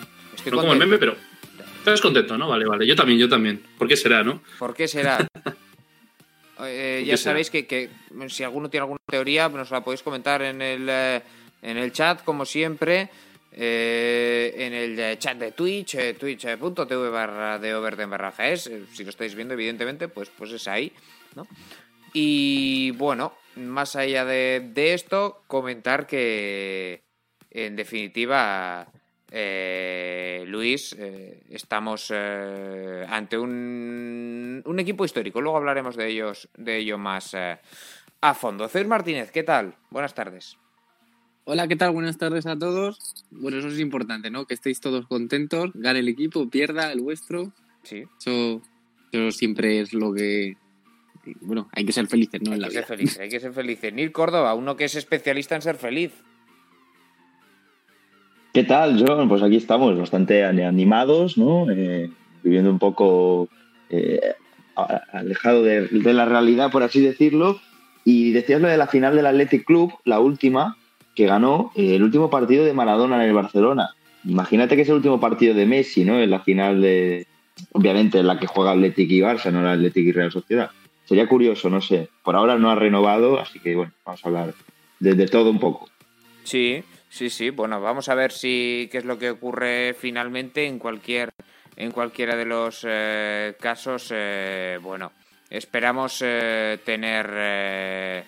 [0.45, 1.15] no como el meme, pero
[1.79, 2.47] estás contento, ¿no?
[2.47, 2.85] Vale, vale.
[2.87, 3.61] Yo también, yo también.
[3.77, 4.41] ¿Por qué será, no?
[4.59, 5.27] ¿Por qué será?
[6.65, 7.89] Eh, ya sabéis que,
[8.29, 11.21] si alguno tiene alguna teoría, nos la podéis comentar en el, eh,
[11.61, 13.09] en el chat, como siempre.
[13.55, 19.11] Eh, en el chat de Twitch, eh, twitch.tv barra de Overden barra eh, si lo
[19.11, 20.91] estáis viendo, evidentemente, pues, pues es ahí,
[21.35, 21.47] ¿no?
[22.13, 27.03] Y bueno, más allá de, esto, comentar que
[27.51, 28.87] en definitiva,
[30.45, 30.95] Luis,
[31.49, 35.41] estamos ante un, un, equipo histórico.
[35.41, 38.67] Luego hablaremos de ellos, de ello más a fondo.
[38.67, 39.75] César Martínez, ¿qué tal?
[39.89, 40.57] Buenas tardes.
[41.45, 41.91] Hola, ¿qué tal?
[41.91, 43.25] Buenas tardes a todos.
[43.29, 44.45] Bueno, eso es importante, ¿no?
[44.45, 47.51] Que estéis todos contentos, gane el equipo, pierda el vuestro.
[47.83, 48.05] Sí.
[48.17, 48.61] Eso,
[49.31, 50.55] siempre es lo que.
[51.41, 52.53] Bueno, hay que ser felices, ¿no?
[52.53, 53.93] Hay que ser felices, hay que ser felices.
[53.93, 56.13] Nil Córdoba, uno que es especialista en ser feliz.
[58.53, 59.27] ¿Qué tal, John?
[59.27, 61.69] Pues aquí estamos, bastante animados, ¿no?
[61.69, 62.09] Eh,
[62.41, 63.49] viviendo un poco
[63.89, 64.33] eh,
[65.11, 67.59] alejado de, de la realidad, por así decirlo.
[68.05, 70.77] Y decías lo de la final del Athletic Club, la última,
[71.15, 73.95] que ganó eh, el último partido de Maradona en el Barcelona.
[74.25, 76.19] Imagínate que es el último partido de Messi, ¿no?
[76.19, 77.27] En la final de,
[77.71, 80.71] obviamente, en la que juega Atlético y Barça, no la Atlético y Real Sociedad.
[81.05, 82.09] Sería curioso, no sé.
[82.23, 84.53] Por ahora no ha renovado, así que bueno, vamos a hablar
[84.99, 85.89] de, todo un poco.
[86.43, 87.49] Sí, sí, sí.
[87.49, 91.31] Bueno, vamos a ver si qué es lo que ocurre finalmente en cualquier
[91.75, 94.09] en cualquiera de los eh, casos.
[94.11, 95.11] Eh, bueno,
[95.49, 96.19] esperamos
[96.85, 98.25] tener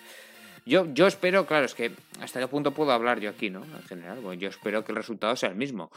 [0.66, 3.64] yo, yo espero, claro, es que hasta qué punto puedo hablar yo aquí, ¿no?
[3.64, 5.90] En general, bueno, yo espero que el resultado sea el mismo.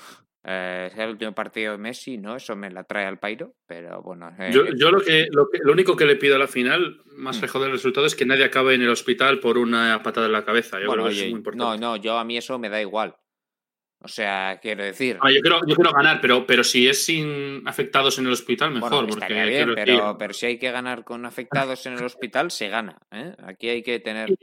[0.43, 2.35] Eh, sea el último partido de Messi, ¿no?
[2.35, 4.31] Eso me la trae al pairo, pero bueno.
[4.39, 7.39] Eh, yo, yo lo, que, lo, lo, único que le pido a la final, más
[7.39, 7.41] mm.
[7.41, 10.45] lejos del resultado, es que nadie acabe en el hospital por una patada en la
[10.45, 10.79] cabeza.
[10.79, 11.65] Yo bueno, creo que es muy importante.
[11.65, 13.15] No, no, yo a mí eso me da igual.
[14.01, 15.17] O sea, quiero decir.
[15.21, 18.71] Ah, yo, quiero, yo quiero ganar, pero, pero si es sin afectados en el hospital,
[18.71, 19.07] mejor.
[19.07, 22.97] porque bien, pero, pero, si hay que ganar con afectados en el hospital, se gana.
[23.11, 23.35] ¿eh?
[23.43, 24.33] Aquí hay que tener.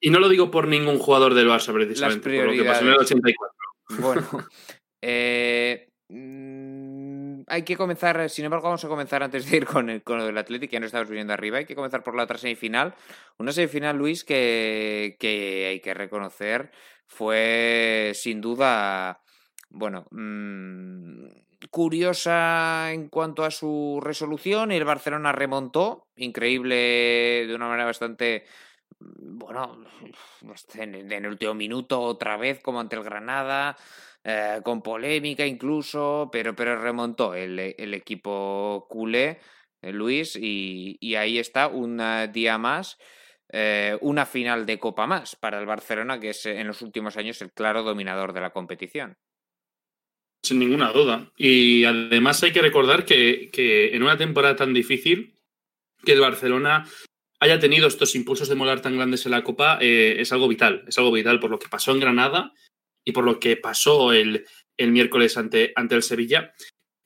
[0.00, 2.88] Y, no lo digo por ningún jugador del Barça, precisamente, por lo que pasó en
[2.88, 3.54] el 84.
[3.98, 4.48] Bueno.
[5.02, 10.02] eh, mm, hay que comenzar, sin embargo, vamos a comenzar antes de ir con el,
[10.02, 11.58] con el Atlético, ya no estamos viendo arriba.
[11.58, 12.94] Hay que comenzar por la otra semifinal.
[13.36, 16.70] Una semifinal, Luis, que, que hay que reconocer
[17.10, 19.20] fue sin duda,
[19.68, 21.26] bueno, mmm,
[21.70, 24.70] curiosa en cuanto a su resolución.
[24.70, 28.44] El Barcelona remontó, increíble de una manera bastante,
[29.00, 29.84] bueno,
[30.74, 33.76] en el último minuto otra vez como ante el Granada.
[34.22, 39.40] Eh, con polémica incluso, pero, pero remontó el, el equipo culé,
[39.80, 42.98] eh, Luis, y, y, ahí está un día más
[43.52, 47.40] eh, una final de Copa más para el Barcelona, que es en los últimos años
[47.42, 49.16] el claro dominador de la competición.
[50.42, 51.32] Sin ninguna duda.
[51.36, 53.50] Y además hay que recordar que,
[53.92, 55.36] en una temporada tan difícil,
[56.04, 56.86] que el Barcelona
[57.40, 60.84] haya tenido estos impulsos de molar tan grandes en la Copa eh, es algo vital.
[60.86, 62.52] Es algo vital por lo que pasó en Granada
[63.04, 64.46] y por lo que pasó el,
[64.78, 66.54] el miércoles ante, ante el Sevilla,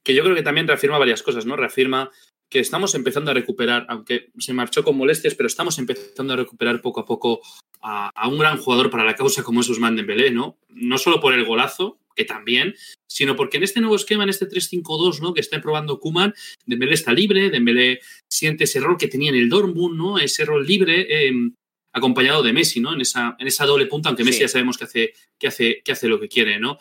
[0.05, 1.57] que yo creo que también reafirma varias cosas, ¿no?
[1.57, 2.11] Reafirma
[2.55, 6.81] que estamos empezando a recuperar, aunque se marchó con molestias, pero estamos empezando a recuperar
[6.81, 7.41] poco a poco
[7.81, 10.57] a, un gran jugador para la causa como es Usman Dembélé, ¿no?
[10.69, 12.77] No solo por el golazo, que también,
[13.09, 15.35] sino porque en este nuevo esquema, en este 3-5-2, ¿no?
[15.35, 16.33] Que está probando Kuman,
[16.65, 17.99] Dembélé está libre, Dembélé
[18.31, 20.21] siente ese rol que tenía en el Dortmund, ¿no?
[20.21, 21.55] Ese rol libre, em,
[21.93, 22.95] acompañado de Messi, ¿no?
[22.95, 25.91] En esa, en esa doble punta, aunque Messi ya sabemos que hace, que hace, que
[25.91, 26.79] hace lo que quiere, ¿no?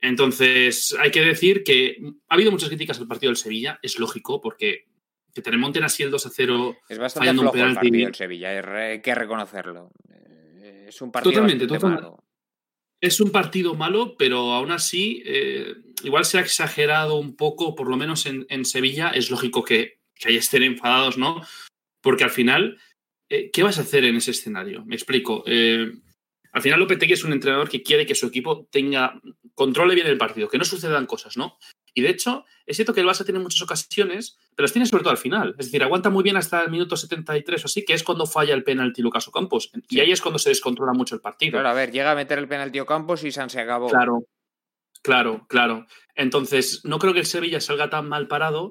[0.00, 1.98] Entonces, hay que decir que
[2.28, 4.86] ha habido muchas críticas al partido del Sevilla, es lógico, porque
[5.34, 6.76] que te remonten así el 2 a 0.
[6.88, 9.90] Es bastante flojo el partido del Sevilla, hay que reconocerlo.
[10.10, 12.02] Eh, es un partido totalmente, totalmente.
[12.02, 12.24] malo.
[13.00, 17.88] Es un partido malo, pero aún así, eh, igual se ha exagerado un poco, por
[17.88, 19.10] lo menos en, en Sevilla.
[19.10, 21.40] Es lógico que, que ahí estén enfadados, ¿no?
[22.02, 22.78] Porque al final,
[23.28, 24.84] eh, ¿qué vas a hacer en ese escenario?
[24.84, 25.44] Me explico.
[25.46, 25.92] Eh,
[26.52, 29.20] al final Lopetegui es un entrenador que quiere que su equipo tenga,
[29.54, 31.58] controle bien el partido, que no sucedan cosas, ¿no?
[31.98, 35.02] Y de hecho, es cierto que el Barça tiene muchas ocasiones, pero las tiene sobre
[35.02, 35.56] todo al final.
[35.58, 38.54] Es decir, aguanta muy bien hasta el minuto 73 o así, que es cuando falla
[38.54, 39.72] el penalti Lucas Campos.
[39.88, 41.50] Y ahí es cuando se descontrola mucho el partido.
[41.50, 43.88] Claro, a ver, llega a meter el penalti Campos y San se acabó.
[43.88, 44.28] Claro,
[45.02, 45.86] claro, claro.
[46.14, 48.70] Entonces, no creo que el Sevilla salga tan mal parado,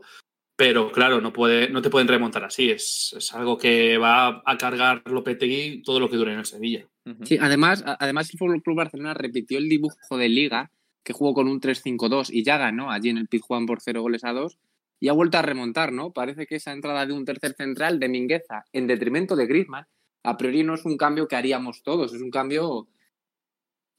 [0.56, 2.71] pero claro, no, puede, no te pueden remontar así.
[2.71, 6.88] Es, es algo que va a cargar Lopetegui todo lo que dure en el Sevilla.
[7.24, 10.71] Sí, además, además el Fútbol Club Barcelona repitió el dibujo de Liga,
[11.07, 14.25] que jugó con un 3-5-2 y ya ganó allí en el Pizjuán por 0 goles
[14.25, 14.57] a 2
[15.00, 16.12] y ha vuelto a remontar, ¿no?
[16.12, 19.88] Parece que esa entrada de un tercer central de Mingueza en detrimento de Griezmann,
[20.24, 22.89] a priori no es un cambio que haríamos todos, es un cambio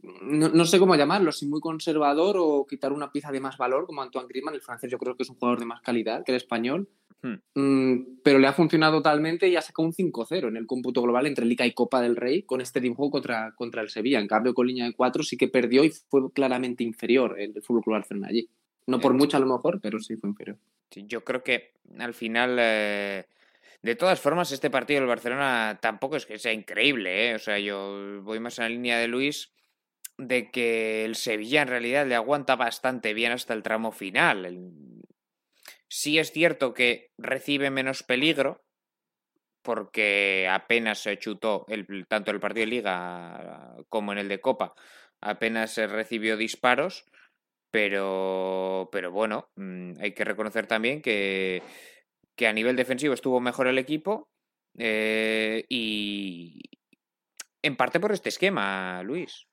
[0.01, 3.85] no, no, sé cómo llamarlo, si muy conservador o quitar una pieza de más valor
[3.87, 6.31] como Antoine Griezmann, el francés yo creo que es un jugador de más calidad que
[6.31, 6.89] el español,
[7.23, 7.61] hmm.
[7.61, 11.27] mm, pero le ha funcionado totalmente y ha sacado un 5-0 en el cómputo global
[11.27, 14.21] entre Liga y Copa del Rey con este dibujo contra, contra el Sevilla.
[14.21, 17.83] En cambio, con línea de 4 sí que perdió y fue claramente inferior el Fútbol
[17.83, 18.49] Club Barcelona allí.
[18.87, 20.59] No por mucho a lo mejor, pero sí fue inferior.
[20.91, 22.57] Sí, yo creo que al final...
[22.61, 23.25] Eh...
[23.81, 27.35] De todas formas, este partido del Barcelona tampoco es que sea increíble, ¿eh?
[27.37, 29.53] O sea, yo voy más en la línea de Luis
[30.19, 34.61] de que el Sevilla en realidad le aguanta bastante bien hasta el tramo final.
[35.89, 38.65] Sí es cierto que recibe menos peligro,
[39.63, 41.67] porque apenas se chutó
[42.09, 44.75] tanto el partido de liga como en el de copa,
[45.21, 47.05] apenas se recibió disparos,
[47.71, 51.63] pero, pero bueno, mm, hay que reconocer también que,
[52.35, 54.29] que a nivel defensivo estuvo mejor el equipo
[54.79, 56.61] eh, y
[57.63, 59.48] en parte por este esquema, Luis.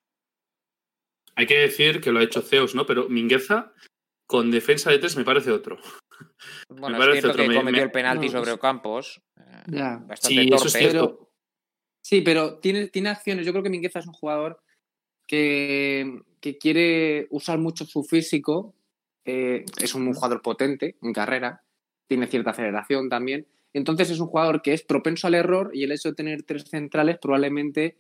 [1.36, 2.86] Hay que decir que lo ha hecho Zeus, ¿no?
[2.86, 3.74] Pero Mingueza
[4.28, 5.78] con defensa de tres me parece otro.
[6.70, 9.22] Bueno, me es cierto que cometió el penalti sobre Ocampos.
[9.38, 9.98] Eh, ya.
[9.98, 10.80] Bastante sí, torpe.
[10.80, 11.32] Pero,
[12.02, 13.46] sí, pero tiene, tiene acciones.
[13.46, 14.62] Yo creo que Mingueza es un jugador
[15.28, 18.74] que, que quiere usar mucho su físico.
[19.26, 21.64] Eh, es un jugador potente en carrera.
[22.08, 23.48] Tiene cierta aceleración también.
[23.74, 26.64] Entonces es un jugador que es propenso al error y el hecho de tener tres
[26.64, 27.98] centrales probablemente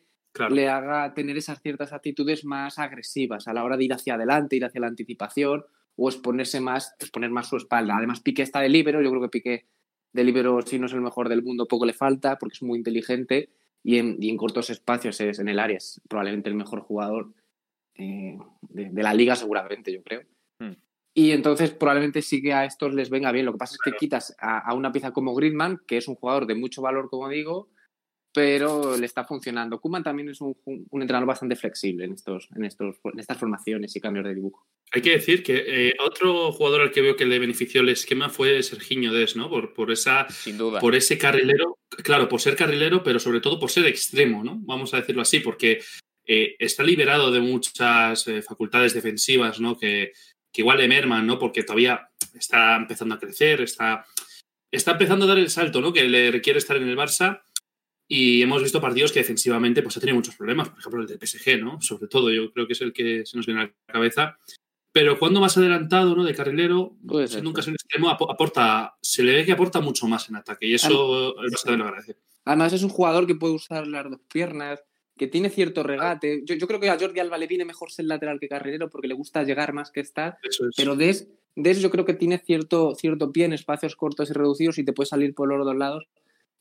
[0.50, 4.56] le haga tener esas ciertas actitudes más agresivas a la hora de ir hacia adelante,
[4.56, 5.66] ir hacia la anticipación
[5.96, 7.96] o exponerse más, exponer más su espalda.
[7.98, 9.66] Además, Piqué está de libero, yo creo que Piqué
[10.12, 12.78] de libero si no es el mejor del mundo, poco le falta porque es muy
[12.78, 13.50] inteligente
[13.84, 17.34] y en, y en cortos espacios es en el área, es probablemente el mejor jugador
[17.96, 20.22] eh, de, de, la liga seguramente, yo creo.
[20.60, 20.74] Hmm.
[21.13, 23.46] Y entonces probablemente sí que a estos les venga bien.
[23.46, 26.15] Lo que pasa es que quitas a, a una pieza como Griezmann, que es un
[26.15, 27.70] jugador de mucho valor, como digo,
[28.36, 29.80] pero le está funcionando.
[29.80, 33.96] Kuman también es un, un, entrenador bastante flexible en, estos, en, estos, en estas formaciones
[33.96, 34.68] y cambios de dibujo.
[34.92, 38.27] Hay que decir que eh, otro jugador al que veo que le benefició el esquema
[38.27, 39.50] fue Serginho Des, ¿no?
[39.50, 40.82] Por, por, esa, Sin duda.
[40.82, 44.58] por ese carrilero, claro, por ser carrilero, pero sobre todo por ser extremo, ¿no?
[44.63, 45.80] Vamos a decirlo así, porque
[46.27, 49.77] eh, está liberado de muchas eh, facultades defensivas, ¿no?
[49.77, 50.12] Que,
[50.51, 51.39] que igual le merman, ¿no?
[51.39, 54.06] Porque todavía está empezando a crecer, está,
[54.70, 55.94] está empezando a dar el salto, ¿no?
[55.94, 57.42] Que le requiere estar en el Barça
[58.07, 61.19] y hemos visto partidos que defensivamente pues, ha tenido muchos problemas, por ejemplo el del
[61.19, 61.81] PSG, ¿no?
[61.81, 64.38] Sobre todo, yo creo que es el que se nos viene a la cabeza.
[64.91, 66.24] Pero cuando más adelantado, ¿no?
[66.24, 70.29] De carrilero, pues siendo un en extremo, aporta, se le ve que aporta mucho más
[70.29, 72.15] en ataque y eso el Barça lo agradece.
[72.45, 74.81] Además, es un jugador que puede usar las dos piernas,
[75.17, 76.43] que tiene cierto regate.
[76.45, 79.07] Yo, yo creo que a Jordi Alba le viene mejor ser lateral que carrilero porque
[79.07, 80.38] le gusta llegar más que estar.
[80.43, 80.59] Es.
[80.77, 84.77] Pero Des, Des yo creo que tiene cierto, cierto pie en espacios cortos y reducidos
[84.77, 86.07] y te puede salir por los dos lados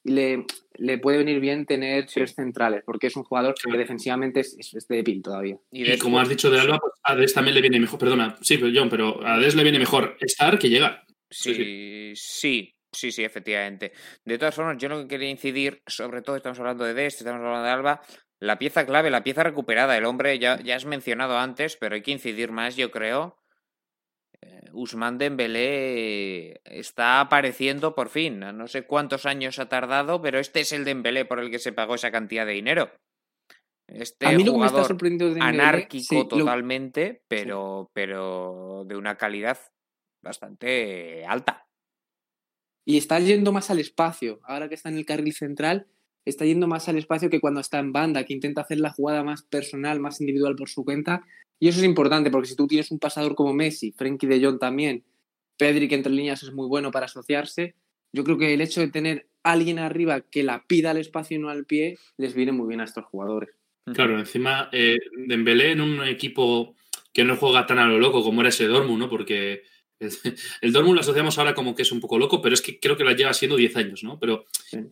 [0.04, 0.44] le,
[0.74, 4.86] le, puede venir bien tener tres centrales, porque es un jugador que defensivamente es, es
[4.86, 5.58] débil todavía.
[5.70, 8.36] Y, y como has dicho de Alba, pues a Des también le viene mejor, perdona,
[8.40, 11.04] sí, pero John, pero a Des le viene mejor estar que llegar.
[11.30, 13.92] Sí, sí, sí, sí, sí, efectivamente.
[14.24, 17.40] De todas formas, yo lo que quería incidir, sobre todo estamos hablando de Des, estamos
[17.40, 18.00] hablando de Alba,
[18.40, 22.02] la pieza clave, la pieza recuperada, el hombre ya, ya has mencionado antes, pero hay
[22.02, 23.38] que incidir más, yo creo,
[24.72, 28.40] Usman Dembélé está apareciendo por fin.
[28.40, 31.72] No sé cuántos años ha tardado, pero este es el Dembélé por el que se
[31.72, 32.90] pagó esa cantidad de dinero.
[33.86, 37.20] Este a mí lo jugador que me está sorprendiendo de Dembélé, anárquico sí, totalmente, lo...
[37.28, 37.90] pero, sí.
[37.94, 39.58] pero de una calidad
[40.22, 41.66] bastante alta.
[42.86, 44.40] Y está yendo más al espacio.
[44.44, 45.86] Ahora que está en el carril central,
[46.24, 49.22] está yendo más al espacio que cuando está en banda, que intenta hacer la jugada
[49.22, 51.24] más personal, más individual por su cuenta.
[51.60, 54.58] Y eso es importante, porque si tú tienes un pasador como Messi, Frenkie de Jong
[54.58, 55.04] también,
[55.56, 57.74] Pedri, que entre líneas es muy bueno para asociarse,
[58.12, 61.40] yo creo que el hecho de tener alguien arriba que la pida al espacio y
[61.40, 63.50] no al pie, les viene muy bien a estos jugadores.
[63.92, 66.74] Claro, encima eh, Dembélé en un equipo
[67.12, 69.10] que no juega tan a lo loco como era ese Dortmund, ¿no?
[69.10, 69.62] Porque
[70.60, 72.96] el Dortmund lo asociamos ahora como que es un poco loco, pero es que creo
[72.96, 74.18] que lo lleva siendo 10 años, ¿no?
[74.18, 74.46] Pero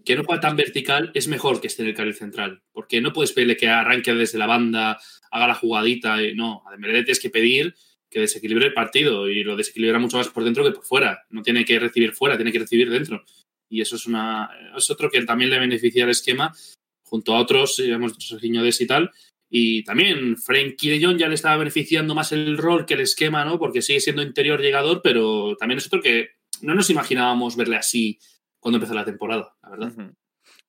[0.04, 3.12] que no juega tan vertical es mejor que esté en el carril central, porque no
[3.12, 4.98] puedes pedirle que arranque desde la banda,
[5.30, 7.74] haga la jugadita, y no, a Dembélé tienes que pedir
[8.12, 11.24] que desequilibre el partido y lo desequilibra mucho más por dentro que por fuera.
[11.30, 13.24] No tiene que recibir fuera, tiene que recibir dentro.
[13.70, 16.54] Y eso es, una, es otro que también le beneficia al esquema,
[17.02, 19.10] junto a otros, digamos, de y tal,
[19.54, 23.44] y también Frankie de Jong ya le estaba beneficiando más el rol que el esquema,
[23.44, 23.58] ¿no?
[23.58, 26.30] Porque sigue siendo interior llegador, pero también es otro que
[26.62, 28.18] no nos imaginábamos verle así
[28.58, 29.92] cuando empezó la temporada, la verdad.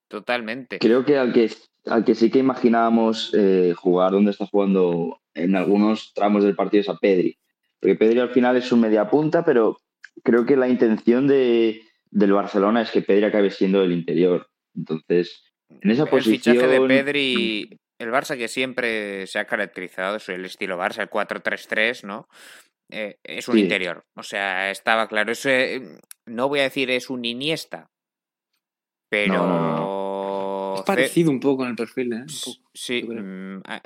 [0.10, 0.80] Totalmente.
[0.80, 1.50] Creo que al que,
[1.86, 6.82] al que sí que imaginábamos eh, jugar donde está jugando en algunos tramos del partido
[6.82, 7.38] es a Pedri.
[7.80, 9.78] Porque Pedri al final es un media punta, pero
[10.26, 14.50] creo que la intención de, del Barcelona es que Pedri acabe siendo el interior.
[14.76, 16.58] Entonces, en esa posición.
[16.58, 21.02] El fichaje de Pedri el Barça que siempre se ha caracterizado, es el estilo Barça,
[21.02, 22.28] el 4-3-3, ¿no?
[22.90, 24.06] Eh, es un interior.
[24.16, 25.32] O sea, estaba claro.
[25.32, 25.82] Eso, eh,
[26.26, 27.90] no voy a decir es un Iniesta,
[29.10, 30.76] pero.
[30.76, 32.26] Es parecido un poco en el perfil, ¿eh?
[32.74, 33.04] sí.
[33.04, 33.82] Mm, ah,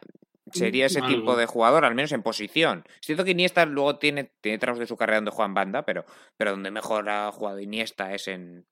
[0.51, 2.85] sería ese tipo de jugador, al menos en posición.
[3.01, 6.05] Siento que Iniesta luego tiene, tiene tramos de su carrera donde juega en banda, pero,
[6.37, 8.65] pero donde mejor ha jugado Iniesta es en,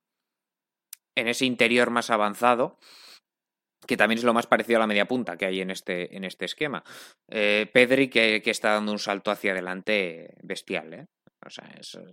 [1.15, 2.77] en ese interior más avanzado
[3.87, 6.23] que también es lo más parecido a la media punta que hay en este, en
[6.23, 6.83] este esquema.
[7.29, 10.93] Eh, Pedri que, está dando un salto hacia adelante bestial.
[10.93, 11.07] ¿eh?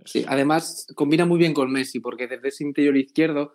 [0.04, 3.54] Sí, además combina muy bien con Messi, porque desde ese interior izquierdo,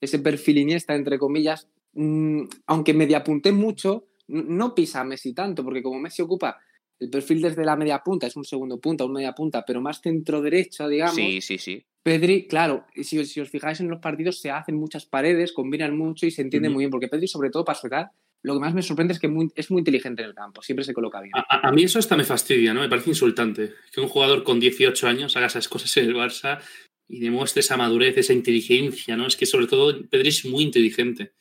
[0.00, 5.62] ese perfil iniesta, entre comillas, mm, aunque media punte mucho, no pisa a Messi tanto,
[5.62, 6.58] porque como Messi ocupa
[6.98, 10.00] el perfil desde la media punta, es un segundo punta, un media punta, pero más
[10.00, 11.16] centro derecho, digamos.
[11.16, 11.84] Sí, sí, sí.
[12.02, 16.26] Pedri, claro, si, si, os fijáis en los partidos, se hacen muchas paredes, combinan mucho
[16.26, 18.10] y se entiende muy bien, porque Pedri, sobre todo para su edad,
[18.42, 20.92] lo que más me sorprende es que es muy inteligente en el campo, siempre se
[20.92, 21.32] coloca bien.
[21.34, 22.80] A, mí eso hasta me fastidia, ¿no?
[22.80, 26.60] Me parece insultante que un jugador con 18 años haga esas cosas en el Barça
[27.08, 29.26] y demuestre esa madurez, esa inteligencia, ¿no?
[29.26, 31.34] Es que sobre todo Pedri es muy inteligente.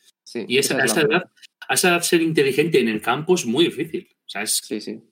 [0.47, 1.23] y esa, a, esa edad,
[1.67, 4.07] a esa edad ser inteligente en el campo es muy difícil.
[4.11, 4.61] O sea, es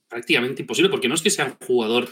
[0.07, 2.07] prácticamente imposible, porque no es que sea un jugador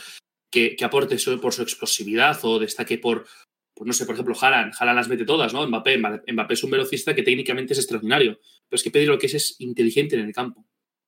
[0.50, 3.25] que, aporte eso por su explosividad o destaque por,
[3.74, 5.68] pues no sé, por ejemplo, Haaland, Haaland las mete todas, ¿no?
[5.68, 9.27] Mbappé, Mbappé es un velocista que técnicamente es extraordinario, pero es que Pedri lo que
[9.27, 10.66] es es inteligente en el campo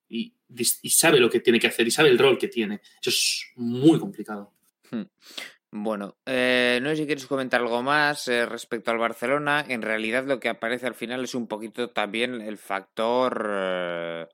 [0.10, 0.34] y,
[0.90, 2.82] sabe lo que tiene que hacer y sabe el rol que tiene.
[3.00, 4.54] Eso es muy complicado.
[4.90, 5.04] Hmm.
[5.72, 9.64] Bueno, eh, no sé si quieres comentar algo más eh, respecto al Barcelona.
[9.68, 13.48] En realidad lo que aparece al final es un poquito también el factor...
[13.52, 14.28] Eh,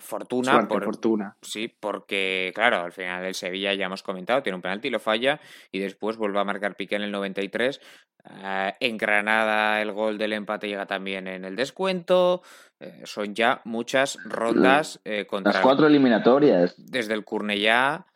[0.00, 0.68] fortuna.
[0.68, 1.36] por, fortuna.
[1.42, 5.40] Sí, porque, claro, al final el Sevilla ya hemos comentado, tiene un penalti, lo falla
[5.70, 7.80] y después vuelve a marcar Piqué en el 93.
[8.24, 12.42] Eh, en Granada el gol del empate llega también en el descuento.
[12.78, 15.52] Eh, son ya muchas rondas eh, contra.
[15.52, 16.74] Las cuatro eliminatorias.
[16.76, 18.06] Desde el Curnellá.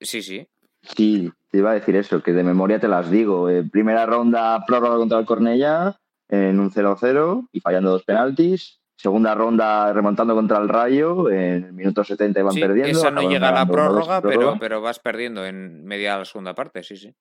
[0.00, 0.48] sí, sí.
[0.82, 3.48] Sí, te iba a decir eso, que de memoria te las digo.
[3.70, 9.92] primera ronda prórroga contra el Cornellá en un 0-0 y fallando dos penaltis segunda ronda
[9.92, 12.98] remontando contra el Rayo, en el minuto 70 iban perdiendo.
[12.98, 16.54] Esa no llega a la prórroga, pero, pero vas perdiendo en media de la segunda
[16.54, 17.14] parte, sí, sí.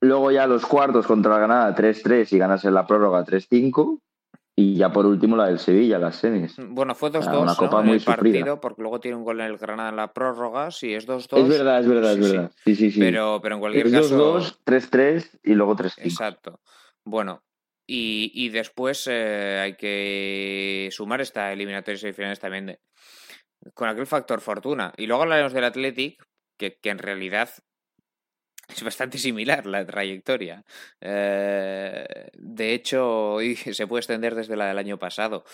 [0.00, 4.00] Luego ya los cuartos contra la Granada 3-3 y ganas en la prórroga 3-5.
[4.56, 6.54] Y ya por último la del Sevilla, las semis.
[6.68, 9.58] Bueno, fue 2-2 una copa muy el partido, porque luego tiene un gol en el
[9.58, 11.38] Granada en la prórroga, sí, es 2-2.
[11.38, 12.52] Es verdad, es verdad, es verdad.
[12.64, 13.00] Sí, sí, sí.
[13.00, 14.38] Pero, pero en cualquier es caso...
[14.38, 15.92] 2-2, 3-3 y luego 3-5.
[16.04, 16.60] Exacto.
[17.04, 17.42] Bueno,
[17.86, 22.78] y, después eh, hay que sumar esta eliminatoria semifinales también
[23.74, 24.92] con aquel factor fortuna.
[24.96, 26.22] Y luego hablaremos del Athletic,
[26.58, 27.50] que, en realidad
[28.68, 30.64] es bastante similar la trayectoria.
[31.00, 33.38] Eh, de hecho,
[33.72, 35.44] se puede extender desde la del año pasado.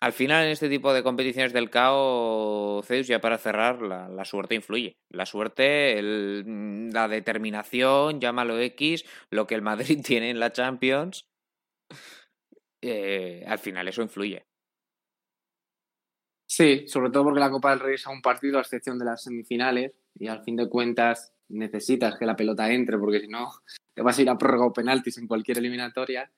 [0.00, 4.54] Al final, en este tipo de competiciones del CAO, Zeus, ya para cerrar, la, suerte
[4.54, 4.98] influye.
[5.08, 11.26] La suerte, la determinación, llámalo X, lo que el Madrid tiene en la Champions,
[12.80, 14.44] eh, al final eso influye.
[16.46, 19.06] Sí, sobre todo porque la Copa del Rey es a un partido a excepción de
[19.06, 23.50] las semifinales y al fin de cuentas necesitas que la pelota entre porque si no
[23.94, 26.30] te vas a ir a prórroga o penaltis en cualquier eliminatoria.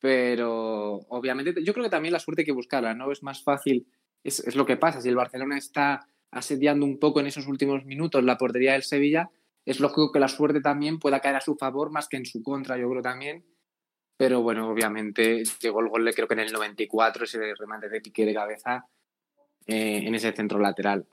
[0.00, 3.12] Pero obviamente yo creo que también la suerte hay que buscarla, ¿no?
[3.12, 3.86] Es más fácil,
[4.24, 7.84] es, es lo que pasa, si el Barcelona está asediando un poco en esos últimos
[7.84, 9.30] minutos la portería del Sevilla,
[9.64, 12.42] es lógico que la suerte también pueda caer a su favor más que en su
[12.42, 13.44] contra, yo creo también
[14.22, 18.24] pero bueno, obviamente llegó el gol, creo que en el 94, ese remate de pique
[18.24, 18.86] de cabeza
[19.66, 21.04] eh, en ese centro lateral.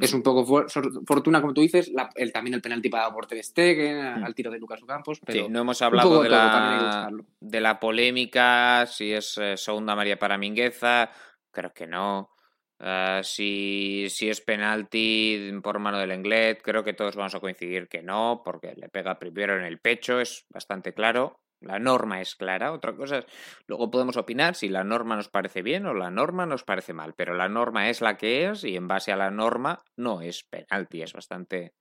[0.00, 0.66] Es un poco
[1.06, 4.58] fortuna, como tú dices, el, también el penalti para por Ter Stegen, al tiro de
[4.58, 5.20] Lucas Ocampos.
[5.20, 7.10] Pero sí, no hemos hablado de, la,
[7.40, 11.10] de la polémica, si es eh, segunda María para Mingueza,
[11.50, 12.30] creo que no.
[12.78, 17.86] Uh, si, si, es penalti por mano del Englet, creo que todos vamos a coincidir
[17.86, 21.40] que no, porque le pega primero en el pecho, es bastante claro.
[21.66, 22.72] La norma es clara.
[22.72, 23.26] Otra cosa es,
[23.66, 27.14] luego podemos opinar si la norma nos parece bien o la norma nos parece mal,
[27.14, 30.44] pero la norma es la que es y en base a la norma no es
[30.44, 31.74] penalti, es bastante,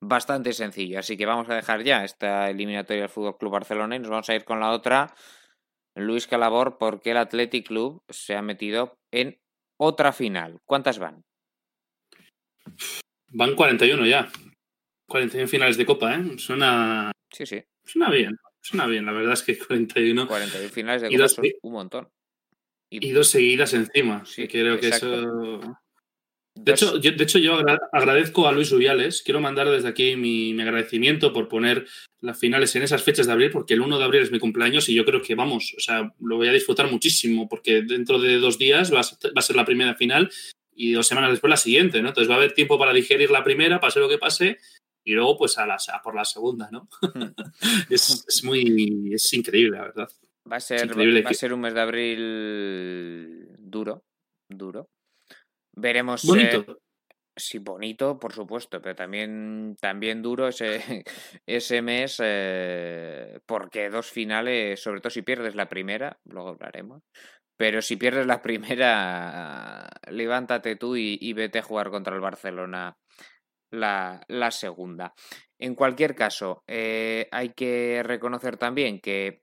[0.00, 0.98] bastante sencillo.
[0.98, 4.28] Así que vamos a dejar ya esta eliminatoria del Fútbol Club Barcelona y nos vamos
[4.28, 5.14] a ir con la otra.
[5.96, 9.40] Luis Calabor, porque el Athletic Club se ha metido en
[9.78, 10.60] otra final.
[10.66, 11.24] ¿Cuántas van?
[13.32, 14.28] Van 41 ya.
[15.08, 16.38] 41 finales de Copa, ¿eh?
[16.38, 17.12] Suena.
[17.30, 17.62] Sí, sí.
[17.84, 18.36] Suena bien.
[18.66, 20.26] Suena bien, la verdad es que 41.
[20.26, 22.08] 41 finales de Copa son un montón.
[22.90, 24.24] Y, dos seguidas encima.
[24.24, 25.60] Sí, creo que eso.
[26.54, 27.58] De hecho, yo, de hecho, yo
[27.92, 29.22] agradezco a Luis Rubiales.
[29.22, 31.86] Quiero mandar desde aquí mi, agradecimiento por poner
[32.20, 34.88] las finales en esas fechas de abril, porque el 1 de abril es mi cumpleaños
[34.88, 38.36] y yo creo que vamos, o sea, lo voy a disfrutar muchísimo, porque dentro de
[38.38, 40.30] dos días va a ser, la primera final
[40.74, 42.08] y dos semanas después la siguiente, ¿no?
[42.08, 44.58] Entonces va a haber tiempo para digerir la primera, pase lo que pase,
[45.06, 46.88] y luego pues a, la, por la segunda, ¿no?
[47.00, 47.32] Hmm.
[47.90, 50.08] es, muy, es increíble, la verdad.
[50.50, 54.04] Va a ser, va a ser un mes de abril duro,
[54.50, 54.88] duro.
[55.76, 56.24] Veremos.
[56.24, 56.64] Bonito.
[56.68, 56.76] Eh,
[57.36, 61.04] sí, bonito, por supuesto, pero también, también duro ese,
[61.46, 67.02] ese mes, eh, porque dos finales, sobre todo si pierdes la primera, luego hablaremos.
[67.56, 72.96] Pero si pierdes la primera, levántate tú y, vete a jugar contra el Barcelona
[73.70, 75.14] la, la segunda.
[75.58, 79.42] En cualquier caso, eh, hay que reconocer también que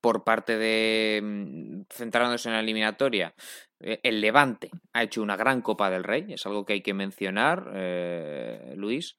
[0.00, 3.34] por parte de, mm, centrándose en la eliminatoria,
[3.80, 6.94] eh, el Levante ha hecho una gran Copa del Rey, es algo que hay que
[6.94, 9.18] mencionar, eh, Luis,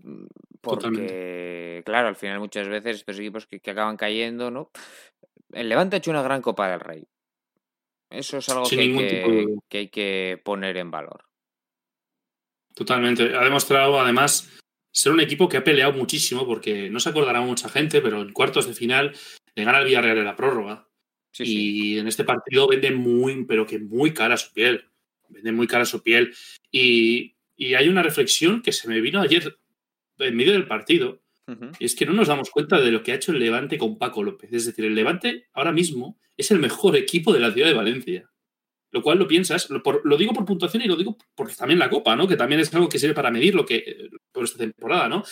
[0.00, 0.26] mm,
[0.60, 4.70] porque, claro, al final muchas veces estos equipos que, acaban cayendo, ¿no?
[5.50, 7.04] El Levante ha hecho una gran Copa del Rey.
[8.08, 11.24] Eso es algo que hay que, poner en valor.
[12.74, 13.34] Totalmente.
[13.34, 14.50] Ha demostrado, además,
[14.90, 18.32] ser un equipo que ha peleado muchísimo, porque no se acordará mucha gente, pero en
[18.32, 19.12] cuartos de final
[19.54, 20.88] le gana al Villarreal en la prórroga.
[21.38, 24.84] y en este partido vende muy, pero que muy cara su piel.
[25.28, 26.34] Vende muy cara su piel.
[26.70, 27.34] Y,
[27.76, 29.56] hay una reflexión que se me vino ayer
[30.18, 31.22] en medio del partido.
[31.78, 33.98] Y es que no nos damos cuenta de lo que ha hecho el Levante con
[33.98, 34.52] Paco López.
[34.52, 38.31] Es decir, el Levante ahora mismo es el mejor equipo de la ciudad de Valencia.
[38.92, 41.88] Lo cual lo piensas, lo, lo digo por puntuación y lo digo porque también la
[41.88, 42.28] Copa, ¿no?
[42.28, 45.24] Que también es algo que sirve para medir lo que por esta temporada, ¿no?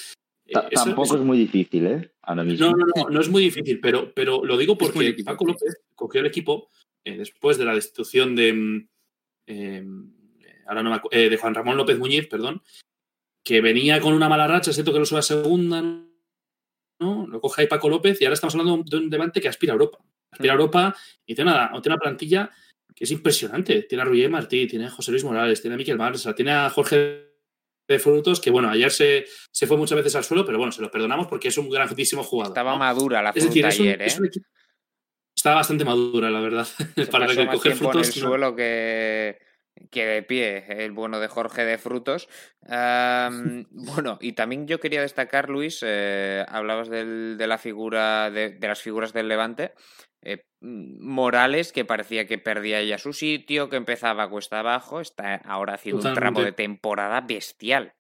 [0.73, 2.13] tampoco es muy difícil, ¿eh?
[2.27, 6.21] No, no, no, no es muy difícil, pero, pero lo digo porque Paco López cogió
[6.21, 6.69] el equipo
[7.05, 8.89] eh, después de la destitución de, mm,
[9.47, 10.13] em,
[10.67, 12.63] ahora no eh, de Juan Ramón López Muñiz, perdón,
[13.45, 17.27] que venía con una mala racha, siento que lo sube a segunda, ¿no?
[17.27, 19.75] Lo coge ahí Paco López y ahora estamos hablando de un debate que aspira a
[19.75, 19.99] Europa.
[20.31, 20.97] Aspira a Europa
[21.27, 22.51] y tiene una, tiene una plantilla
[23.01, 23.85] que es impresionante.
[23.85, 26.69] Tiene a Ruyer Martí, tiene a José Luis Morales, tiene a Miquel Barça, tiene a
[26.69, 27.31] Jorge
[27.89, 30.83] de frutos que, bueno, ayer se, se, fue muchas veces al suelo, pero bueno, se
[30.83, 32.53] lo perdonamos porque es un grandísimo jugador.
[32.53, 34.13] Estaba madura la fruta ayer, ¿eh?
[35.35, 36.69] Estaba bastante madura, la verdad,
[37.11, 38.09] para recoger frutos.
[38.09, 39.39] En el suelo que,
[39.91, 42.29] que de pie, el bueno de Jorge de Frutos.
[42.63, 48.69] bueno, y también yo quería destacar, Luis, eh, hablabas del, de la figura, de, de,
[48.69, 49.73] las figuras del Levante.
[50.23, 55.75] Eh, Morales, que parecía que perdía ya su sitio, que empezaba cuesta abajo, está ahora
[55.75, 57.95] haciendo un tramo de temporada bestial.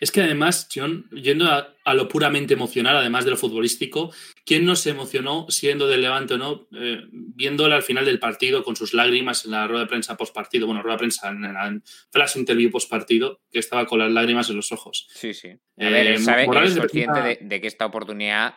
[0.00, 4.12] Es que además, John, yendo a, lo puramente emocional, además de lo futbolístico,
[4.44, 8.62] ¿quién no se emocionó siendo del Levante o no, eh, viéndole al final del partido
[8.62, 11.42] con sus lágrimas en la rueda de prensa post partido, bueno, rueda de prensa en,
[11.42, 15.08] la flash interview post partido, que estaba con las lágrimas en los ojos?
[15.14, 15.48] Sí, sí.
[15.48, 18.54] A ver, él sabe que es consciente de, que esta oportunidad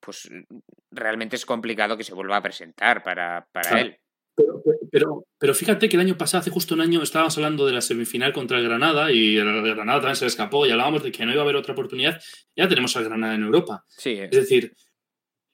[0.00, 0.28] pues
[0.90, 3.98] realmente es complicado que se vuelva a presentar para, para él.
[4.90, 7.80] Pero, pero, fíjate que el año pasado, hace justo un año, estábamos hablando de la
[7.80, 11.24] semifinal contra el Granada y el Granada también se le escapó y hablábamos de que
[11.24, 12.20] no iba a haber otra oportunidad.
[12.56, 13.84] Ya tenemos al Granada en Europa.
[13.88, 14.74] Sí, es decir,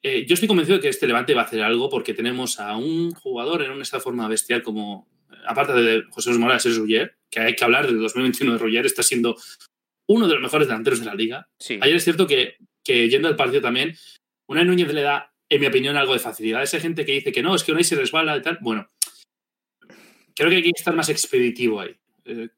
[0.01, 2.77] eh, yo estoy convencido de que este Levante va a hacer algo porque tenemos a
[2.77, 5.07] un jugador en esta forma bestial como,
[5.45, 8.85] aparte de José Luis Morales, es Ruller, que hay que hablar del 2021 de Ruller,
[8.85, 9.35] está siendo
[10.07, 11.49] uno de los mejores delanteros de la liga.
[11.81, 13.95] Ayer es cierto que, que yendo al partido también,
[14.47, 16.61] una Núñez le da, en mi opinión, algo de facilidad.
[16.63, 18.57] Esa gente que dice que no, es que Unai se resbala y tal.
[18.61, 18.85] Bueno,
[20.35, 21.95] creo que hay que estar más expeditivo ahí.
[22.25, 22.49] Eh,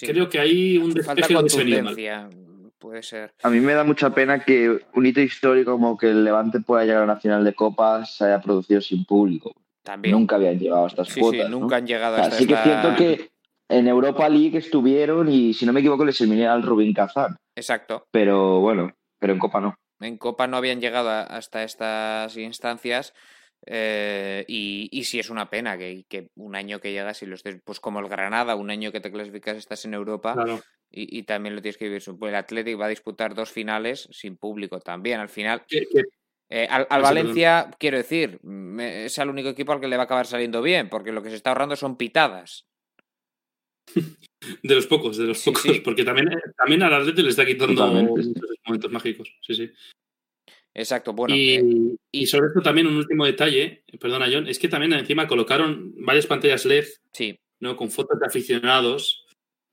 [0.00, 2.28] creo que hay un falta contundencia.
[2.78, 3.32] puede ser.
[3.42, 6.84] A mí me da mucha pena que un hito histórico como que el Levante pueda
[6.84, 9.54] llegar a la final de Copas se haya producido sin público.
[9.84, 10.12] También.
[10.14, 11.46] Nunca habían llegado a estas Sí, cuotas.
[11.46, 11.60] sí, ¿no?
[11.60, 13.30] nunca han llegado O sea, hasta sí que es esta- cierto que
[13.68, 17.36] en Europa League estuvieron y, si no me equivoco, les eliminé al Rubin Kazan.
[17.56, 18.06] Exacto.
[18.12, 19.74] Pero bueno, pero en Copa no.
[20.02, 23.14] En Copa no habían llegado a- hasta estas instancias.
[23.64, 27.36] eh, y, y sí es una pena que, que un año que llegas y lo
[27.36, 30.60] estés, pues como el Granada, un año que te clasificas estás en Europa Claro.
[30.90, 32.02] y, y también lo tienes que vivir.
[32.22, 35.20] El Athletic va a disputar dos finales sin público también.
[35.20, 35.62] Al final,
[36.50, 37.02] eh, al, al sí, perdón.
[37.02, 38.40] Valencia, quiero decir,
[38.80, 41.30] es el único equipo al que le va a acabar saliendo bien, porque lo que
[41.30, 42.66] se está ahorrando son pitadas.
[44.62, 45.62] de los pocos, de los Sí, pocos.
[45.62, 45.80] sí.
[45.84, 48.14] Porque también, también al Atleti le está quitando
[48.66, 49.34] momentos mágicos.
[49.40, 49.70] Sí, sí.
[50.74, 51.34] Exacto, bueno.
[51.34, 55.28] y, eh, y sobre esto también un último detalle, perdona John, es que también encima
[55.28, 57.76] colocaron varias pantallas LED sí, ¿no?
[57.76, 59.26] con fotos de aficionados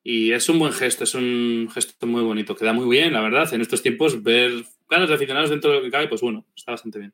[0.03, 3.53] y es un buen gesto, es un gesto muy bonito, queda muy bien, la verdad,
[3.53, 4.51] en estos tiempos ver
[4.89, 7.13] caras de aficionados dentro de lo que cabe, pues bueno, está bastante bien.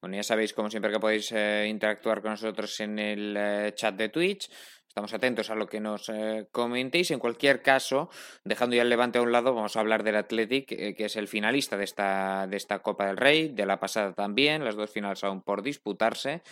[0.00, 3.96] Bueno, ya sabéis, como siempre, que podéis eh, interactuar con nosotros en el eh, chat
[3.96, 4.50] de Twitch.
[4.90, 7.12] Estamos atentos a lo que nos eh, comentéis.
[7.12, 8.10] En cualquier caso,
[8.42, 11.14] dejando ya el levante a un lado, vamos a hablar del Athletic, eh, que es
[11.14, 14.90] el finalista de esta, de esta Copa del Rey, de la pasada también, las dos
[14.90, 16.42] finales aún por disputarse,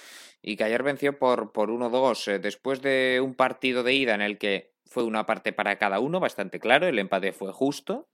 [0.41, 4.23] y que ayer venció por, por 1-2, eh, después de un partido de ida en
[4.23, 8.09] el que fue una parte para cada uno, bastante claro, el empate fue justo.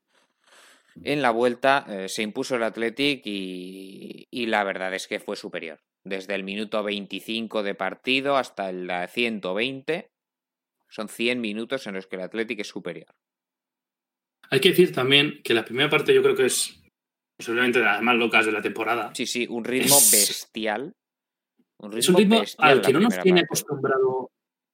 [1.02, 5.80] En la vuelta se impuso el Athletic y, y la verdad es que fue superior.
[6.04, 10.13] Desde el minuto 25 de partido hasta el eh, 120,
[10.94, 13.08] son 100 minutos en los que el Athletic es superior.
[14.50, 16.80] Hay que decir también que la primera parte yo creo que es
[17.36, 19.10] posiblemente de las más locas de la temporada.
[19.14, 20.92] Sí, sí, un ritmo Es- bestial.
[21.80, 23.46] Un ritmo, es un ritmo al que no nos tiene parte.
[23.46, 24.30] acostumbrado.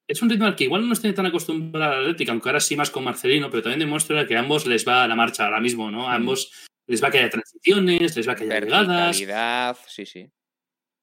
[0.07, 2.61] Es un ritmo al que igual no nos tiene tan acostumbrado al Atlético, aunque ahora
[2.61, 5.61] sí más con Marcelino, pero también demuestra que a ambos les va la marcha ahora
[5.61, 6.09] mismo, ¿no?
[6.09, 6.23] A Mm.
[6.23, 9.79] ambos les va que haya transiciones, les va que haya llegadas.
[9.89, 10.31] Sí, sí.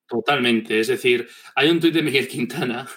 [0.08, 0.80] Totalmente.
[0.80, 2.88] Es decir, hay un tuit de Miguel Quintana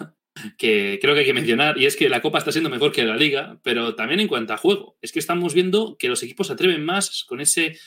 [0.58, 3.04] que creo que hay que mencionar, y es que la Copa está siendo mejor que
[3.04, 4.96] la Liga, pero también en cuanto a juego.
[5.02, 7.78] Es que estamos viendo que los equipos se atreven más con ese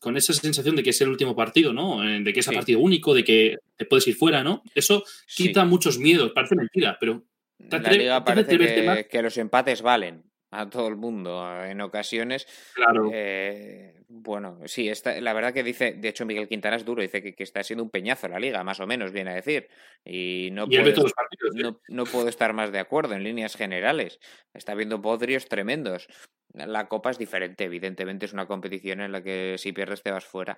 [0.00, 2.06] con esa sensación de que es el último partido, ¿no?
[2.06, 2.56] Eh, De que es a Sí.
[2.56, 4.62] partido único, de que te puedes ir fuera, ¿no?
[4.74, 5.44] Eso Sí.
[5.46, 7.24] quita muchos miedos, parece mentira, pero
[7.70, 10.24] te la liga parece que, que los empates valen
[10.60, 12.46] a todo el mundo en ocasiones.
[12.74, 13.10] claro.
[13.12, 17.22] Eh, bueno, sí, está, la verdad que dice, de hecho Miguel Quintana es duro, dice
[17.22, 19.68] que, que está siendo un peñazo la liga, más o menos, viene a decir.
[20.04, 21.56] Y no, y puedo, partidos.
[21.56, 21.62] ¿eh?
[21.62, 24.20] no, no puedo estar más de acuerdo en líneas generales.
[24.52, 26.08] Está viendo podrios tremendos.
[26.52, 30.24] La Copa es diferente, evidentemente es una competición en la que si pierdes te vas
[30.24, 30.56] fuera.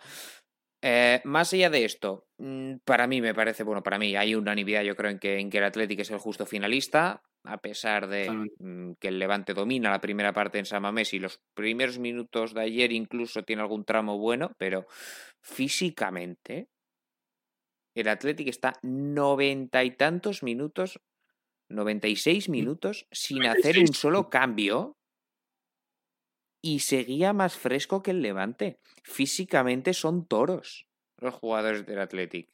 [0.82, 4.82] Eh, más allá de esto, mm, para mí me parece, bueno, para mí hay unanimidad,
[4.82, 8.30] yo creo, en que, en que el Atlético es el justo finalista, a pesar de
[8.30, 12.54] mm, que el Levante domina la primera parte en San Mamés y los primeros minutos
[12.54, 14.86] de ayer incluso tiene algún tramo bueno, pero
[15.42, 16.68] físicamente
[17.94, 21.00] el Atlético está noventa y tantos minutos,
[21.70, 23.96] 96 minutos, sin hacer un 96.
[23.96, 24.98] solo cambio
[26.62, 28.80] y seguía más fresco que el Levante.
[29.02, 30.86] Físicamente son toros
[31.20, 32.48] los jugadores del Athletic.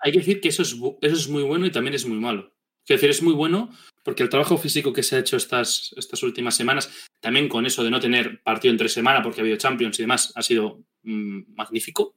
[0.00, 2.55] Hay que decir que eso es, eso es muy bueno y también es muy malo.
[2.88, 3.70] Es decir, es muy bueno
[4.04, 7.82] porque el trabajo físico que se ha hecho estas, estas últimas semanas, también con eso
[7.82, 11.54] de no tener partido entre semana porque ha habido Champions y demás, ha sido mm,
[11.56, 12.14] magnífico.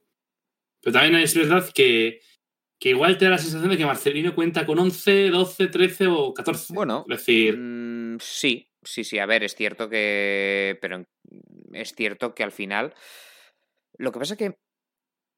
[0.80, 2.20] Pero también es verdad que,
[2.78, 6.32] que igual te da la sensación de que Marcelino cuenta con 11, 12, 13 o
[6.32, 6.72] 14.
[6.72, 9.18] Bueno, es decir, Mm, sí, sí, sí.
[9.18, 10.78] A ver, es cierto que.
[10.80, 11.04] Pero
[11.72, 12.94] es cierto que al final.
[13.98, 14.56] Lo que pasa que.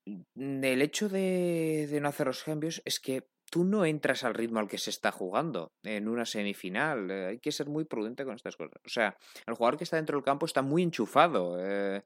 [0.06, 4.32] mm, El hecho de, de no hacer los cambios es que tú no entras al
[4.32, 7.10] ritmo al que se está jugando en una semifinal.
[7.10, 8.80] eh, hay que ser muy prudente con estas cosas.
[8.82, 11.58] O sea, el jugador que está dentro del campo está muy enchufado.
[11.60, 12.02] eh,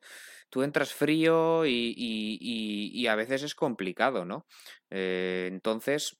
[0.50, 4.44] tú entras frío y, a veces es complicado, ¿no?
[4.90, 6.18] Eh, entonces,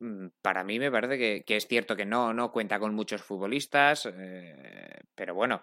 [0.00, 4.06] mm, para mí me parece que, es cierto que no, no cuenta con muchos futbolistas,
[5.14, 5.62] pero bueno,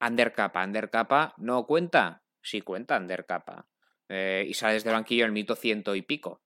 [0.00, 3.66] Undercapa, Undercapa no cuenta, sí cuenta Undercapa.
[4.08, 6.42] Y sales del banquillo el mito ciento y pico.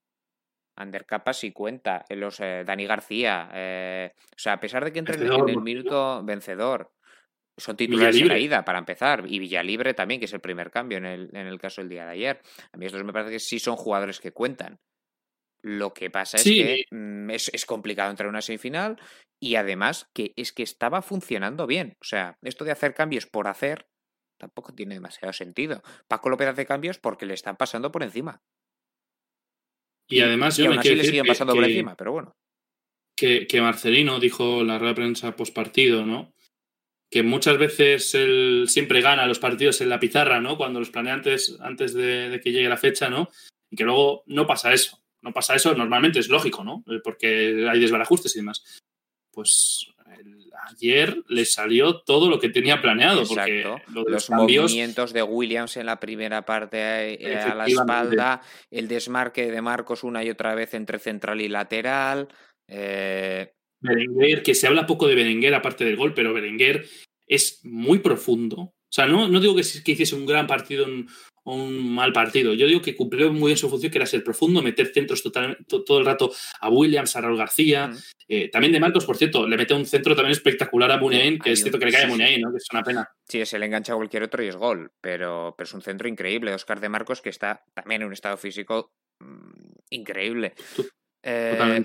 [0.76, 2.04] Undercapa sí cuenta.
[2.08, 3.50] eh, Los eh, Dani García.
[3.52, 6.92] eh, o sea, a pesar de que entren en el minuto vencedor,
[7.56, 9.24] son titulares en la ida para empezar.
[9.28, 12.04] Y Villalibre también, que es el primer cambio en el, en el caso del día
[12.04, 12.42] de ayer.
[12.72, 14.80] A mí estos me parece que sí son jugadores que cuentan.
[15.62, 16.56] Lo que pasa es Sí.
[16.58, 19.00] que mm, es, es complicado entrar a una semifinal
[19.40, 21.96] y además que es que estaba funcionando bien.
[22.00, 23.86] O sea, esto de hacer cambios por hacer
[24.36, 25.82] tampoco tiene demasiado sentido.
[26.08, 28.42] Paco López hace cambios porque le están pasando por encima.
[30.08, 32.12] Y además Y yo aún me así le siguen que- pasando por que- encima, pero
[32.12, 32.32] bueno.
[33.16, 36.32] que, que Marcelino dijo en la rueda de prensa post partido, ¿no?
[37.10, 40.56] que muchas veces él siempre gana los partidos en la pizarra, ¿no?
[40.56, 43.28] Cuando los planea antes, antes de, de que llegue la fecha, ¿no?
[43.70, 45.00] Y que luego no pasa eso.
[45.22, 46.82] No pasa eso, normalmente es lógico, ¿no?
[47.04, 48.80] Porque hay desbarajustes y demás.
[49.32, 49.92] Pues
[50.70, 53.92] ayer le salió todo lo que tenía planeado, porque Exacto.
[53.92, 57.66] lo de Los los cambios movimientos de Williams en la primera parte eh, a la
[57.66, 62.28] espalda, el desmarque de Marcos una y otra vez entre central y lateral.
[62.68, 66.86] eh, Berenguer, que se habla poco de Berenguer aparte del gol, pero Berenguer
[67.26, 68.72] es muy profundo.
[68.94, 71.08] O sea, no, no digo que, que hiciese un gran partido un-
[71.46, 72.54] o un mal partido.
[72.54, 75.58] Yo digo que cumplió muy bien su función, que era ser profundo, meter centros total-
[75.66, 77.88] to- todo el rato a Williams, a Raúl García.
[77.88, 77.96] Mm.
[78.28, 81.50] Eh, también de Marcos, por cierto, le mete un centro también espectacular a Muniain, que
[81.52, 82.06] es cierto que le cae a.
[82.08, 82.52] Muniain, ¿no?
[82.52, 83.08] que es una pena.
[83.28, 86.08] Sí, se le engancha a cualquier otro y es gol, pero, pero es un centro
[86.08, 86.54] increíble.
[86.54, 90.54] Oscar de Marcos, que está también en un estado físico mm, increíble.
[91.22, 91.82] Eh,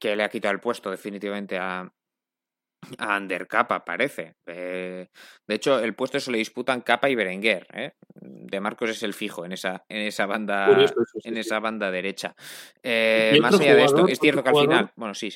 [0.00, 1.88] que le ha quitado el puesto definitivamente a,
[2.98, 4.34] a Ander Capa, parece.
[4.46, 5.08] Eh,
[5.46, 7.66] de hecho, el puesto se le disputan Capa y Berenguer.
[7.72, 7.92] ¿eh?
[8.14, 10.66] De Marcos es el fijo en esa, en esa banda.
[10.68, 11.40] Curioso eso, sí, en sí.
[11.40, 12.34] esa banda derecha.
[12.82, 15.30] Eh, más allá de esto, es cierto que al final, bueno, sí,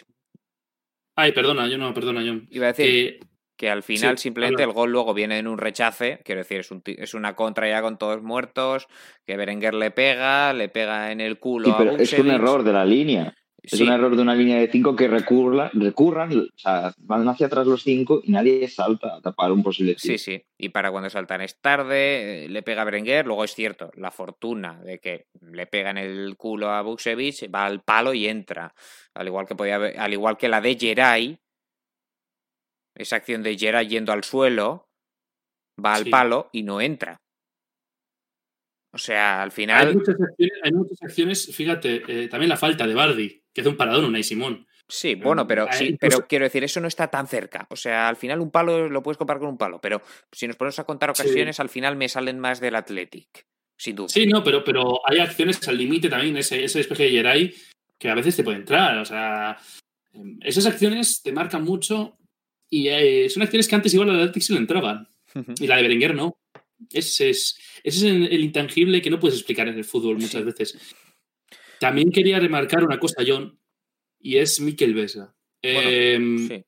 [1.17, 2.47] Ay, perdona, yo no, perdona, John.
[2.51, 3.19] iba a decir
[3.57, 6.71] Que al final Sí, simplemente el gol luego viene en un rechace, quiero decir, es,
[6.71, 8.87] un es una contra ya con todos muertos,
[9.27, 12.63] que Berenguer le pega, le pega en el culo Sí, a pero es un error
[12.63, 13.35] de la línea.
[13.63, 17.29] Es Sí, un error de una línea de cinco que recurra, recurran, o sea, van
[17.29, 20.17] hacia atrás los cinco y nadie salta a tapar un posible tiro.
[20.17, 20.43] Sí, sí.
[20.59, 23.27] Y para cuando saltan es tarde, eh, le pega a Berenguer.
[23.27, 27.67] Luego es cierto, la fortuna de que le pega en el culo a Buksevich, va
[27.67, 28.75] al palo y entra.
[29.15, 31.39] Al igual que podía al igual que la de Geray,
[32.95, 34.89] esa acción de Geray yendo al suelo,
[35.85, 36.11] va al Sí.
[36.11, 37.21] palo y no entra.
[38.93, 42.87] O sea, al hay final, muchas acciones, hay muchas acciones fíjate, eh, también la falta
[42.87, 44.67] de Bardi, que hace un paradón, Unai Simón.
[44.89, 47.67] sí, bueno, pero eh, sí, pero quiero decir, eso no está tan cerca.
[47.71, 50.57] O sea, al final un palo lo puedes comparar con un palo, pero si nos
[50.57, 51.23] ponemos a contar Sí.
[51.23, 54.09] ocasiones, al final me salen más del Athletic, sin duda.
[54.09, 57.55] Sí, no, pero, pero hay acciones al límite también, ese, ese despeje de Geray,
[57.97, 58.99] que a veces te puede entrar.
[58.99, 59.57] O sea,
[60.15, 62.17] em, esas acciones te marcan mucho
[62.69, 65.07] y eh, son acciones que antes igual al Atlético se le entraban.
[65.61, 66.37] Y la de Berenguer no.
[66.93, 70.41] Ese es, ese es el, el intangible que no puedes explicar en el fútbol muchas
[70.41, 70.43] Sí.
[70.43, 70.95] veces.
[71.79, 73.59] También quería remarcar una cosa, John,
[74.21, 75.35] y es Mikel Vesga.
[75.63, 76.65] Bueno, Em, sí.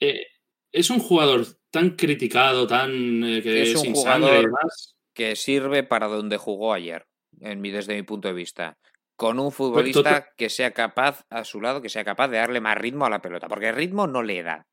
[0.00, 0.26] eh,
[0.72, 4.96] es un jugador tan criticado, tan eh, que Es un jugador- y demás.
[5.14, 7.06] que sirve para donde jugó ayer,
[7.40, 8.78] en mi, desde mi punto de vista.
[9.16, 12.78] Con un futbolista que sea capaz, a su lado, que sea capaz de darle más
[12.78, 14.66] ritmo a la pelota, porque ritmo no le da.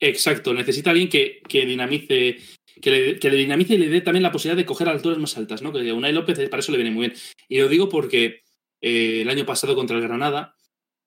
[0.00, 2.38] Exacto, necesita alguien que, que dinamice,
[2.80, 5.36] que le, que le dinamice y le dé también la posibilidad de coger alturas más
[5.36, 5.72] altas, ¿no?
[5.72, 7.18] Que Unai López para eso le viene muy bien.
[7.48, 8.42] Y lo digo porque
[8.80, 10.54] eh, el año pasado contra el Granada,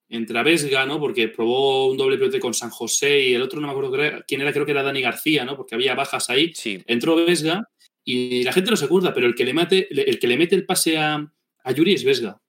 [0.10, 1.00] entre Vesga, ¿no?
[1.00, 4.42] Porque probó un doble pivote con San José y el otro no me acuerdo quién
[4.42, 5.56] era, creo que era Dani García, ¿no?
[5.56, 6.52] Porque había bajas ahí.
[6.54, 7.70] Sí, Entró Vesga
[8.04, 10.56] y la gente no se acuerda, pero el que le mete, el que le mete
[10.56, 11.32] el pase a,
[11.64, 12.42] a Yuri es Vesga.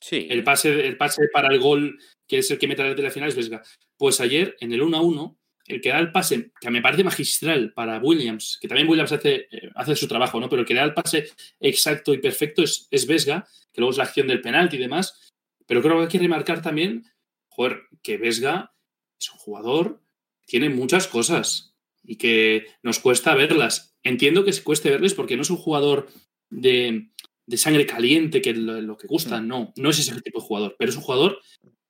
[0.00, 0.28] sí.
[0.30, 1.98] El pase, el pase para el gol,
[2.28, 3.60] que es el que mete la final, es Vesga.
[3.96, 5.39] Pues ayer, en el 1 a 1,
[5.70, 9.48] el que da el pase, que me parece magistral para Williams, que también Williams hace,
[9.50, 10.48] eh, hace su trabajo, ¿no?
[10.48, 11.30] Pero el que da el pase
[11.60, 15.32] exacto y perfecto es, es Vesga, que luego es la acción del penalti y demás.
[15.66, 17.04] Pero creo que hay que remarcar también,
[17.48, 18.74] joder, que Vesga
[19.18, 20.02] es un jugador,
[20.46, 23.94] tiene muchas cosas y que nos cuesta verlas.
[24.02, 26.08] Entiendo que se cueste verles porque no es un jugador
[26.48, 27.10] de,
[27.46, 30.76] de sangre caliente, que lo, lo que gusta, no, no es ese tipo de jugador,
[30.78, 31.40] pero es un jugador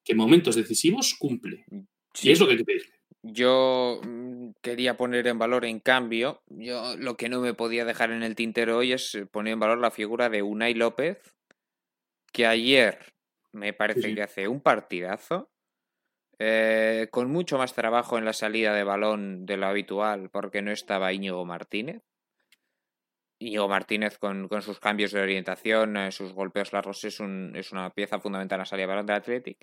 [0.04, 1.64] que en momentos decisivos cumple.
[2.14, 2.28] sí.
[2.28, 2.99] Y es lo que hay que pedirle.
[3.22, 8.10] Yo mm, quería poner en valor, en cambio, yo lo que no me podía dejar
[8.10, 11.34] en el tintero hoy es eh, poner en valor la figura de Unai López,
[12.32, 12.98] que ayer
[13.52, 14.14] me parece sí.
[14.14, 15.50] que hace un partidazo,
[16.38, 20.70] eh, con mucho más trabajo en la salida de balón de lo habitual, porque no
[20.70, 22.02] estaba Íñigo Martínez.
[23.38, 27.72] Íñigo Martínez con, con sus cambios de orientación, eh, sus golpeos largos, es, un, es
[27.72, 29.58] una pieza fundamental en la salida de balón del Athletic.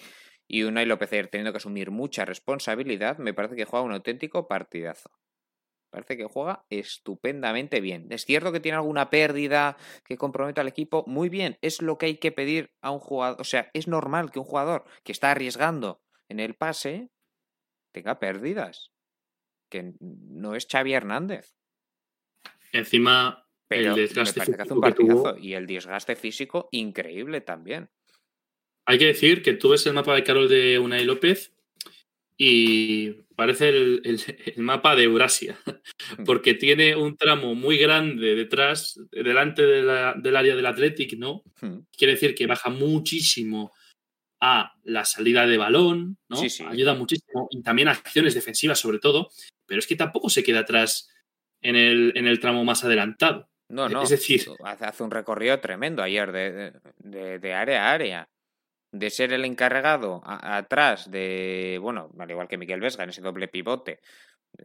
[0.47, 4.47] Y Unai López ayer teniendo que asumir mucha responsabilidad, me parece que juega un auténtico
[4.47, 5.11] partidazo.
[5.89, 8.07] Parece que juega estupendamente bien.
[8.11, 11.03] Es cierto que tiene alguna pérdida que compromete al equipo.
[11.07, 13.39] Muy bien, es lo que hay que pedir a un jugador.
[13.41, 17.09] O sea, es normal que un jugador que está arriesgando en el pase
[17.93, 18.91] tenga pérdidas.
[19.69, 21.55] Que no es Xavi Hernández.
[22.73, 25.45] Encima, Pero el me desgaste parece que hace un físico que tuvo- partidazo.
[25.45, 27.89] Y el desgaste físico increíble también.
[28.89, 31.53] Hay que decir que tú ves el mapa de Carol de Unai López
[32.37, 34.21] y parece el, el-
[34.55, 35.57] el mapa de Eurasia,
[36.25, 41.43] porque tiene un tramo muy grande detrás, delante de la- del área del Athletic, ¿no?
[41.95, 43.73] Quiere decir que baja muchísimo
[44.39, 46.37] a la salida de balón, ¿no?
[46.37, 46.63] Sí, sí.
[46.63, 49.29] Ayuda muchísimo y también a acciones defensivas sobre todo,
[49.65, 51.09] pero es que tampoco se queda atrás
[51.61, 53.49] en el, en el tramo más adelantado.
[53.69, 54.03] No, no.
[54.03, 58.29] Es decir, hace, hace un recorrido tremendo ayer de, de, de área a área.
[58.91, 63.47] De ser el encargado atrás de, bueno, al igual que Miguel Vesga en ese doble
[63.47, 63.99] pivote,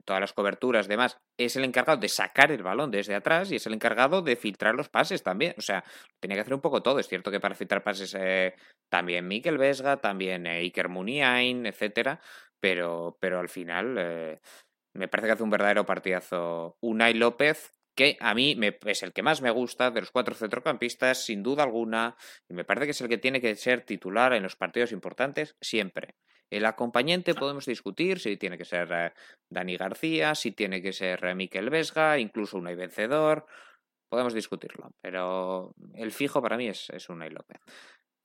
[0.05, 3.67] todas las coberturas, demás, es el encargado de sacar el balón desde atrás y es
[3.67, 5.55] el encargado de filtrar los pases también.
[5.59, 5.85] O sea,
[6.21, 6.99] tenía que hacer un poco todo.
[6.99, 8.55] Es cierto que para filtrar pases eh,
[8.89, 12.21] también Miguel Vesga, también eh, Iker Muniain, etcétera,
[12.61, 14.41] pero, pero al final eh,
[14.95, 19.13] me parece que hace un verdadero partidazo Unai López, que a mí me, es el
[19.13, 22.17] que más me gusta de los cuatro centrocampistas, sin duda alguna,
[22.49, 25.57] y me parece que es el que tiene que ser titular en los partidos importantes
[25.61, 26.17] siempre.
[26.51, 29.13] El acompañante podemos discutir si tiene que ser eh,
[29.49, 33.47] Dani García, si tiene que ser eh, Miquel Vesga, incluso Unai Vencedor.
[34.11, 37.59] Podemos discutirlo, pero el fijo para mí es, es Unai López.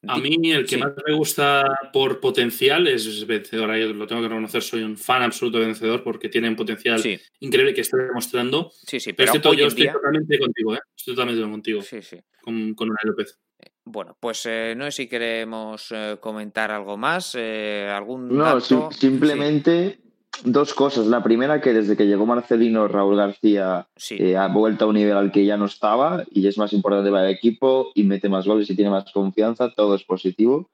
[0.07, 0.77] A mí el que sí.
[0.77, 3.71] más me gusta por potencial es vencedor.
[3.71, 6.99] Ahí lo tengo que reconocer, soy un fan absoluto de vencedor porque tiene un potencial
[6.99, 8.69] Sí, increíble que está demostrando.
[8.71, 9.93] sí, sí, Pero pero estoy, hoy yo en estoy día...
[9.93, 10.79] totalmente contigo, ¿eh?
[10.95, 12.17] Estoy totalmente contigo Sí, sí.
[12.41, 13.39] con, con Unai López.
[13.85, 18.59] Bueno, pues eh, no sé si queremos eh, comentar algo más, eh, algún No, dato.
[18.61, 19.99] sim- Sí, simplemente
[20.43, 21.07] dos cosas.
[21.07, 24.15] La primera, que desde que llegó Marcelino, Raúl García sí.
[24.19, 27.09] eh, ha vuelto a un nivel al que ya no estaba y es más importante
[27.11, 30.69] para el equipo y mete más goles y tiene más confianza, todo es positivo.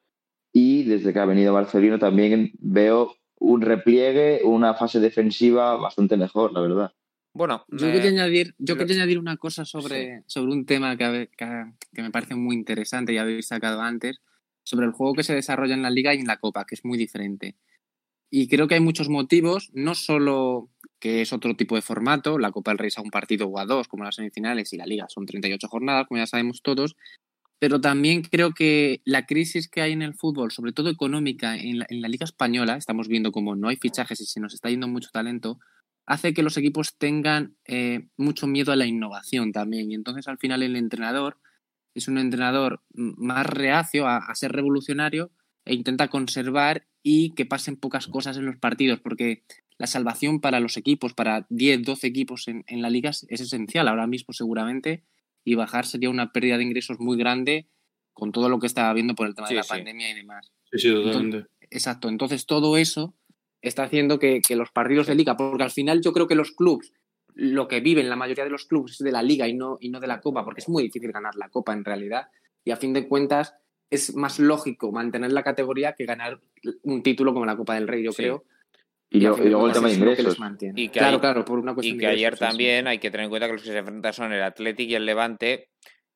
[0.51, 6.53] Y desde que ha venido Marcelino también veo un repliegue, una fase defensiva bastante mejor,
[6.53, 6.93] la verdad.
[7.33, 10.95] Bueno, Yo me- quería añadir, yo lo- quería añadir una cosa sobre, sobre un tema
[10.95, 14.21] que, que, que me parece muy interesante, ya habéis sacado antes,
[14.63, 16.85] sobre el juego que se desarrolla en la liga y en la copa, que es
[16.85, 17.55] muy diferente.
[18.35, 22.51] Y creo que hay muchos motivos, no solo que es otro tipo de formato, la
[22.51, 24.87] Copa del Rey es a un partido o a dos, como las semifinales, y la
[24.87, 26.95] liga son 38 jornadas, como ya sabemos todos,
[27.59, 31.77] pero también creo que la crisis que hay en el fútbol, sobre todo económica, en
[31.77, 34.71] la, en la liga española, estamos viendo como no hay fichajes y se nos está
[34.71, 35.59] yendo mucho talento,
[36.07, 39.91] hace que los equipos tengan eh, mucho miedo a la innovación también.
[39.91, 41.37] Y entonces al final el entrenador
[41.93, 45.29] es un entrenador más reacio a, a ser revolucionario
[45.65, 49.43] e intenta conservar y que pasen pocas cosas en los partidos, porque
[49.77, 53.41] la salvación para los equipos, para 10, 12 equipos en, en la liga es, es
[53.41, 55.03] esencial ahora mismo seguramente,
[55.43, 57.67] y bajar sería una pérdida de ingresos muy grande
[58.13, 59.69] con todo lo que está habiendo por el tema Sí, de la sí.
[59.69, 60.51] pandemia y demás.
[60.71, 61.49] Sí, sí, totalmente.
[61.69, 63.15] Exacto, entonces todo eso
[63.61, 66.51] está haciendo que, que los partidos de liga, porque al final yo creo que los
[66.51, 66.93] clubes,
[67.33, 69.89] lo que viven la mayoría de los clubes es de la liga y no, y
[69.89, 72.27] no de la copa, porque es muy difícil ganar la copa en realidad,
[72.63, 73.55] y a fin de cuentas
[73.93, 76.39] es más lógico mantener la categoría que ganar
[76.83, 78.23] un título como la Copa del Rey, yo Sí.
[78.23, 78.43] creo.
[79.09, 80.39] Y, luego el tema de ingresos.
[80.39, 80.81] mantiene.
[80.81, 82.97] Y que claro, hay- claro, por una cuestión Y de que ayer sí, también hay
[82.97, 85.69] que tener en cuenta que los que se enfrentan son el Athletic y el Levante,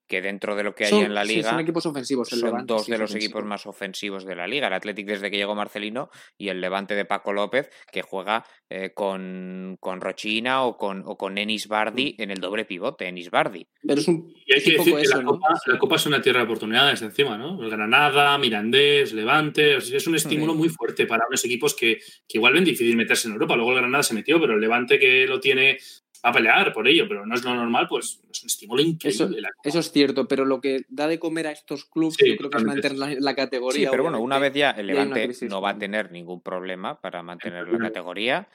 [0.08, 2.32] que dentro de lo que hay en la sí, liga son equipos ofensivos.
[2.34, 3.26] el son Levante dos sí de los ofensivo.
[3.30, 4.67] equipos más ofensivos de la liga.
[4.67, 8.91] El Athletic desde que llegó Marcelino y el Levante de Paco López, que juega eh,
[8.93, 13.67] con, con Rochina o con, o con Enis Bardi en el doble pivote, Enis Bardi.
[13.86, 15.30] Pero es un, Y hay que decir poco que eso, la, ¿no?
[15.32, 17.62] Copa, la Copa es una tierra de oportunidades encima, ¿no?
[17.62, 19.78] El Granada, Mirandés, Levante.
[19.78, 20.58] es un estímulo Sí.
[20.58, 23.56] muy fuerte para unos equipos que, que igual ven difícil meterse en Europa.
[23.56, 25.78] Luego el Granada se metió, pero el Levante que lo tiene
[26.24, 29.42] a pelear por ello, pero no es lo normal, pues es un estímulo increíble.
[29.42, 29.70] la Copa.
[29.70, 32.50] Eso es cierto, pero lo que da de comer a estos clubes Sí, yo creo
[32.50, 33.86] que es mantener la, la categoría.
[33.86, 37.24] Sí, pero bueno, una vez ya el Levante no va a tener ningún problema para
[37.24, 38.48] mantener la categoría.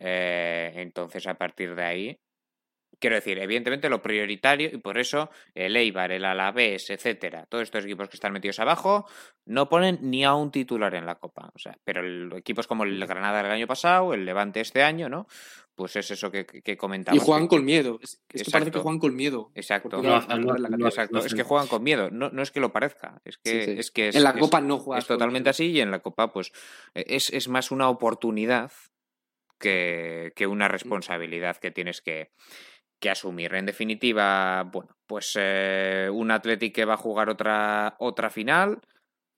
[0.00, 2.18] eh, entonces, a partir de ahí,
[2.98, 7.84] quiero decir, evidentemente lo prioritario, y por eso el Eibar, el Alavés, etcétera, todos estos
[7.84, 9.06] equipos que están metidos abajo,
[9.46, 11.50] no ponen ni a un titular en la Copa.
[11.54, 15.08] O sea, pero el- equipos como el Granada del año pasado, el Levante este año,
[15.08, 15.26] ¿no?
[15.76, 17.22] Pues es eso que, que que Y comentamos.
[17.24, 17.98] juegan que- con miedo.
[18.00, 18.82] Es, es que parece que Exacto.
[18.82, 19.50] juegan con miedo.
[19.56, 20.02] Exacto.
[20.02, 23.20] No no no Exacto, es que juegan con miedo, no, no es que lo parezca,
[23.24, 23.78] es que, Sí, sí.
[23.80, 25.50] es, que es, en la es- Copa no juegas es con totalmente miedo.
[25.50, 26.52] así y en la Copa pues
[26.94, 28.70] eh, es, es más una oportunidad
[29.58, 32.30] que, que una responsabilidad que tienes que,
[33.00, 33.54] que asumir.
[33.54, 38.80] En definitiva, bueno, pues eh, un Athletic que va a jugar otra, otra final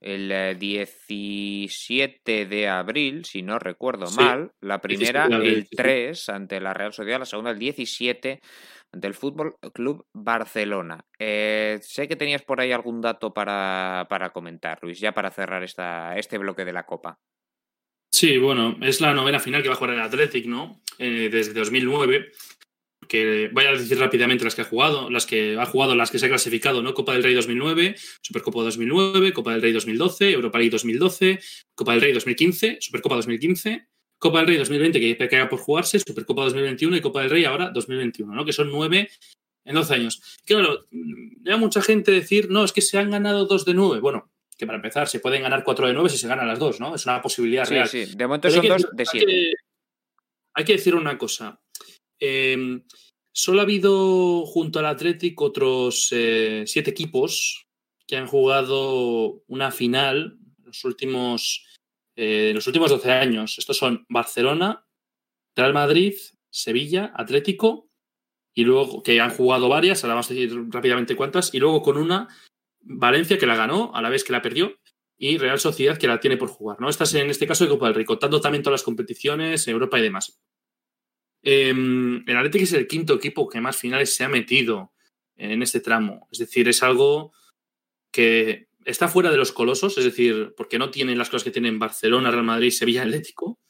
[0.00, 5.62] el eh, 17 de abril, si no recuerdo Sí, mal, la 17 primera abril, el
[5.62, 5.76] sí, sí.
[5.76, 8.40] 3 ante la Real Sociedad, la segunda el 17
[8.92, 11.04] ante el Fútbol Club Barcelona.
[11.18, 15.62] Eh, sé que tenías por ahí algún dato para, para comentar, Luis, ya para cerrar
[15.62, 17.18] esta, este bloque de la Copa.
[18.10, 20.80] Sí, bueno, es la novena final que va a jugar el Athletic, ¿no?
[20.98, 22.32] Eh, desde 2009.
[23.08, 26.18] Que voy a decir rápidamente las que ha jugado, las que ha jugado, las que
[26.18, 26.94] se ha clasificado, ¿no?
[26.94, 31.40] Copa del Rey 2009, Supercopa 2009, Copa del Rey 2012, Europa League 2012,
[31.74, 33.88] Copa del Rey 2015, Supercopa 2015,
[34.18, 37.70] Copa del Rey 2020 que queda por jugarse, Supercopa 2021 y Copa del Rey ahora
[37.70, 38.44] 2021, ¿no?
[38.44, 39.10] Que son nueve
[39.64, 40.22] en 12 años.
[40.44, 40.86] Claro,
[41.42, 44.00] ya mucha gente decir, no, es que se han ganado dos de nueve.
[44.00, 46.80] Bueno, que para empezar se pueden ganar 4 de 9 si se ganan las dos,
[46.80, 46.94] ¿no?
[46.94, 47.88] Es una posibilidad real.
[47.88, 49.52] Sí, de momento son dos de 7.
[50.54, 51.60] Hay, que decir una cosa.
[52.18, 52.84] Em,
[53.32, 57.66] solo ha habido junto al Athletic otros eh, siete equipos
[58.06, 61.66] que han jugado una final en los últimos,
[62.14, 63.58] eh, los últimos 12 años.
[63.58, 64.86] Estos son Barcelona,
[65.54, 66.14] Real Madrid,
[66.50, 67.90] Sevilla, Atlético,
[68.54, 71.98] y luego que han jugado varias, ahora vamos a decir rápidamente cuántas, y luego con
[71.98, 72.28] una
[72.80, 74.76] Valencia que la ganó a la vez que la perdió
[75.18, 76.80] y Real Sociedad que la tiene por jugar.
[76.80, 76.88] ¿no?
[76.88, 80.02] Estás en este caso de Copa del Rey, contando también todas las competiciones, Europa y
[80.02, 80.40] demás.
[81.48, 84.92] Em, el Atlético es el quinto equipo que más finales se ha metido
[85.36, 86.26] en este tramo.
[86.32, 87.32] Es decir, es algo
[88.10, 91.78] que está fuera de los colosos, es decir, porque no tienen las cosas que tienen
[91.78, 93.60] Barcelona, Real Madrid, Sevilla, Atlético.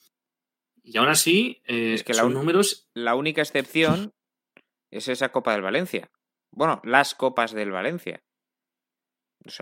[0.82, 2.88] Y aún así, eh, es que son números.
[2.94, 4.14] La única excepción
[4.90, 6.10] es esa Copa del Valencia.
[6.52, 8.22] Bueno, las copas del Valencia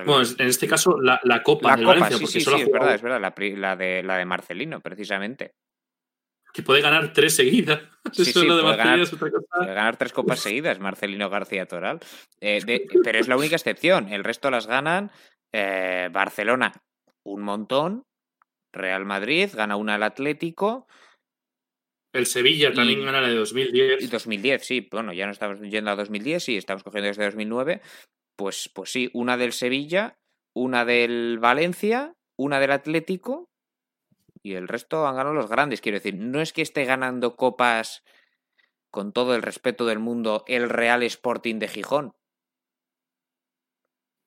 [0.04, 3.20] bueno, en este caso la, Copa la Copa, sí, sí, sí, es verdad, es verdad,
[3.20, 5.54] la, de, la de Marcelino, precisamente.
[6.54, 7.80] Que puede ganar tres seguidas.
[8.12, 12.00] Sí, Eso de puede, ganar, puede ganar tres copas seguidas, Marcelino García Toral.
[12.38, 14.12] Eh, pero es la única excepción.
[14.12, 15.10] El resto las ganan
[15.54, 16.84] eh, Barcelona
[17.24, 18.04] un montón,
[18.72, 20.86] Real Madrid gana una al Atlético.
[22.12, 24.10] El Sevilla también gana la de 2010.
[24.10, 24.88] 2010, sí.
[24.90, 27.80] Bueno, ya no estamos yendo a 2010, sí, estamos cogiendo desde 2009.
[28.36, 30.18] Pues, pues sí, una del Sevilla,
[30.54, 33.48] una del Valencia, una del Atlético
[34.44, 35.80] y el resto han ganado los grandes.
[35.80, 38.04] Quiero decir, no es que esté ganando copas
[38.90, 42.14] con todo el respeto del mundo el Real Sporting de Gijón.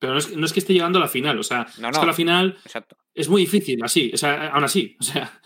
[0.00, 2.04] Pero no es, que esté llegando a la final, o sea, no, no.
[2.04, 2.96] la final Exacto.
[3.14, 5.40] es muy difícil, así, o sea, aún así, o sea,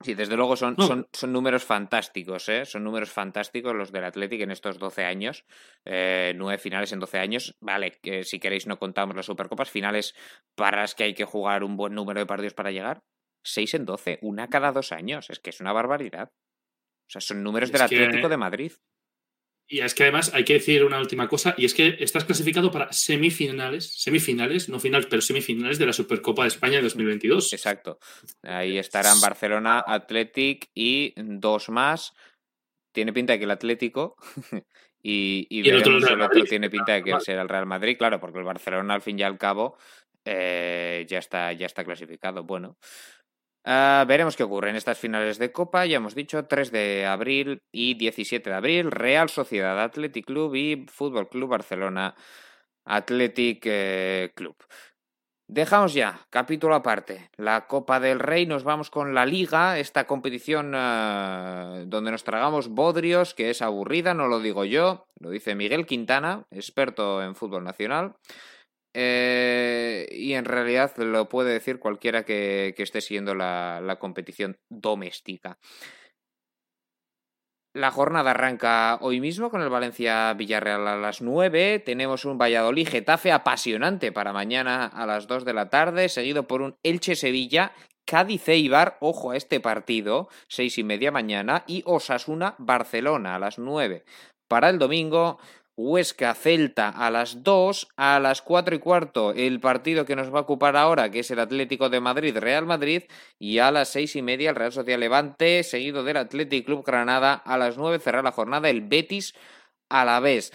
[0.00, 2.64] Sí, desde luego son, son, son, números fantásticos, ¿eh?
[2.64, 5.44] Son números fantásticos los del Athletic en estos 12 años.
[5.84, 7.56] Eh, nueve finales en 12 años.
[7.60, 9.70] Vale, que si queréis no contamos las Supercopas.
[9.70, 10.14] Finales
[10.54, 13.02] para las que hay que jugar un buen número de partidos para llegar.
[13.44, 15.30] 6 en 12, una cada dos años.
[15.30, 16.30] Es que es una barbaridad.
[16.30, 18.72] O sea, son números del Atlético de Madrid.
[19.70, 22.70] Y es que además hay que decir una última cosa, y es que estás clasificado
[22.70, 27.52] para semifinales, semifinales, no finales, pero semifinales de la Supercopa de España de 2022.
[27.52, 27.98] Exacto.
[28.42, 32.14] Ahí estarán Barcelona, Athletic y dos más.
[32.94, 34.16] Tiene pinta de que el Atlético
[35.02, 38.44] y, y, el otro, tiene pinta de que será el Real Madrid, claro, porque el
[38.44, 39.76] Barcelona al fin y al cabo
[40.24, 42.44] eh, ya, está, ya está clasificado.
[42.44, 42.78] Bueno,
[43.70, 45.84] Ah, veremos qué ocurre en estas finales de Copa.
[45.84, 48.90] Ya hemos dicho 3 de abril y 17 de abril.
[48.90, 52.14] Real Sociedad Athletic Club y Fútbol Club Barcelona
[52.86, 54.56] Athletic eh, Club.
[55.48, 60.72] Dejamos ya, capítulo aparte, la Copa del Rey, nos vamos con la Liga, esta competición
[60.74, 65.86] ah, donde nos tragamos bodrios, que es aburrida, no lo digo yo, lo dice Miguel
[65.86, 68.14] Quintana, experto en fútbol nacional.
[68.94, 75.58] Eh, y en realidad lo puede decir cualquiera que, esté siguiendo la, competición doméstica.
[77.74, 81.80] La jornada arranca hoy mismo con el Valencia Villarreal a las 9.
[81.80, 86.62] Tenemos un Valladolid Getafe apasionante para mañana a las 2 de la tarde, seguido por
[86.62, 87.72] un Elche Sevilla,
[88.04, 93.58] Cádiz Eibar, ojo a este partido, 6 y media mañana, y Osasuna Barcelona a las
[93.58, 94.04] 9.
[94.48, 95.38] Para el domingo,
[95.80, 100.40] Huesca Celta a las 2, a las 4 y cuarto el partido que nos va
[100.40, 103.04] a ocupar ahora, que es el Atlético de Madrid Real Madrid,
[103.38, 107.34] y a las 6 y media el Real Social Levante, seguido del Atlético Club Granada,
[107.34, 109.36] a las 9 cerrar la jornada el Betis
[109.88, 110.50] a la vez.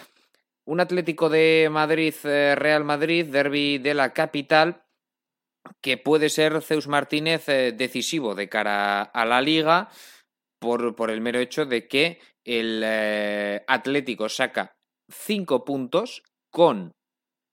[0.66, 4.84] Un Atlético de Madrid eh, Real Madrid, derby de la capital,
[5.80, 9.90] que puede ser Zeus Martínez eh, decisivo de cara a la liga
[10.60, 14.76] por, por el mero hecho de que el eh, Atlético saca
[15.10, 16.94] cinco puntos con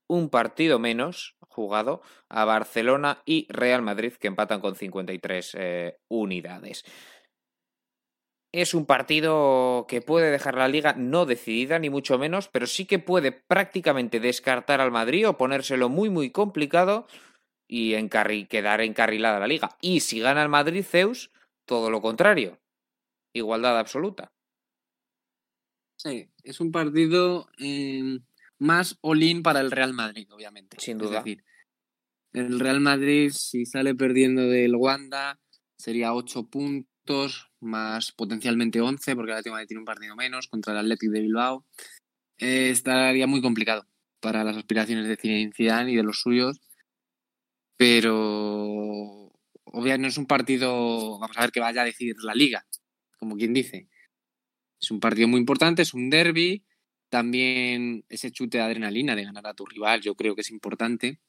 [0.08, 6.84] un partido menos jugado a Barcelona y Real Madrid que empatan con 53 eh, unidades.
[8.52, 12.84] Es un partido que puede dejar la liga no decidida, ni mucho menos, pero sí
[12.84, 17.06] que puede prácticamente descartar al Madrid o ponérselo muy, muy complicado
[17.68, 17.94] y
[18.48, 19.76] quedar encarrilada la liga.
[19.80, 21.30] Y si gana el Madrid, Zeus,
[21.64, 22.58] todo lo contrario.
[23.32, 24.32] Igualdad absoluta.
[26.02, 28.20] Sí, es un partido em,
[28.58, 30.78] más all-in para el Real Madrid, obviamente.
[30.80, 31.18] Sin duda.
[31.18, 31.44] Es decir,
[32.32, 35.38] el Real Madrid, si sale perdiendo del Wanda,
[35.76, 40.78] sería 8 puntos, más potencialmente 11, porque Atlético Madrid tiene un partido menos contra el
[40.78, 41.66] Athletic de Bilbao.
[42.38, 43.86] Eh, estaría muy complicado
[44.20, 46.62] para las aspiraciones de Zidane y de los suyos.
[47.76, 49.30] Pero
[49.64, 52.66] obviamente no es un partido, vamos a ver que vaya a decidir la liga,
[53.18, 53.90] como quien dice.
[54.80, 56.64] Es un partido muy importante, es un derby.
[57.10, 61.20] También ese chute de adrenalina de ganar a tu rival, yo creo que es importante.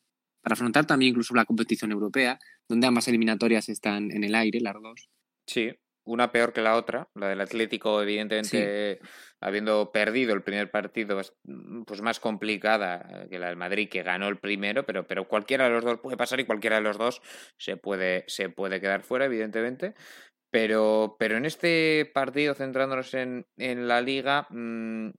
[0.41, 4.76] para afrontar también incluso la competición europea, donde ambas eliminatorias están en el aire, las
[4.82, 5.10] dos.
[5.47, 5.72] Sí,
[6.04, 7.10] una peor que la otra.
[7.14, 8.99] La del Atlético, evidentemente,
[9.39, 11.22] habiendo perdido el primer partido,
[11.86, 15.72] pues más complicada que la del Madrid, que ganó el primero, pero, pero cualquiera de
[15.72, 17.22] los dos puede pasar y cualquiera de los dos
[17.58, 19.93] se puede, se puede quedar fuera, evidentemente.
[20.52, 25.12] Pero, pero en este partido, centrándonos en, en la liga, mm,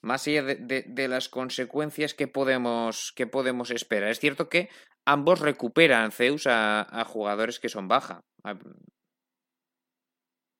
[0.00, 4.10] más allá de, de, las consecuencias que podemos, que podemos esperar.
[4.10, 4.70] Es cierto que
[5.04, 8.22] ambos recuperan Zeus a, a jugadores que son baja.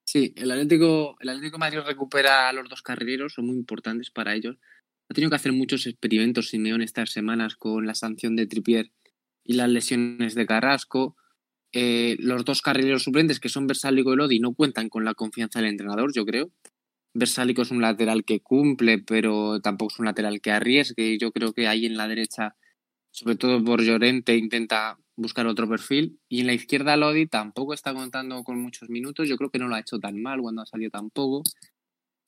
[0.05, 4.35] Sí, el Atlético, el Atlético Madrid recupera a los dos carrileros, son muy importantes para
[4.35, 4.57] ellos.
[5.09, 8.93] Ha tenido que hacer muchos experimentos Simeón estas semanas con la sanción de Tripier
[9.45, 11.16] y las lesiones de Carrasco.
[11.73, 15.61] Eh, los dos carrileros suplentes, que son Versálico y Lodi, no cuentan con la confianza
[15.61, 16.51] del entrenador, yo creo.
[17.14, 21.18] Versálico es un lateral que cumple, pero tampoco es un lateral que arriesgue.
[21.18, 22.57] Yo creo que ahí en la derecha,
[23.11, 26.21] sobre todo por Llorente, intenta buscar otro perfil.
[26.29, 29.29] Y en la izquierda Lodi tampoco está contando con muchos minutos.
[29.29, 31.43] Yo creo que no lo ha hecho tan mal cuando ha salido tampoco.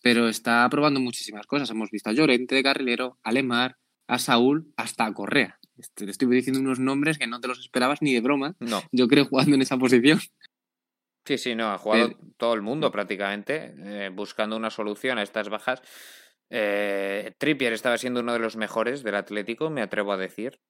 [0.02, 1.70] Pero está probando muchísimas cosas.
[1.70, 3.78] Hemos visto a Llorente de carrilero, a Lemar,
[4.08, 5.60] a Saúl, hasta a Correa.
[5.94, 8.56] Te estoy diciendo unos nombres que no te los esperabas ni de broma.
[8.60, 8.82] No.
[8.92, 10.20] Yo creo jugando en esa posición.
[11.24, 15.48] Sí, sí, no, ha jugado todo el mundo prácticamente eh, buscando una solución a estas
[15.48, 15.82] bajas.
[16.50, 20.60] Eh, Trippier estaba siendo uno de los mejores del Atlético, me atrevo a decir.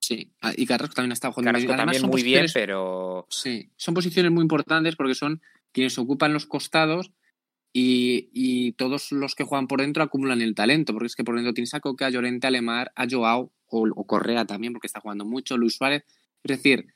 [0.00, 3.26] Sí, ah, y Carrasco también está jugando Carrasco también muy bien, pero...
[3.28, 5.42] Sí, son posiciones muy importantes porque son
[5.72, 7.12] quienes ocupan los costados
[7.72, 11.34] y, y, todos los que juegan por dentro acumulan el talento, porque es que por
[11.34, 15.00] dentro tienes a Coque, a Llorente, a Lemar, a Joao o, Correa también, porque está
[15.00, 16.04] jugando mucho, Luis Suárez.
[16.42, 16.94] Es decir,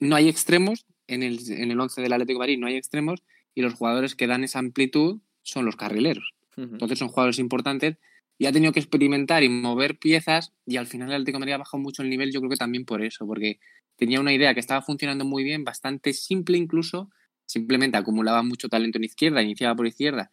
[0.00, 3.22] no hay extremos, en el, en el 11 del Atlético de Madrid no hay extremos
[3.54, 6.34] y los jugadores que dan esa amplitud son los carrileros.
[6.56, 7.96] Entonces son jugadores importantes
[8.38, 11.54] y ha tenido que experimentar y mover piezas y al final el Atlético de Madrid
[11.54, 13.58] ha bajado mucho el nivel, yo creo que también por eso, porque
[13.96, 17.10] tenía una idea que estaba funcionando muy bien, bastante simple incluso,
[17.44, 20.30] simplemente acumulaba mucho talento en izquierda, iniciaba por izquierda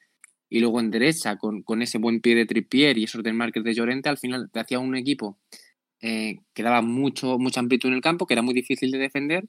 [0.50, 3.64] y luego en derecha con, con ese buen pie de Trippier y esos del Márquez
[3.64, 5.40] de Llorente, al final te hacía un equipo
[6.02, 9.46] eh, que daba mucho, mucha amplitud en el campo, que era muy difícil de defender,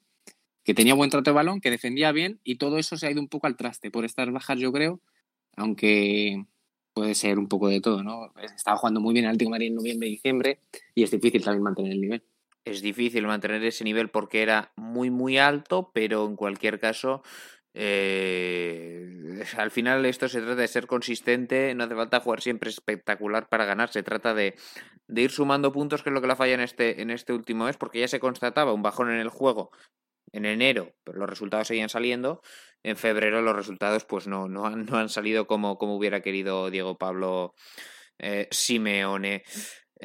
[0.65, 3.21] que tenía buen trato de balón, que defendía bien y todo eso se ha ido
[3.21, 5.01] un poco al traste por estas bajas, yo creo,
[5.57, 6.45] aunque
[6.93, 8.33] puede ser un poco de todo, ¿no?
[8.43, 10.59] Estaba jugando muy bien el Atlético de en noviembre y diciembre
[10.95, 12.23] y es difícil también mantener el nivel.
[12.65, 17.23] Es difícil mantener ese nivel porque era muy, muy alto, pero en cualquier caso,
[17.75, 23.49] eh, al final esto se trata de ser consistente, no hace falta jugar siempre espectacular
[23.49, 24.55] para ganar, se trata de,
[25.09, 27.65] de ir sumando puntos, que es lo que la falla en este, en este último
[27.65, 29.71] mes, porque ya se constataba un bajón en el juego
[30.33, 32.43] en enero, pero los resultados seguían saliendo.
[32.83, 36.71] En febrero los resultados pues no, no, han, no han salido como, como hubiera querido
[36.71, 37.55] Diego Pablo
[38.19, 39.45] eh, Simeone.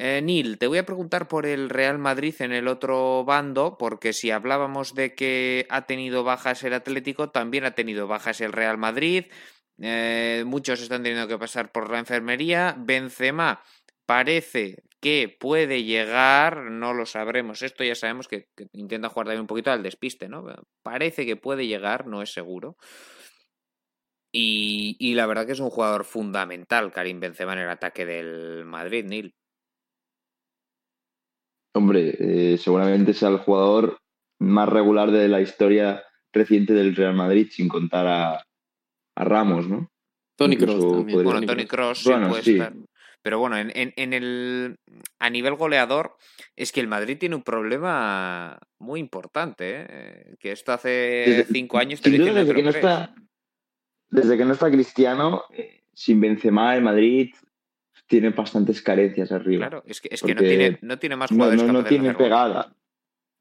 [0.00, 4.12] Eh, Neil, te voy a preguntar por el Real Madrid en el otro bando, porque
[4.12, 8.78] si hablábamos de que ha tenido bajas el Atlético, también ha tenido bajas el Real
[8.78, 9.24] Madrid.
[9.82, 12.76] Eh, muchos están teniendo que pasar por la enfermería.
[12.78, 13.60] Benzema
[14.06, 17.62] parece que puede llegar, no lo sabremos.
[17.62, 20.46] Esto ya sabemos que, intenta jugar también un poquito al despiste, ¿no?
[20.84, 22.76] Parece que puede llegar, no es seguro.
[24.32, 28.64] Y, y, la verdad que es un jugador fundamental, Karim Benzema, en el ataque del
[28.64, 29.34] Madrid, Neil.
[31.78, 34.00] Hombre, eh, seguramente sea el jugador
[34.40, 36.02] más regular de la historia
[36.32, 38.44] reciente del Real Madrid, sin contar a,
[39.14, 39.88] a Ramos, ¿no?
[40.36, 41.04] Tony Cross.
[41.04, 42.72] Bueno, Tony Cross sí puede estar.
[43.22, 44.76] Pero bueno, en, en, en, el,
[45.20, 46.16] a nivel goleador,
[46.56, 50.36] es que el Madrid tiene un problema muy importante, ¿eh?
[50.40, 53.14] que esto hace cinco años te desde, que no está,
[54.10, 57.32] desde que no está Cristiano, eh, sin Benzema, el Madrid
[58.08, 59.68] tiene bastantes carencias arriba.
[59.68, 61.60] Claro, es que, es que no, tiene, no tiene más jugadores.
[61.60, 62.74] No, no, no tiene pegada.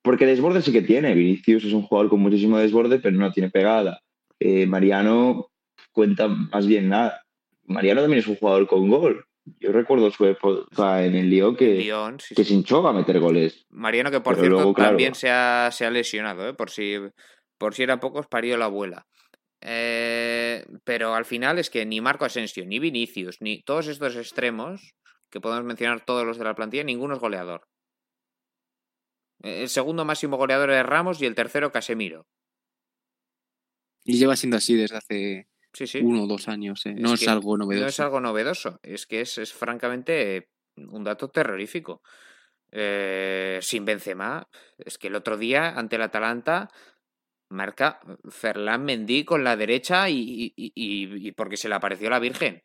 [0.03, 1.15] Porque desborde sí que tiene.
[1.15, 4.01] Vinicius es un jugador con muchísimo desborde, pero no tiene pegada.
[4.39, 5.49] Eh, Mariano
[5.91, 7.23] cuenta más bien nada.
[7.63, 9.25] Mariano también es un jugador con gol.
[9.59, 11.89] Yo recuerdo su época en el Lyon que,
[12.35, 13.65] que se hinchó a meter goles.
[13.69, 16.53] Mariano, que por cierto también se ha, se ha lesionado, ¿eh?
[16.53, 16.95] por, si,
[17.57, 19.07] por si era pocos, parió la abuela.
[19.61, 24.95] Eh, pero al final es que ni Marco Asensio, ni Vinicius, ni todos estos extremos,
[25.29, 27.67] que podemos mencionar todos los de la plantilla, ninguno es goleador.
[29.41, 32.27] El segundo máximo goleador es Ramos y el tercero Casemiro.
[34.03, 35.47] Y lleva siendo así desde hace
[36.01, 36.85] uno o dos años.
[36.85, 36.95] ¿eh?
[36.97, 37.83] No es, algo novedoso.
[37.83, 42.01] No es algo novedoso, es que es, es francamente un dato terrorífico.
[42.71, 46.69] Eh, sin Benzema, es que el otro día ante el Atalanta
[47.49, 52.19] marca Ferland Mendy con la derecha y, y, y, y, porque se le apareció la
[52.19, 52.63] Virgen.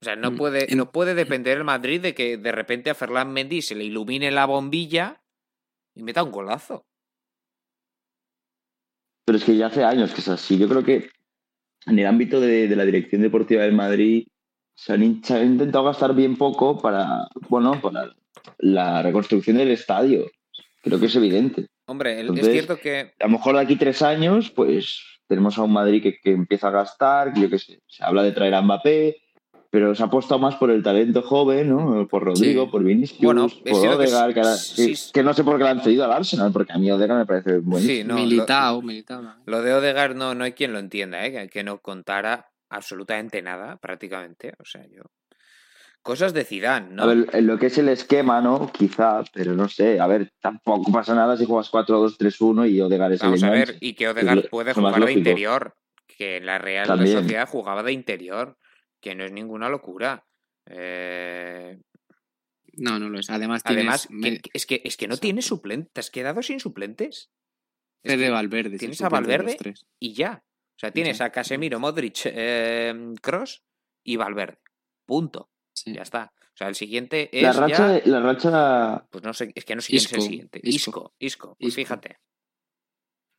[0.00, 2.94] O sea, no Mm, puede, no puede depender el Madrid de que de repente a
[2.94, 5.22] Ferland Mendy se le ilumine la bombilla
[5.94, 6.86] y meta un golazo.
[9.24, 10.56] Pero es que ya hace años que es así.
[10.58, 11.10] Yo creo que
[11.86, 14.26] en el ámbito de, de la dirección deportiva del Madrid
[14.76, 18.14] se han, han intentado gastar bien poco para, bueno, para
[18.58, 20.26] la reconstrucción del estadio.
[20.82, 21.66] Creo que es evidente.
[21.86, 25.62] Hombre, el- es cierto que A lo mejor de aquí tres años, pues tenemos a
[25.62, 28.54] un Madrid que, que empieza a gastar, que yo qué sé, se habla de traer
[28.54, 29.16] a Mbappé,
[29.70, 32.08] pero se ha apostado más por el talento joven, ¿no?
[32.08, 32.70] Por Rodrigo, Sí.
[32.70, 35.10] por Vinicius, Bueno, es por Odegaard, que, ahora- sí, que- sí.
[35.12, 37.26] que no sé por qué lo han cedido al Arsenal, porque a mí Odegaard me
[37.26, 37.98] parece buenísimo.
[37.98, 38.80] sí, no, militado.
[38.82, 39.36] ¿no?
[39.44, 41.32] Lo de Odegaard no, no hay quien lo entienda, ¿eh?
[41.32, 44.54] que, que no contara absolutamente nada, prácticamente.
[44.58, 45.02] O sea, yo.
[46.08, 47.02] Cosas de Zidane, ¿no?
[47.02, 48.72] A ver, en lo que es el esquema, ¿no?
[48.72, 50.00] Quizá, pero no sé.
[50.00, 53.76] A ver, tampoco pasa nada si juegas 4-2-3-1 y Odegaard es Vamos el a ver,
[53.78, 55.74] y que Odegaard puede jugar de interior.
[56.06, 57.18] Que en la Real También.
[57.18, 58.56] Sociedad jugaba de interior.
[59.02, 60.24] Que no es ninguna locura.
[60.64, 61.78] Eh,
[62.72, 63.28] No, no lo es.
[63.28, 65.92] Además, tienes además, que- es, que, es que no tienes suplentes.
[65.92, 67.30] Te has quedado sin suplentes.
[68.02, 68.78] Es que- Valverde.
[68.78, 69.84] tienes a de Valverde tres.
[70.00, 70.42] y ya.
[70.42, 72.16] O sea, tienes a Casemiro, Modric,
[73.20, 73.62] Cross
[74.04, 74.56] y Valverde.
[75.04, 75.50] Punto.
[75.84, 75.92] Sí.
[75.94, 76.32] Ya está.
[76.36, 78.02] O sea, el siguiente es La racha, ya...
[78.10, 80.60] la racha, Pues no sé, es que no sé quién es el siguiente.
[80.62, 80.90] Isco.
[80.90, 81.56] Isco, Isco.
[81.58, 81.76] Pues Isco.
[81.80, 82.16] fíjate.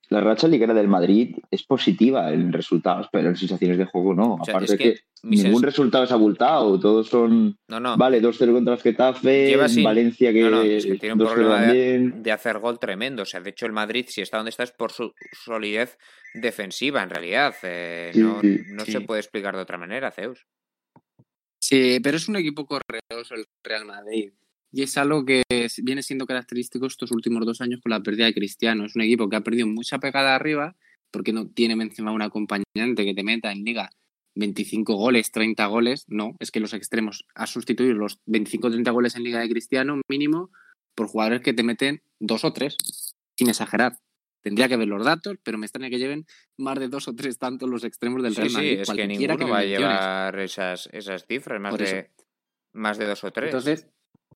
[0.10, 4.36] la racha liguera del Madrid es positiva en resultados, pero en sensaciones de juego no.
[4.36, 7.96] O sea, Aparte es que, ningún resultado es abultado, todos son, No, no.
[7.98, 11.34] vale, 2-0 contra el Getafe, sin- Valencia que, no, no, es que tiene un 2-0
[11.34, 13.22] problema de, hacer gol tremendo.
[13.24, 15.14] O sea, de hecho, el Madrid, si está donde está, es por su
[15.44, 15.98] solidez
[16.34, 17.54] defensiva, en realidad.
[17.64, 18.92] Eh, Sí, no sí, no sí.
[18.94, 20.48] se puede explicar de otra manera, Zeus.
[21.60, 24.32] Sí, pero es un equipo correoso el Real Madrid.
[24.72, 25.43] Y es algo que
[25.84, 28.86] viene siendo característico estos últimos dos años con la pérdida de Cristiano.
[28.86, 30.76] Es un equipo que ha perdido mucha pegada arriba
[31.12, 33.89] porque no tiene encima un acompañante que te meta en liga
[34.36, 36.05] 25 goles, 30 goles.
[36.07, 40.01] No, es que los extremos ha sustituido los 25 30 goles en liga de Cristiano
[40.07, 40.51] mínimo
[40.95, 42.78] por jugadores que te meten dos o tres,
[43.38, 43.97] sin exagerar.
[44.42, 46.26] Tendría que ver los datos, pero me extraña que lleven
[46.58, 48.80] más de dos o tres tantos los extremos del Sí, Real sí, Madrid.
[48.80, 52.10] es que ninguno va a llevar esas, esas cifras, más de,
[52.74, 53.48] más de dos o tres.
[53.50, 53.88] Entonces,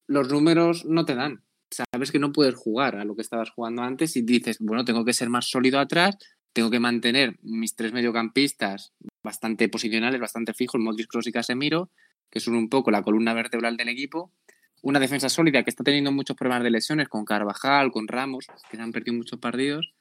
[0.08, 1.44] los números no te dan.
[1.72, 5.06] Sabes que no puedes jugar a lo que estabas jugando antes y dices, bueno, tengo
[5.06, 6.18] que ser más sólido atrás,
[6.54, 8.94] tengo que mantener mis tres mediocampistas
[9.24, 11.90] bastante posicionales, bastante fijos, Modric, Kroos y Casemiro,
[12.30, 14.32] que son un poco la columna vertebral del equipo.
[14.86, 18.76] Una defensa sólida que está teniendo muchos problemas de lesiones con Carvajal, con Ramos, que
[18.78, 19.94] se han perdido muchos partidos.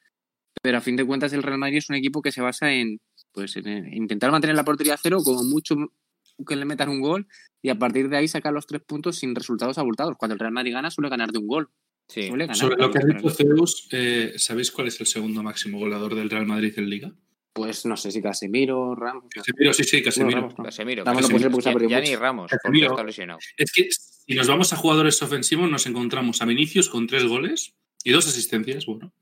[0.61, 2.99] Pero a fin de cuentas el Real Madrid es un equipo que se basa en,
[3.31, 5.75] pues, en intentar mantener la portería a cero, como mucho
[6.47, 7.27] que le metan un gol
[7.61, 10.15] y a partir de ahí sacar los tres puntos sin resultados abultados.
[10.17, 11.69] Cuando el Real Madrid gana, suele ganar de un gol.
[12.09, 12.27] Sí.
[12.27, 12.57] Suele ganar.
[12.57, 16.29] Sobre lo que Pero- dicho, Zeus, eh, ¿sabéis cuál es el segundo máximo goleador del
[16.29, 17.13] Real Madrid en Liga?
[17.53, 19.23] Pues no sé si Casemiro, Ramos.
[19.25, 19.29] no.
[19.29, 20.41] Casemiro, sí, sí, Casemiro.
[20.41, 20.63] Ramos no.
[20.65, 21.03] Casemiro.
[21.05, 21.51] Ramos no Casemiro.
[21.51, 22.89] puede ser porque se ha Ya- ni Ramos, porque Casemiro.
[22.91, 23.39] está lesionado.
[23.57, 23.87] Es que
[24.25, 28.27] si nos vamos a jugadores ofensivos, nos encontramos a Vinicius con tres goles y dos
[28.27, 28.85] asistencias.
[28.85, 29.13] Bueno.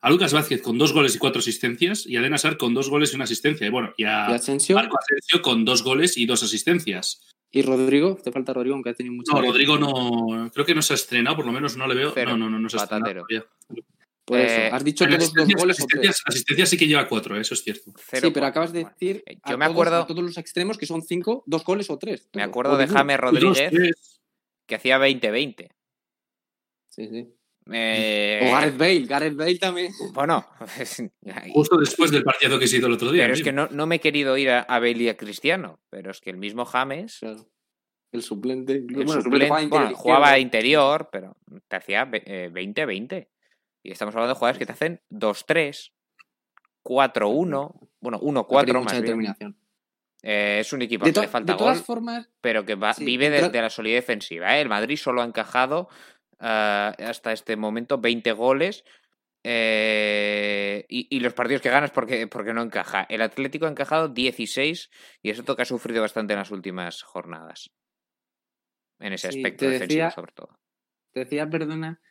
[0.00, 2.06] A Lucas Vázquez con dos goles y cuatro asistencias.
[2.06, 3.66] Y a Den Hazard con dos goles y una asistencia.
[3.66, 7.20] Y bueno, y a Y Asensio Marco Asensio con dos goles y dos asistencias.
[7.50, 8.16] y Rodrigo.
[8.22, 9.32] Te falta Rodrigo, aunque ha tenido mucho.
[9.32, 10.50] No, Rodrigo no.
[10.52, 12.14] Creo que no se ha estrenado, por lo menos no le veo.
[12.14, 13.26] No, no, no, no se ha estrenado.
[13.26, 13.44] Todavía.
[14.28, 17.36] Por eso, Eh, has dicho todos dos asistencias, goles asistencias, asistencias sí que lleva cuatro,
[17.36, 17.40] ¿eh?
[17.40, 17.92] eso es cierto.
[17.96, 18.46] Cero Sí, pero cuatro.
[18.46, 20.86] acabas de Bueno, decir eh, a Yo me todos- acuerdo, a todos los extremos que
[20.86, 22.28] son cinco, dos goles o tres.
[22.34, 22.86] me acuerdo de.
[22.86, 24.20] James Rodríguez
[24.66, 25.70] que hacía 20-20.
[26.90, 27.34] Sí, sí.
[27.70, 29.92] Eh, O Gareth Bale, Gareth Bale también.
[30.12, 30.46] Bueno,
[31.52, 33.24] Justo después del partido que se hizo el otro día.
[33.24, 35.78] pero es que no, no me he querido ir a, a Bale y a Cristiano,
[35.90, 37.48] pero es que el mismo James, Claro.
[38.10, 38.72] El suplente.
[38.72, 41.36] el bueno, suplente, jugaba bueno, interior jugaba interior, pero
[41.68, 43.28] te hacía ve- eh, 20-20.
[43.88, 45.94] Y estamos hablando de jugadores que te hacen 2-3,
[46.84, 49.02] 4-1, bueno, Ha perdido 1-4 mucha más bien.
[49.02, 49.56] determinación.
[50.22, 52.92] Eh, es un equipo De, que le falta de todas gol, formas, pero que va-
[52.92, 54.58] sí, vive de, de la solidez defensiva.
[54.58, 54.60] ¿eh?
[54.60, 55.88] El Madrid solo ha encajado
[56.38, 58.84] ah, hasta este momento 20 goles.
[59.42, 63.06] eh, y, y los partidos que ganas porque, porque no encaja.
[63.08, 64.90] El Atlético ha encajado 16
[65.22, 67.70] y es otro que ha sufrido bastante en las últimas jornadas.
[69.00, 70.58] En ese Sí, aspecto defensivo, decía- sobre todo.
[71.14, 72.02] te decía, perdona,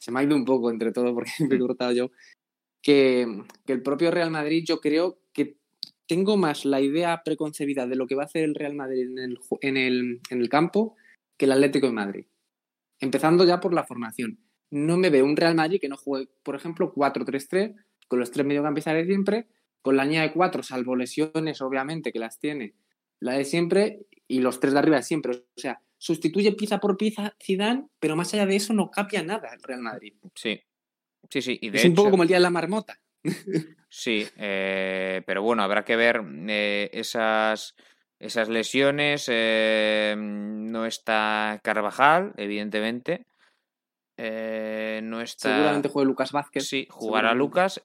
[0.00, 2.10] se me ha ido un poco entre todo porque me he cortado yo,
[2.82, 3.26] que,
[3.66, 5.58] que el propio Real Madrid yo creo que
[6.08, 9.18] tengo más la idea preconcebida de lo que va a hacer el Real Madrid en
[9.18, 10.96] el, en el, en el campo
[11.36, 12.26] que el Atlético de Madrid.
[12.98, 14.40] Empezando ya por la formación.
[14.70, 17.74] No me veo un Real Madrid que no juegue, por ejemplo, 4-3-3,
[18.08, 19.46] con los tres mediocampistas de siempre,
[19.82, 22.74] con la línea de cuatro, salvo lesiones, obviamente, que las tiene,
[23.20, 25.32] la de siempre, y los tres de arriba de siempre.
[25.32, 29.50] O sea, sustituye pieza por pieza Zidane, pero más allá de eso no cambia nada
[29.52, 30.14] el Real Madrid.
[30.34, 30.60] Sí.
[31.28, 31.58] Sí, sí.
[31.60, 32.98] Y de es un poco como el día de la marmota.
[33.92, 37.74] Sí, eh, pero bueno, habrá que ver eh, esas
[38.18, 39.26] esas lesiones.
[39.30, 43.26] eh, no está Carvajal, evidentemente.
[44.16, 45.54] No está.
[45.54, 46.68] Seguramente juegue Lucas Vázquez.
[46.68, 47.34] Sí, jugará.
[47.34, 47.82] Lucas.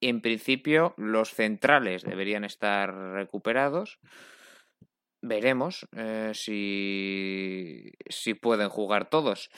[0.00, 3.98] En principio, los centrales deberían estar recuperados.
[5.22, 9.50] Veremos eh, si, si pueden jugar todos.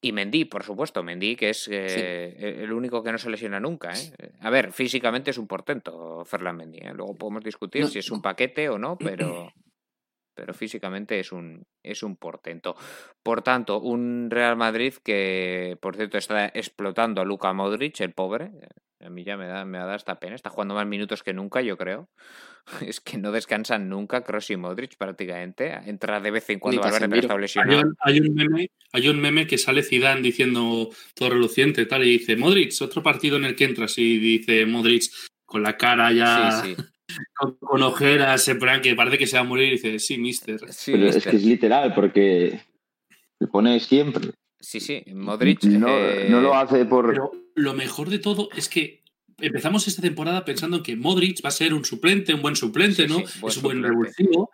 [0.00, 3.92] Y Mendy, por supuesto, Mendy, que es eh, el único que no se lesiona nunca.
[3.94, 4.32] ¿eh?
[4.40, 6.78] A ver, físicamente es un portento, Ferland Mendy.
[6.78, 6.92] ¿eh?
[6.92, 7.88] Luego podemos discutir No.
[7.88, 9.50] si es un paquete o no, pero,
[10.36, 12.76] pero físicamente es un, es un portento.
[13.22, 18.50] Por tanto, un Real Madrid que, por cierto, está explotando a Luka Modric, el pobre.
[19.04, 20.34] A mí ya me da, me da esta pena.
[20.34, 22.08] Está jugando más minutos que nunca, yo creo.
[22.80, 25.72] Es que no descansan nunca Kroos y Modric prácticamente.
[25.86, 27.80] Entra de vez en cuando Valverde, pero está Hay lesionado.
[27.82, 32.12] un, hay un meme, hay un meme que sale Zidane diciendo todo reluciente tal, y
[32.18, 35.02] dice, Modric, otro partido en el que entras, y dice Modric
[35.44, 36.82] con la cara ya Sí, sí.
[37.36, 40.16] con, con ojeras, en plan que parece que se va a morir, y dice, sí,
[40.16, 40.58] mister.
[40.72, 41.30] Sí, Pero es mister.
[41.32, 42.60] que es literal, porque
[43.38, 44.30] se pone siempre.
[44.64, 45.02] Sí, sí.
[45.14, 45.62] Modric.
[45.64, 47.06] no, eh, no lo hace por.
[47.08, 49.02] Pero lo mejor de todo es que
[49.38, 53.08] empezamos esta temporada pensando que Modric va a ser un suplente, un buen suplente, Sí,
[53.08, 53.26] ¿no?
[53.26, 54.50] sí, buen es un buen revulsivo.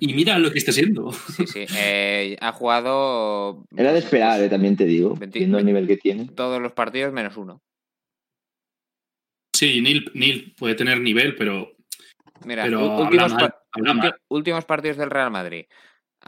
[0.00, 1.12] Y mira lo que está siendo.
[1.12, 1.64] Sí, sí.
[1.78, 3.64] eh, ha jugado.
[3.76, 6.26] Era de esperar, eh, también te digo, Veinti- viendo el nivel que tiene.
[6.26, 7.62] Todos los partidos menos uno.
[9.54, 11.72] Sí, Neil, Neil puede tener nivel, pero,
[12.44, 14.16] Mira, pero habla mal, habla mal.
[14.28, 15.64] últimos partidos del Real Madrid.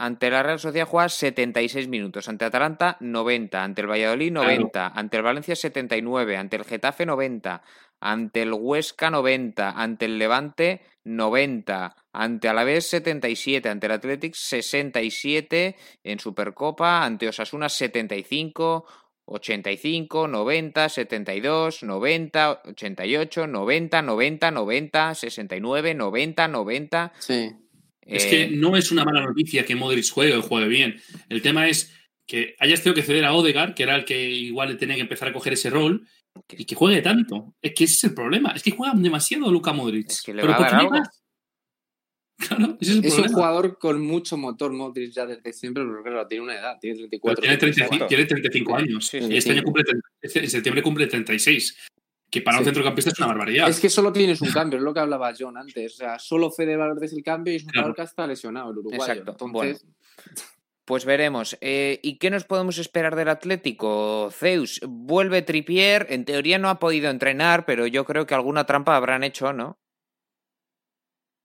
[0.01, 4.47] Ante la Real Sociedad juega 76 minutos, ante Atalanta 90, ante el Valladolid Claro.
[4.47, 7.61] 90, ante el Valencia 79, ante el Getafe 90,
[7.99, 15.75] ante el Huesca 90, ante el Levante 90, ante Alavés 77, ante el Athletic 67,
[16.03, 18.85] en Supercopa, ante Osasuna 75,
[19.25, 27.13] 85, 90, 72, 90, 88, 90, 90, 90, 69, 90, 90.
[27.19, 27.51] Sí.
[28.09, 30.99] Es eh, que no es una mala noticia que Modric juegue o juegue bien.
[31.29, 31.93] El tema es
[32.25, 35.29] que hayas tenido que ceder a Odegaard, que era el que igual tenía que empezar
[35.29, 36.07] a coger ese rol,
[36.51, 37.55] y que juegue tanto.
[37.61, 38.51] Es que ese es el problema.
[38.51, 40.09] Es que juega demasiado Luka Modric.
[40.09, 41.09] Es que le Pero va a ¿por qué dar algo.
[42.39, 46.01] Claro, ese es el Es un jugador con mucho motor, Modric, ya desde siempre, pero
[46.01, 47.41] claro, tiene una edad, tiene Pero 34.
[47.41, 48.07] tiene, 35, 35.
[48.07, 49.07] tiene 35 años.
[49.07, 49.57] Sí, y sí, este sí.
[49.57, 49.83] año cumple,
[50.21, 51.77] este- en septiembre cumple 36.
[52.31, 53.67] Que para un centrocampista es una barbaridad.
[53.69, 55.93] Es que solo tienes un cambio, es lo que hablaba John antes.
[55.93, 57.93] O sea, solo Fede Valverde es el cambio y es un Claro.
[57.95, 59.03] que está lesionado, el uruguayo.
[59.13, 59.31] Exacto.
[59.45, 59.85] Entonces,
[60.85, 61.55] Pues veremos.
[61.61, 64.29] Eh, ¿Y qué nos podemos esperar del Atlético?
[64.31, 66.07] Zeus, vuelve Tripier.
[66.09, 69.77] En teoría no ha podido entrenar, pero yo creo que alguna trampa habrán hecho, ¿no?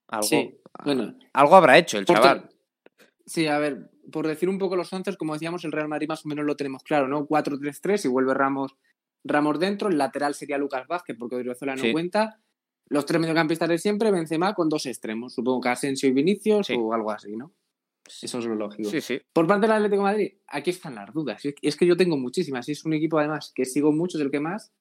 [0.09, 1.17] Algo, sí, bueno.
[1.33, 2.49] algo habrá hecho el chaval.
[3.27, 6.25] Sí, a ver, por decir un poco los once, como decíamos, el Real Madrid más
[6.25, 7.27] o menos lo tenemos claro, ¿no?
[7.27, 8.77] 4-3-3 y vuelve Ramos,
[9.25, 9.89] Ramos dentro.
[9.89, 11.93] El lateral sería Lucas Vázquez, porque Odriozola no Sí.
[11.93, 12.41] cuenta.
[12.89, 15.35] Los tres mediocampistas de siempre, Benzema con dos extremos.
[15.35, 16.75] Supongo que Asensio y Vinicius Sí.
[16.79, 17.53] o algo así, ¿no?
[18.21, 18.91] Eso es lo lógico.
[18.91, 19.19] Sí, sí.
[19.33, 21.43] Por parte del Atlético de Madrid, aquí están las dudas.
[21.47, 22.69] Y Es que yo tengo muchísimas.
[22.69, 24.75] Y es un equipo, además, que sigo mucho, es el que más.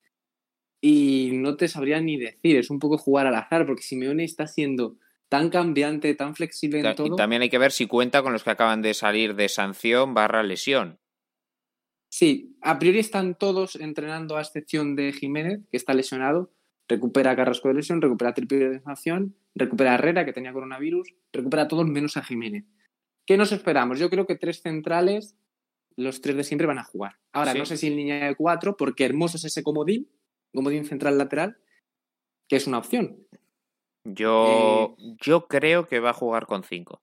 [0.82, 2.56] Y no te sabría ni decir.
[2.58, 4.98] Es un poco jugar al azar, porque Simeone está siendo
[5.30, 7.14] tan cambiante, tan flexible en Ta- todo.
[7.14, 10.12] Y también hay que ver si cuenta con los que acaban de salir de sanción
[10.12, 10.98] barra lesión.
[12.14, 16.52] Sí, a priori están todos entrenando a excepción de Jiménez, que está lesionado.
[16.86, 21.12] Recupera a Carrasco de lesión, recupera a de sanción, recupera a Herrera, que tenía coronavirus,
[21.32, 22.66] recupera a todos menos a Jiménez.
[23.26, 23.98] ¿Qué nos esperamos?
[23.98, 25.36] Yo creo que tres centrales,
[25.96, 27.16] los tres de siempre van a jugar.
[27.32, 27.58] Ahora, Sí.
[27.58, 30.08] no sé si en línea de cuatro, porque Hermoso es ese comodín,
[30.54, 31.56] comodín central lateral,
[32.48, 33.26] que es una opción.
[34.04, 37.02] Yo, Eh, yo creo que va a jugar con cinco.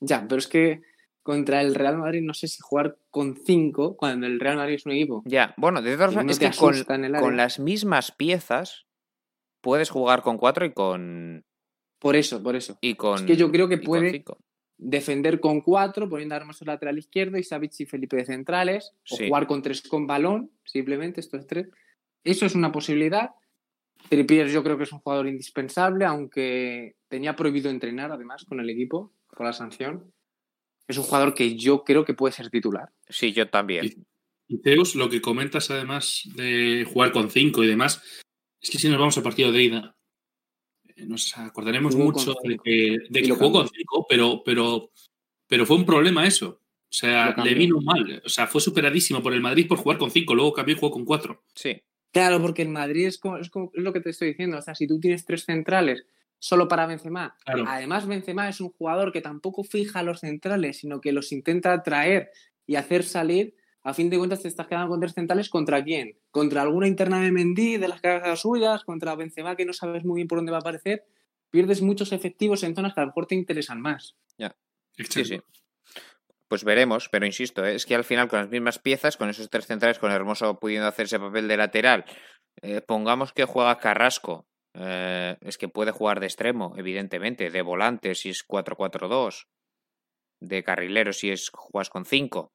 [0.00, 0.82] Ya, pero es que
[1.22, 4.86] contra el Real Madrid no sé si jugar con cinco, cuando el Real Madrid es
[4.86, 5.22] un equipo.
[5.26, 6.56] Ya, bueno, de todas formas, es que
[7.18, 8.86] con, las mismas piezas
[9.60, 11.44] puedes jugar con cuatro y con.
[11.98, 12.78] Por eso, por eso.
[12.80, 14.24] Y con Es que yo creo que con puede
[14.78, 19.16] defender con cuatro, poniendo a Hermoso lateral izquierdo y Savic y Felipe de centrales, o
[19.16, 19.28] Sí.
[19.28, 21.68] jugar con tres con balón, simplemente estos tres.
[22.24, 23.30] Eso es una posibilidad.
[24.08, 28.70] Trippier yo creo que es un jugador indispensable, aunque tenía prohibido entrenar además con el
[28.70, 30.10] equipo, con la sanción.
[30.90, 32.90] Es un jugador que yo creo que puede ser titular.
[33.08, 33.84] Sí, yo también.
[33.86, 33.94] Y-
[34.52, 38.02] Y Zeus, lo que comentas además de jugar con 5 y demás,
[38.60, 39.96] es que si nos vamos al partido de ida,
[40.96, 43.60] eh, nos acordaremos Jugó mucho de que, de que jugó cambió.
[43.60, 44.90] con 5, pero, pero,
[45.46, 46.48] pero fue un problema eso.
[46.64, 48.20] O sea, le vino mal.
[48.24, 50.90] O sea, fue superadísimo por el Madrid por jugar con 5, luego cambió y jugó
[50.90, 51.44] con 4.
[51.54, 51.80] Sí.
[52.12, 54.58] Claro, porque el Madrid es, como, es, como- es lo que te estoy diciendo.
[54.58, 56.04] O sea, si tú tienes tres centrales
[56.40, 57.64] solo para Benzema, Claro.
[57.68, 61.72] además Benzema es un jugador que tampoco fija a los centrales, sino que los intenta
[61.72, 62.32] atraer
[62.66, 63.54] y hacer salir.
[63.82, 66.18] A fin de cuentas te estás quedando con tres centrales contra quién?
[66.30, 70.16] Contra alguna interna de Mendy, de las cagadas suyas, contra Benzema que no sabes muy
[70.16, 71.04] bien por dónde va a aparecer.
[71.50, 74.16] pierdes muchos efectivos en zonas que a lo mejor te interesan más.
[75.08, 75.40] Sí, sí.
[76.48, 77.74] Pues veremos, pero insisto, ¿eh?
[77.76, 80.86] es que al final con las mismas piezas, con esos tres centrales, con Hermoso pudiendo
[80.88, 82.04] hacer ese papel de lateral,
[82.60, 88.14] eh, pongamos que juega Carrasco, eh, es que puede jugar de extremo, evidentemente, de volante
[88.14, 89.46] si es 4-4-2,
[90.40, 92.52] de carrilero si es juegas con 5.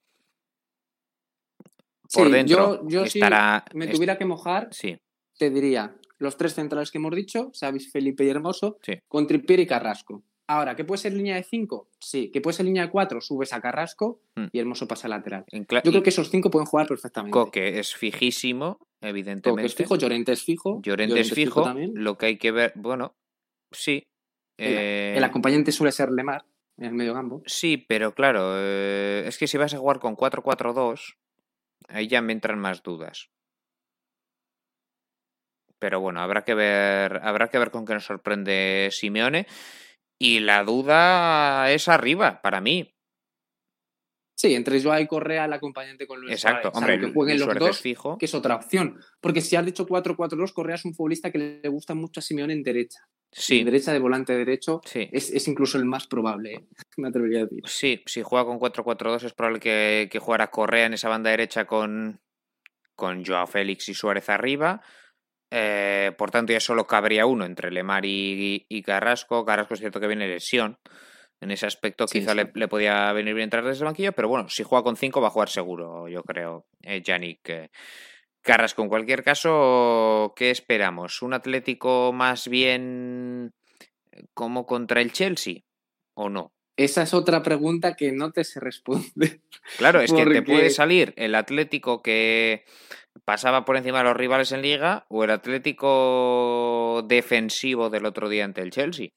[2.13, 3.66] Por Sí, dentro yo, yo si estará.
[3.74, 4.97] me est- tuviera que mojar, Sí,
[5.38, 8.93] te diría los tres centrales que hemos dicho, Sabis, Felipe y Hermoso, Sí.
[9.07, 10.24] con Trippier y Carrasco.
[10.48, 11.89] Ahora, ¿que puede ser línea de 5?
[12.00, 12.30] Sí.
[12.32, 13.20] ¿Que puede ser línea de 4?
[13.20, 14.46] Subes a Carrasco Hmm.
[14.52, 15.46] y Hermoso pasa al lateral.
[15.52, 17.32] Yo creo que esos cinco pueden jugar perfectamente.
[17.34, 19.66] Coque es fijísimo, Coque evidentemente.
[19.66, 20.82] es fijo, Llorente es fijo.
[20.84, 21.64] Llorente es fijo.
[21.64, 21.91] también.
[21.96, 23.16] Lo que hay que ver, bueno,
[23.72, 24.08] sí.
[24.58, 26.46] El, eh, el acompañante suele ser Lemar
[26.78, 27.41] en el medio campo.
[27.46, 31.16] Sí, pero claro, eh, es que si vas a jugar con 4-4-2,
[31.88, 33.30] ahí ya me entran más dudas.
[35.80, 39.48] Pero bueno, habrá que ver, habrá que ver con qué nos sorprende Simeone.
[40.18, 42.91] Y la duda es arriba, para mí.
[44.38, 47.55] Sí, entre Joao y Correa, el acompañante con Luis Exacto, Suárez, hombre, que jueguen los
[47.57, 48.18] dos, fijo.
[48.18, 48.99] que es otra opción.
[49.22, 52.53] Porque si has dicho 4-4-2, Correa es un futbolista que le gusta mucho a Simeone
[52.53, 52.99] en derecha.
[53.32, 55.09] Sí, En derecha de volante derecho sí.
[55.11, 56.66] es, es incluso el más probable, ¿eh?
[56.97, 57.63] me atrevería a decir.
[57.66, 61.66] Sí, si juega con 4-4-2 es probable que, que jugara Correa en esa banda derecha
[61.66, 62.22] con,
[62.95, 64.82] con Joao Félix y Suárez arriba.
[65.52, 69.46] Eh, por tanto, ya solo cabría uno entre Lemar y, y Carrasco.
[69.46, 70.78] Carrasco es cierto que viene lesión.
[71.41, 72.38] En ese aspecto Sí, quizá sí.
[72.38, 75.20] Le, le podía venir bien entrar desde el banquillo, pero bueno, si juega con 5
[75.22, 77.70] va a jugar seguro, yo creo, eh, Yannick eh,
[78.41, 78.82] Carrasco.
[78.84, 81.22] En cualquier caso, ¿qué esperamos?
[81.22, 83.54] ¿Un Atlético más bien
[84.34, 85.62] como contra el Chelsea
[86.14, 86.54] o no?
[86.78, 89.41] Esa es otra pregunta que no te se responde.
[89.78, 92.66] Claro, es que te puede salir el Atlético que
[93.24, 98.45] pasaba por encima de los rivales en liga o el Atlético defensivo del otro día
[98.45, 99.09] ante el Chelsea.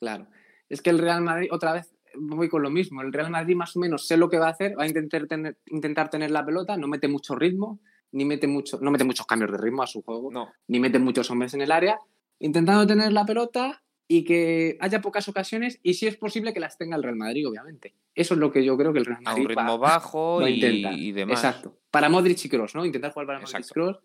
[0.00, 0.26] Claro.
[0.68, 3.02] Es que el Real Madrid, otra vez voy con lo mismo.
[3.02, 5.26] El Real Madrid más o menos sé lo que va a hacer, va a intentar
[5.26, 7.80] tener, intentar tener la pelota, no mete mucho ritmo,
[8.12, 10.52] ni mete mucho, no mete muchos cambios de ritmo a su juego, No.
[10.68, 11.98] ni mete muchos hombres en el área,
[12.38, 16.78] intentando tener la pelota y que haya pocas ocasiones y si es posible que las
[16.78, 17.94] tenga el Real Madrid, obviamente.
[18.14, 20.40] Eso es lo que yo creo que el Real A Madrid un ritmo va, bajo
[20.40, 20.98] va a y, intentar.
[20.98, 21.38] y demás.
[21.38, 21.78] Exacto.
[21.90, 22.84] Para Modric y Kroos, ¿no?
[22.84, 23.74] Intentar jugar para Modric y Exacto.
[23.74, 23.98] Kroos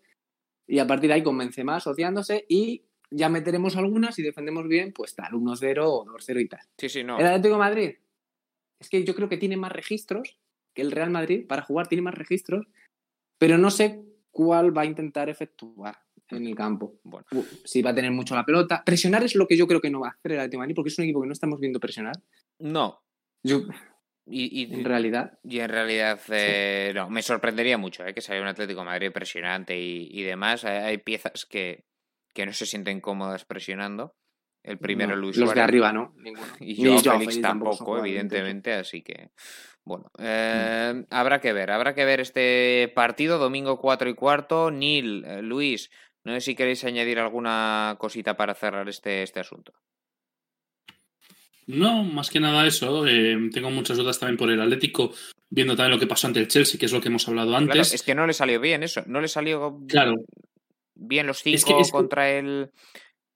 [0.66, 4.92] y a partir de ahí con Benzema asociándose y ya meteremos algunas y defendemos bien,
[4.92, 6.60] pues tal, 1-0 o 2-0 y tal.
[6.78, 7.18] Sí, sí, no.
[7.18, 7.94] El Atlético de Madrid,
[8.80, 10.38] es que yo creo que tiene más registros
[10.74, 12.66] que el Real Madrid para jugar, tiene más registros,
[13.38, 15.98] pero no sé cuál va a intentar efectuar
[16.36, 16.94] en el campo.
[17.04, 18.82] Bueno, U- Si va a tener mucho la pelota.
[18.84, 20.74] Presionar es lo que yo creo que no va a hacer el Atlético de Madrid,
[20.74, 22.14] porque es un equipo que no estamos viendo presionar.
[22.58, 23.00] no.
[23.44, 23.62] Yo,
[24.24, 28.44] Y, y- en realidad, y en realidad, eh, no, me sorprendería mucho eh, que saliera
[28.44, 30.64] un Atlético de Madrid presionante y, y demás.
[30.64, 31.84] Hay, hay piezas que,
[32.32, 34.14] que no se sienten cómodas presionando.
[34.62, 35.56] El primero, no, Luis los Suárez.
[35.56, 36.14] de arriba, ¿no?
[36.18, 36.46] Ninguno.
[36.60, 39.30] Y Joao Félix Félix tampoco, evidentemente, así que
[39.84, 44.70] bueno, eh, habrá que ver, habrá que ver este partido, domingo 4 y cuarto.
[44.70, 45.90] Neil, eh, Luis,
[46.24, 49.72] no sé si queréis añadir alguna cosita para cerrar este, este asunto.
[51.66, 53.06] No, más que nada eso.
[53.06, 55.12] eh, tengo muchas dudas también por el Atlético,
[55.48, 57.62] viendo también lo que pasó ante el Chelsea, que es lo que hemos hablado Claro,
[57.64, 57.94] antes.
[57.94, 60.14] es que no le salió bien eso, no le salió Claro.
[60.94, 62.70] bien los Es cinco que- es que- contra el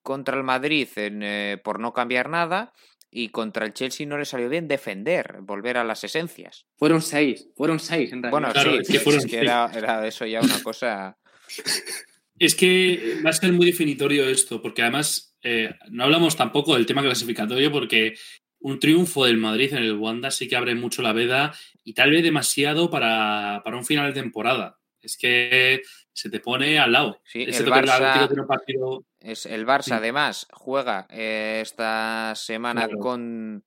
[0.02, 2.72] contra el Madrid en, eh, por no cambiar nada
[3.10, 6.64] y contra el Chelsea no le salió bien defender, volver a las esencias.
[6.76, 8.30] Fueron seis, fueron seis en realidad.
[8.30, 9.42] Bueno, Claro, sí, es que es fueron que seis.
[9.42, 11.16] era, era eso ya una cosa.
[12.38, 16.86] Es que va a ser muy definitorio esto, porque además eh, no hablamos tampoco del
[16.86, 18.14] tema clasificatorio, porque
[18.60, 22.10] un triunfo del Madrid en el Wanda sí que abre mucho la veda y tal
[22.10, 24.78] vez demasiado para, para un final de temporada.
[25.00, 25.82] Es que
[26.12, 27.20] se te pone al lado.
[27.24, 29.92] Sí, el que Barça- partido Es el Barça, Sí.
[29.92, 32.98] además, juega eh, esta semana Claro.
[32.98, 33.64] con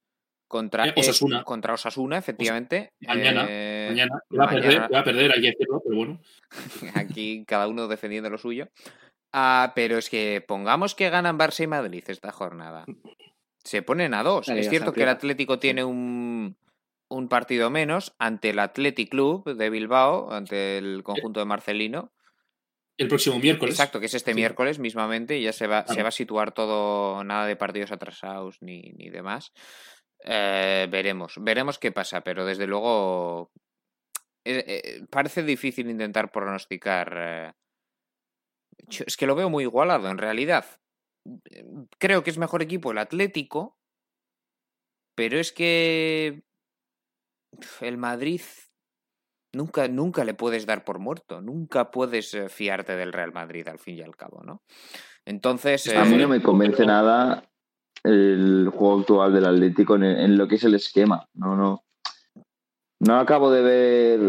[0.50, 1.39] contra Eh, Osasuna.
[1.39, 2.91] eh, contra Osasuna, efectivamente.
[3.08, 4.22] mañana, Eh, mañana.
[4.38, 4.89] Va a, perder, mañana.
[4.93, 6.20] va a perder, hay que decirlo, pero bueno.
[6.95, 8.68] Aquí cada uno defendiendo lo suyo.
[9.32, 12.84] Ah, pero es que pongamos que ganan Barça y Madrid esta jornada.
[13.64, 14.47] Se ponen a dos.
[14.47, 15.10] La es se cierto que el.
[15.10, 16.58] Atlético tiene un,
[17.10, 22.12] un partido menos ante el Athletic Club de Bilbao, ante el conjunto de Marcelino.
[22.97, 23.76] El próximo miércoles.
[23.76, 24.36] Exacto, que es este Sí.
[24.36, 26.04] miércoles mismamente y ya se va, se Claro.
[26.04, 29.54] va a situar todo, nada de partidos atrasados ni, ni demás.
[30.24, 33.51] Eh, veremos, veremos qué pasa, pero desde luego
[34.45, 37.55] eh, eh, parece difícil intentar pronosticar.
[38.88, 40.65] Yo- Es que lo veo muy igualado en realidad.
[41.97, 43.78] Creo que es mejor equipo el Atlético,
[45.15, 46.43] pero es que
[47.82, 48.41] el Madrid
[49.53, 53.95] nunca, nunca le puedes dar por muerto, nunca puedes fiarte del Real Madrid al fin
[53.97, 54.63] y al cabo, ¿no?
[55.26, 55.88] Entonces.
[55.95, 57.43] A mí no me convence nada
[58.04, 61.28] el juego actual del Atlético en, en lo que es el esquema.
[61.34, 61.84] No, no.
[63.02, 64.20] No acabo de ver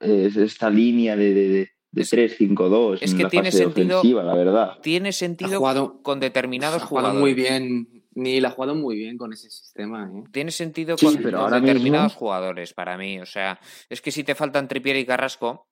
[0.00, 3.64] eh, esta línea de, de, de, de Es- 3-5-2 es en que la tiene fase
[3.64, 4.78] sentido- ofensiva, la verdad.
[4.82, 7.20] tiene Ha sentido jugado, con determinados ha jugado jugadores.
[7.20, 7.88] muy bien.
[8.18, 10.10] Ni la ha jugado muy bien con ese sistema.
[10.10, 10.24] ¿eh?
[10.32, 13.20] Tiene sentido Sí, con, pero con ahora determinados mismo- jugadores para mí.
[13.20, 15.68] O sea, es que si te faltan Tripier y Carrasco,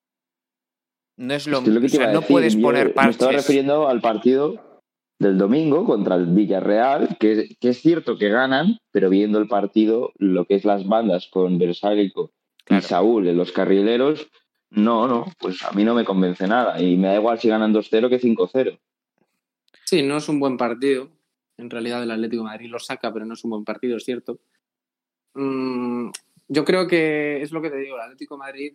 [1.17, 2.91] no es lo Es que es lo que o sea, no decir, puedes poner Me
[2.91, 3.33] estaba parches.
[3.37, 4.74] refiriendo al partido
[5.19, 10.13] del domingo contra el Villarreal, que, que es cierto que ganan, pero viendo el partido,
[10.17, 12.33] lo que es las bandas con Versálico
[12.65, 12.83] Claro.
[12.83, 14.29] y Saúl en los carrileros,
[14.71, 16.81] no, no, pues a mí no me convence nada.
[16.83, 18.79] Y me da igual si ganan 2-0 que 5-0.
[19.85, 21.11] Sí, no es un buen partido.
[21.57, 24.05] En realidad el Atlético de Madrid lo saca, pero no es un buen partido, es
[24.05, 24.41] cierto.
[25.35, 26.11] Mm,
[26.49, 28.75] yo creo que es lo que te digo, el Atlético de Madrid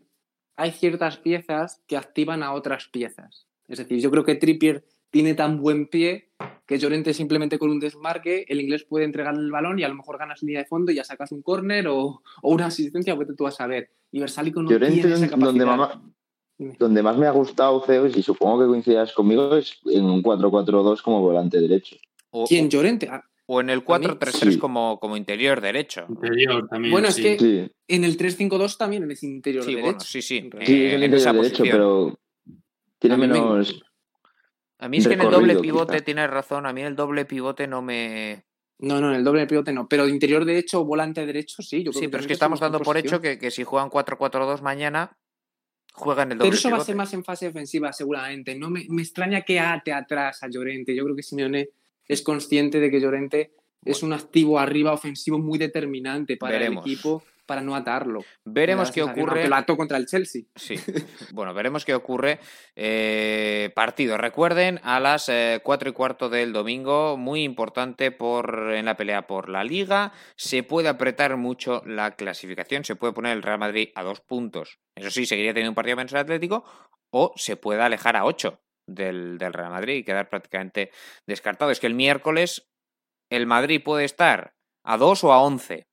[0.55, 3.47] hay ciertas piezas que activan a otras piezas.
[3.67, 6.29] Es decir, yo creo que Trippier tiene tan buen pie
[6.65, 9.95] que Llorente simplemente con un desmarque, el inglés puede entregarle el balón y a lo
[9.95, 13.33] mejor ganas línea de fondo y ya sacas un córner o, o una asistencia, vete
[13.33, 13.89] tú a saber.
[14.11, 15.65] Y Versálico no Llorente, tiene esa capacidad.
[15.65, 15.95] donde,
[16.59, 16.75] Dime.
[16.77, 21.01] donde más me ha gustado, Zeus, y supongo que coincidas conmigo, es en un 4-4-2
[21.01, 21.95] como volante derecho.
[22.29, 22.69] O, ¿Quién?
[22.69, 23.07] Llorente.
[23.11, 24.57] Ah, o en el mí- 4-3-3 Sí.
[24.59, 26.05] como, como interior derecho.
[26.07, 26.91] Interior también.
[26.91, 27.23] Bueno, es sí.
[27.23, 29.85] que- Sí, En el 3-5-2 también en ese interior Sí, derecho.
[29.85, 30.37] bueno, sí, sí.
[30.37, 31.77] en eh, sí, es el en esa interior derecho, posición.
[31.77, 32.19] pero
[32.99, 33.83] tiene me- menos...
[34.79, 36.05] A mí es que en el doble pivote quizá.
[36.05, 36.65] tienes razón.
[36.65, 38.45] A mí el doble pivote no me.
[38.79, 39.87] No, no, en el doble pivote no.
[39.89, 41.83] Pero interior derecho o volante derecho sí.
[41.83, 44.61] Yo creo Sí, pero es que estamos dando por hecho que, que si juegan 4-4-2
[44.61, 45.17] mañana,
[45.93, 46.85] juegan el doble Pero eso va a pivote.
[46.85, 48.55] ser más en fase defensiva, seguramente.
[48.57, 50.95] No me, me extraña que ate atrás a Llorente.
[50.95, 51.69] Yo creo que Simeone
[52.07, 53.51] es consciente de que Llorente
[53.83, 56.85] es un activo arriba ofensivo muy determinante para Veremos.
[56.85, 58.23] el equipo para no atarlo.
[58.45, 59.41] Veremos qué ocurre.
[59.41, 60.43] aunque lo contra el Chelsea.
[60.55, 60.75] Sí,
[61.33, 62.39] bueno, veremos qué ocurre.
[62.75, 68.85] Eh, partido, recuerden, a las eh, 4 y cuarto del domingo, muy importante por, en
[68.85, 70.13] la pelea por la liga.
[70.35, 74.77] Se puede apretar mucho la clasificación, se puede poner el Real Madrid a dos puntos.
[74.93, 76.65] Eso sí, seguiría teniendo un partido menos el Atlético,
[77.09, 80.91] o se puede alejar a 8 del, del Real Madrid y quedar prácticamente
[81.25, 81.71] descartado.
[81.71, 82.69] Es que el miércoles
[83.31, 85.88] el Madrid puede estar a 2 o a 11.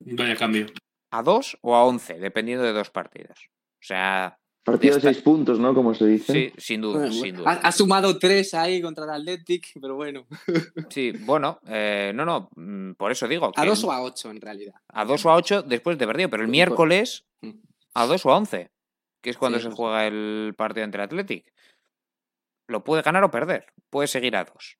[0.00, 0.66] Vaya cambio.
[1.10, 3.38] A 2 o a 11, dependiendo de dos partidos.
[3.74, 5.72] O sea, Partido de Esta- seis puntos, ¿no?
[5.72, 6.32] Como se dice.
[6.32, 7.50] sí, sin duda, Bueno, sin ha, duda.
[7.62, 10.26] ha sumado tres ahí contra el Athletic, pero bueno.
[10.90, 13.52] Sí, bueno, eh, no, no, mm, por eso digo.
[13.54, 14.74] A que dos o a ocho, en realidad.
[14.88, 17.24] a dos o a ocho después de perdido, pero el miércoles
[17.94, 18.72] a dos o a once,
[19.22, 21.52] que es cuando Sí, se juega el partido ante el Athletic.
[22.66, 24.78] Lo puede ganar o perder, puede seguir a dos.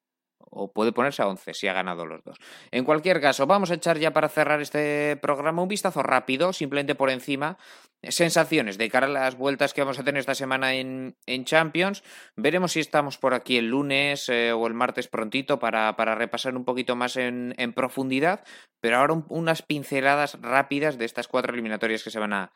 [0.58, 2.38] O puede ponerse a 11 si ha ganado los dos.
[2.70, 6.94] En cualquier caso, vamos a echar ya para cerrar este programa un vistazo rápido, simplemente
[6.94, 7.58] por encima.
[8.02, 12.02] Sensaciones de cara a las vueltas que vamos a tener esta semana en, Champions.
[12.36, 16.56] Veremos si estamos por aquí el lunes eh, o el martes prontito para, para repasar
[16.56, 18.44] un poquito más en, profundidad.
[18.80, 22.52] Pero ahora un- unas pinceladas rápidas de estas cuatro eliminatorias que se van a,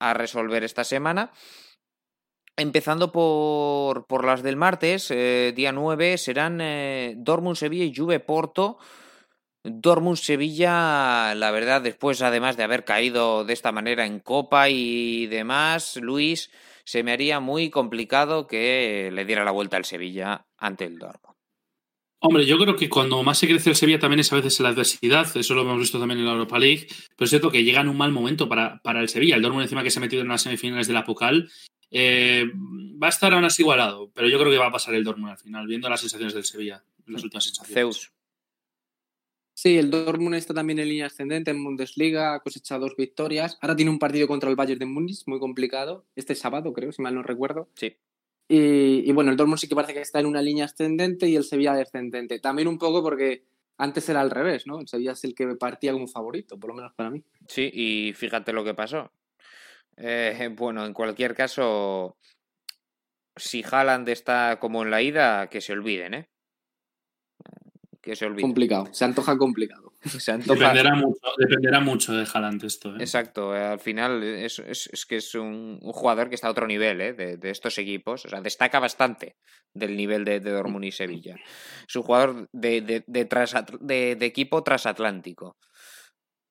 [0.00, 1.30] a resolver esta semana.
[2.56, 8.78] Empezando por, por las del martes, eh, día 9, serán eh, Dortmund-Sevilla y Juve-Porto.
[9.64, 15.96] Dortmund-Sevilla, la verdad, después además de haber caído de esta manera en Copa y demás,
[15.96, 16.50] Luis,
[16.84, 21.34] se me haría muy complicado que le diera la vuelta al Sevilla ante el Dortmund.
[22.20, 24.68] Hombre, yo creo que cuando más se crece el Sevilla también es a veces la
[24.68, 26.86] adversidad, eso lo hemos visto también en la Europa League,
[27.16, 29.36] pero es cierto que llega en un mal momento para, para el Sevilla.
[29.36, 31.50] El Dortmund encima que se ha metido en las semifinales de la Pocal
[31.90, 32.44] eh,
[33.02, 35.32] va a estar aún así igualado, pero yo creo que va a pasar el Dortmund
[35.32, 37.74] al final, viendo las sensaciones del Sevilla, las últimas sensaciones.
[37.74, 38.12] Zeus.
[39.56, 43.56] Sí, el Dortmund está también en línea ascendente en Bundesliga, ha cosechado dos victorias.
[43.60, 47.02] Ahora tiene un partido contra el Bayern de Múnich muy complicado, este sábado creo, si
[47.02, 47.68] mal no recuerdo.
[47.74, 47.96] Sí.
[48.48, 51.36] Y, y bueno, el Dortmund sí que parece que está en una línea ascendente y
[51.36, 52.40] el Sevilla descendente.
[52.40, 53.44] También un poco porque
[53.78, 54.80] antes era al revés, ¿no?
[54.80, 57.22] El Sevilla es el que partía como favorito, por lo menos para mí.
[57.48, 59.10] Sí, y fíjate lo que pasó.
[59.96, 62.16] Eh, bueno, en cualquier caso,
[63.36, 66.28] si Haaland está como en la ida, que se olviden, ¿eh?
[68.02, 68.42] Que se olviden.
[68.48, 69.92] Complicado, se antoja complicado.
[70.04, 72.90] Se antoja- Dependerá mucho, dependerá mucho de Haaland esto.
[72.94, 72.98] ¿eh?
[73.00, 76.50] Exacto, eh, al final es, es- es que es un, un jugador que está a
[76.50, 77.14] otro nivel ¿eh?
[77.14, 79.36] de, de estos equipos, o sea, destaca bastante
[79.72, 81.36] del nivel de, de Dortmund y Sevilla.
[81.88, 85.56] Es un jugador de, de, de transat- de- de equipo transatlántico.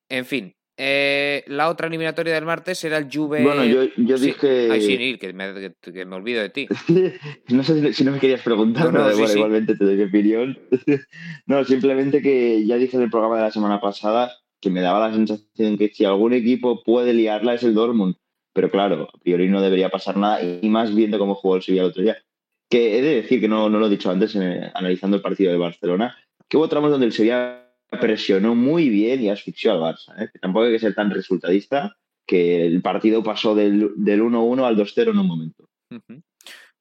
[0.10, 3.44] En fin, eh, la otra eliminatoria del martes será el Juve...
[3.44, 4.28] Bueno, yo, yo Sí.
[4.28, 4.70] dije.
[4.72, 6.68] Ay, sí, Neil, que me, que- que me olvido de ti.
[7.50, 9.38] no sé si, si no me querías preguntar, No, no, pero sí, bueno, sí.
[9.40, 10.58] igualmente te doy mi opinión.
[11.46, 15.08] no, simplemente que ya dije en el programa de la semana pasada que me daba
[15.10, 18.16] la sensación que si algún equipo puede liarla es el Dortmund.
[18.54, 21.82] Pero claro, a priori no debería pasar nada, y más viendo cómo jugó el Sevilla
[21.84, 22.18] el otro día.
[22.70, 25.52] que he de decir que no, no lo he dicho antes en- analizando el partido
[25.52, 26.16] de Barcelona,
[26.50, 27.63] que hubo tramos donde el Sevilla
[28.00, 30.22] presionó muy bien y asfixió al Barça.
[30.22, 30.30] ¿eh?
[30.42, 35.12] Tampoco hay que ser tan resultadista, que el partido pasó del, del 1-1 al 2-0
[35.12, 35.70] en un momento.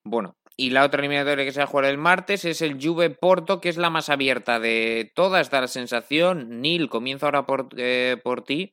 [0.04, 3.10] Bueno, y la otra eliminatoria que se va a jugar el martes es el Juve
[3.10, 5.50] Porto, que es la más abierta de todas.
[5.50, 8.72] Da la sensación, Nil, comienzo ahora por, eh, por ti.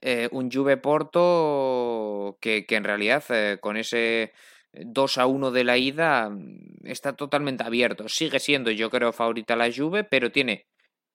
[0.00, 3.24] eh, un Juve Porto que, que en realidad
[3.60, 4.32] con ese
[4.72, 8.08] 2 a 1 de la ida mm, está totalmente abierto.
[8.08, 10.66] Sigue siendo, yo creo, favorita la Juve, pero tiene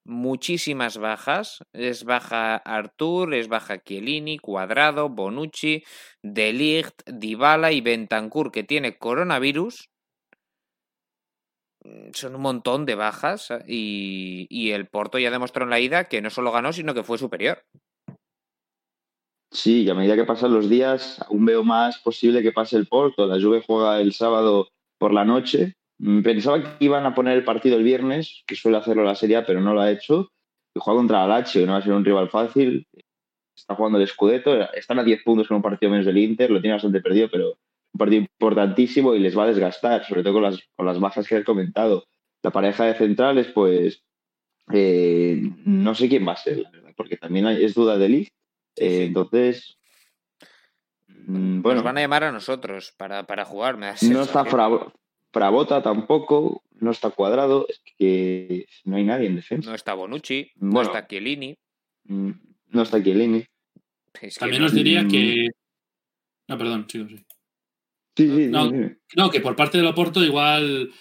[0.05, 1.59] muchísimas bajas.
[1.73, 5.83] Es baja Artur, es baja Chiellini, Cuadrado, Bonucci,
[6.23, 9.89] De Ligt, Dybala y Bentancur, que tiene coronavirus.
[11.83, 15.79] Mm, Son un montón de bajas eh, y, y el Porto ya demostró en la
[15.79, 17.63] ida que no solo ganó, sino que fue superior.
[19.51, 22.87] Sí, y a medida que pasan los días, aún veo más posible que pase el
[22.87, 23.25] Porto.
[23.25, 24.69] La Juve juega el sábado
[24.99, 25.75] por la noche.
[25.99, 29.37] Mm, Pensaba que iban a poner el partido el viernes, que suele hacerlo la Serie
[29.37, 30.31] A, pero no lo ha hecho.
[30.73, 32.87] Y juega contra la Lazio, no va a ser un rival fácil.
[33.55, 34.71] Está jugando el Scudetto.
[34.73, 36.49] Están a 10 puntos con un partido menos del Inter.
[36.51, 37.49] Lo tiene bastante perdido, pero
[37.93, 41.27] un partido importantísimo y les va a desgastar, sobre todo con las, con las bajas
[41.27, 42.05] que has comentado.
[42.43, 44.01] La pareja de centrales, pues
[44.71, 48.07] eh, no sé quién va a ser, la verdad, porque también hay- es duda de
[48.07, 48.33] Ligt.
[48.77, 49.77] Eh, entonces,
[51.07, 53.75] mm, bueno, Nos van a llamar a nosotros para, para jugar.
[53.77, 54.45] Me no está.
[54.45, 54.93] Fra-
[55.31, 59.69] Frabota tampoco, no está cuadrado, es que no hay nadie en defensa.
[59.69, 61.55] No está Bonucci, no está Chiellini.
[62.05, 62.31] Mm,
[62.71, 63.43] No está Chiellini.
[64.21, 65.07] Es que También no- os diría Mm.
[65.09, 65.47] que.
[66.47, 67.09] No, perdón, chicos.
[67.11, 67.17] Sí.
[68.17, 68.69] Sí, sí, No.
[68.69, 68.95] sí, sí.
[69.15, 70.91] No, que por parte del Oporto igual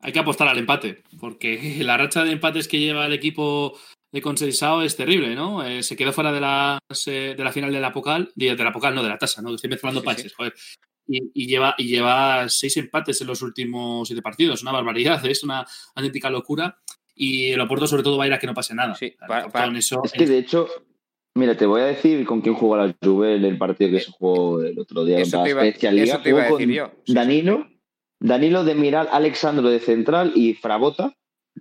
[0.00, 3.78] hay que apostar al empate, porque la racha de empates que lleva el equipo
[4.12, 5.64] de Consensao es terrible, ¿no?
[5.64, 8.64] Eh, se quedó fuera de, las, eh, de la final de la Pocal, de, de
[8.64, 9.54] la Pocal, no, de la tasa, ¿no?
[9.54, 10.54] Estoy mezclando Sí, países, joder.
[11.06, 15.42] Y, y lleva, y lleva seis empates en los últimos siete partidos, una barbaridad, es
[15.42, 16.78] una auténtica locura.
[17.14, 18.94] Y el Oporto sobre todo va a ir a que no pase nada.
[18.94, 20.68] Sí, El pa- Oporto pa- en eso- Es que de hecho,
[21.34, 24.10] mira, te voy a decir con quién jugó la Juve en el partido que se
[24.12, 25.54] jugó el otro día Eso contra te
[25.88, 27.02] la iba, eso te iba a Jugó decir con yo.
[27.04, 27.68] Sí, Danilo,
[28.20, 31.14] Danilo de Miral, Alexandro de central y Frabota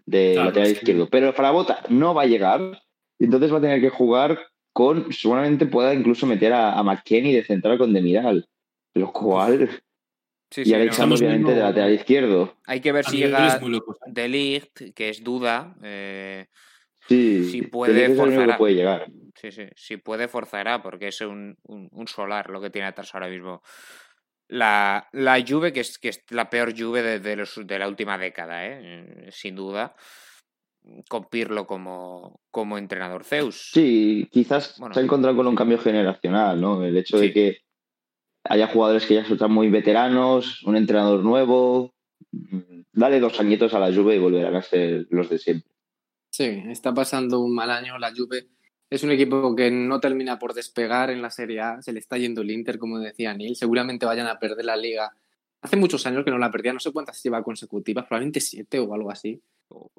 [0.05, 0.73] de Claro, lateral sí.
[0.75, 1.09] izquierdo.
[1.09, 2.81] Pero Frabota no va a llegar,
[3.19, 4.39] y entonces va a tener que jugar
[4.73, 8.47] con, seguramente pueda incluso meter a, a McKenny de central con de Miral.
[8.93, 9.69] Lo cual,
[10.49, 10.77] sí, y sí, no.
[10.77, 12.57] Alexandro Estamos obviamente de lateral izquierdo.
[12.65, 13.97] Hay que ver a si llega locos.
[14.07, 15.75] De Ligt, que es duda.
[15.83, 16.47] eh,
[17.07, 18.57] Sí, Si puede, forzará.
[18.57, 19.07] puede llegar.
[19.35, 23.13] Sí, sí, si puede forzará, porque es un, un, un solar lo que tiene atrás
[23.15, 23.63] ahora mismo.
[24.47, 27.87] La, la Juve, que es, que es la peor Juve de, de los- de la
[27.87, 28.79] última década, ¿eh?
[28.83, 29.95] Eh, sin duda,
[31.09, 33.71] con Pirlo como, como entrenador Zeus.
[33.71, 36.83] Sí, quizás Bueno, se ha encontrado con un cambio generacional, ¿no?
[36.83, 37.27] El hecho Sí.
[37.27, 37.57] de que
[38.43, 41.93] haya jugadores que ya son muy veteranos, un entrenador nuevo.
[42.93, 45.71] Dale dos añitos a la Juve y volverán a ser los de siempre.
[46.29, 48.47] Sí, está pasando un mal año la Juve.
[48.89, 51.81] Es un equipo que no termina por despegar en la Serie A.
[51.81, 53.55] Se le está yendo el Inter, como decía Neil.
[53.55, 55.11] Seguramente vayan a perder la Liga.
[55.61, 56.73] Hace muchos años que no la perdía.
[56.73, 58.05] No sé cuántas lleva consecutivas.
[58.05, 59.41] Probablemente siete o algo así.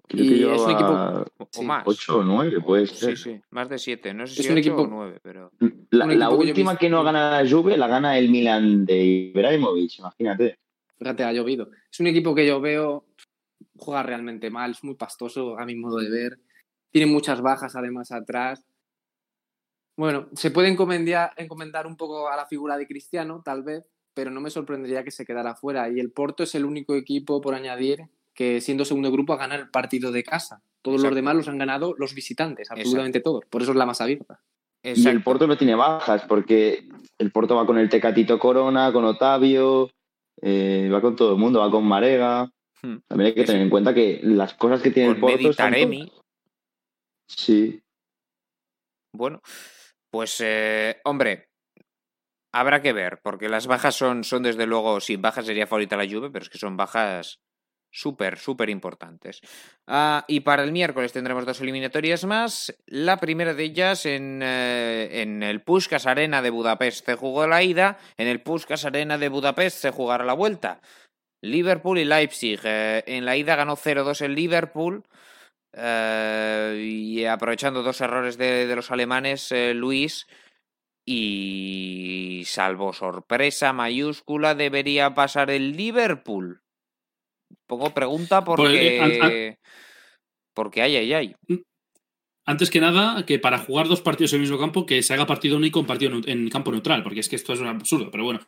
[0.08, 1.82] Creo Y que es un llevaba O, sí, más.
[1.86, 3.16] ocho o nueve, puede Sí, ser.
[3.18, 4.12] sí, más de siete.
[4.12, 5.50] No sé Es si un ocho equipo- o nueve, pero...
[5.90, 8.96] La, equipo que última visto- que no gana la Juve la gana el Milan de
[9.02, 10.58] Ibrahimovic, imagínate.
[10.98, 11.70] Fíjate, ha llovido.
[11.90, 13.06] Es un equipo que yo veo
[13.76, 14.72] juega realmente mal.
[14.72, 16.38] Es muy pastoso a mi modo de ver.
[16.90, 18.64] Tiene muchas bajas además atrás.
[19.96, 23.84] Bueno, se puede encomendar, encomendar un poco a la figura de Cristiano, tal vez,
[24.14, 25.88] pero no me sorprendería que se quedara fuera.
[25.90, 28.04] Y el Porto es el único equipo, por añadir,
[28.34, 30.62] que siendo segundo grupo, a ganar el partido de casa.
[30.82, 31.10] Todos Exacto.
[31.10, 33.44] los demás los han ganado los visitantes, absolutamente todos.
[33.46, 34.40] Por eso es la más abierta.
[34.82, 35.22] Y el.
[35.22, 36.88] Porto no tiene bajas, porque
[37.18, 39.90] el Porto va con el Tecatito Corona, con Otavio,
[40.40, 42.50] eh, va con todo el mundo, va con Marega.
[42.82, 42.96] Hmm.
[43.06, 45.36] También hay que tener en cuenta que las cosas que tiene Con el Porto.
[45.36, 46.06] Medi están Taremi.
[46.08, 46.22] todas-
[47.28, 47.80] Sí,
[49.14, 49.40] Bueno,
[50.10, 51.48] pues eh, hombre,
[52.52, 56.08] habrá que ver, porque las bajas son, son desde luego, sí, bajas sería favorita la
[56.08, 57.38] Juve, pero es que son bajas
[57.92, 59.40] súper, súper importantes.
[59.86, 62.74] Ah, y para el miércoles tendremos dos eliminatorias más.
[62.86, 67.62] La primera de ellas en, eh, en el Puskas Arena de Budapest se jugó la
[67.62, 70.80] ida, en el Puskas Arena de Budapest se jugará la vuelta.
[71.42, 72.60] Liverpool y Leipzig.
[72.64, 75.04] eh, en la ida ganó 0-2 el Liverpool.
[75.74, 80.26] eh, y aprovechando dos errores de, de los alemanes, Luis,
[81.06, 86.61] y salvo sorpresa mayúscula, debería pasar el Liverpool.
[87.66, 88.98] Pongo pregunta porque.
[89.00, 89.56] Pues, an-
[90.54, 91.34] Porque ay, ay, ay.
[92.44, 95.26] Antes que nada, que para jugar dos partidos en el mismo campo, que se haga
[95.26, 98.24] partido único en, partido en campo neutral, porque es que esto es un absurdo, pero
[98.24, 98.40] bueno.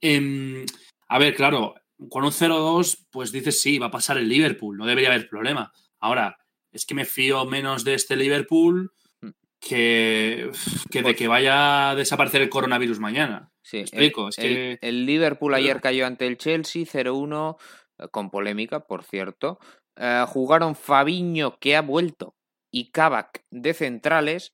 [0.00, 0.64] Em,
[1.08, 1.74] a ver, claro,
[2.08, 5.70] con un 0-2, pues dices sí, va a pasar el Liverpool, no debería haber problema.
[6.00, 6.36] Ahora,
[6.72, 8.90] es que me fío menos de este Liverpool
[9.22, 9.30] Mm.
[9.60, 10.50] que,
[10.90, 13.50] que de que vaya a desaparecer el coronavirus mañana.
[13.62, 18.30] Sí, explico, el, es que- el Liverpool ayer cayó ante el Chelsea 0-1, eh, con
[18.30, 19.58] polémica, por cierto.
[19.96, 22.34] Eh, jugaron Fabiño, que ha vuelto,
[22.72, 24.52] y Kavak de centrales.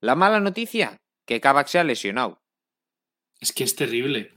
[0.00, 2.40] La mala noticia, que Kavak se ha lesionado.
[3.40, 4.32] Es que es terrible.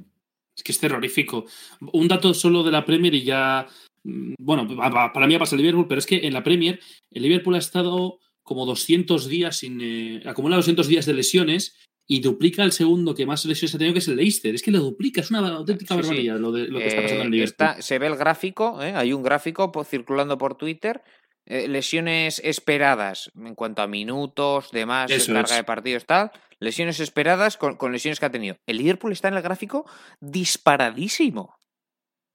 [0.55, 1.45] Es que es terrorífico.
[1.93, 3.67] Un dato solo de la Premier y ya.
[4.03, 6.79] mm, Bueno, pa- pa- para mí pasa el Liverpool, pero es que en la Premier
[7.11, 9.79] el Liverpool ha estado como 200 días sin.
[9.81, 11.75] eh, acumula 200 días de lesiones
[12.09, 14.55] y duplica el segundo que más lesiones ha tenido, que es el Leicester.
[14.55, 16.07] Es que lo duplica, es una auténtica Sí, sí.
[16.07, 17.67] barbaridad lo, de, lo que está pasando en el Eh, Liverpool.
[17.67, 18.93] está- se ve el gráfico, ¿eh?
[18.95, 21.01] hay un gráfico po- circulando por Twitter.
[21.49, 25.55] eh, lesiones esperadas en cuanto a minutos, demás, Eso carga es.
[25.55, 26.29] de partidos, tal.
[26.59, 28.57] Lesiones esperadas con, con lesiones que ha tenido.
[28.65, 29.85] El Liverpool está en el gráfico
[30.19, 31.55] disparadísimo.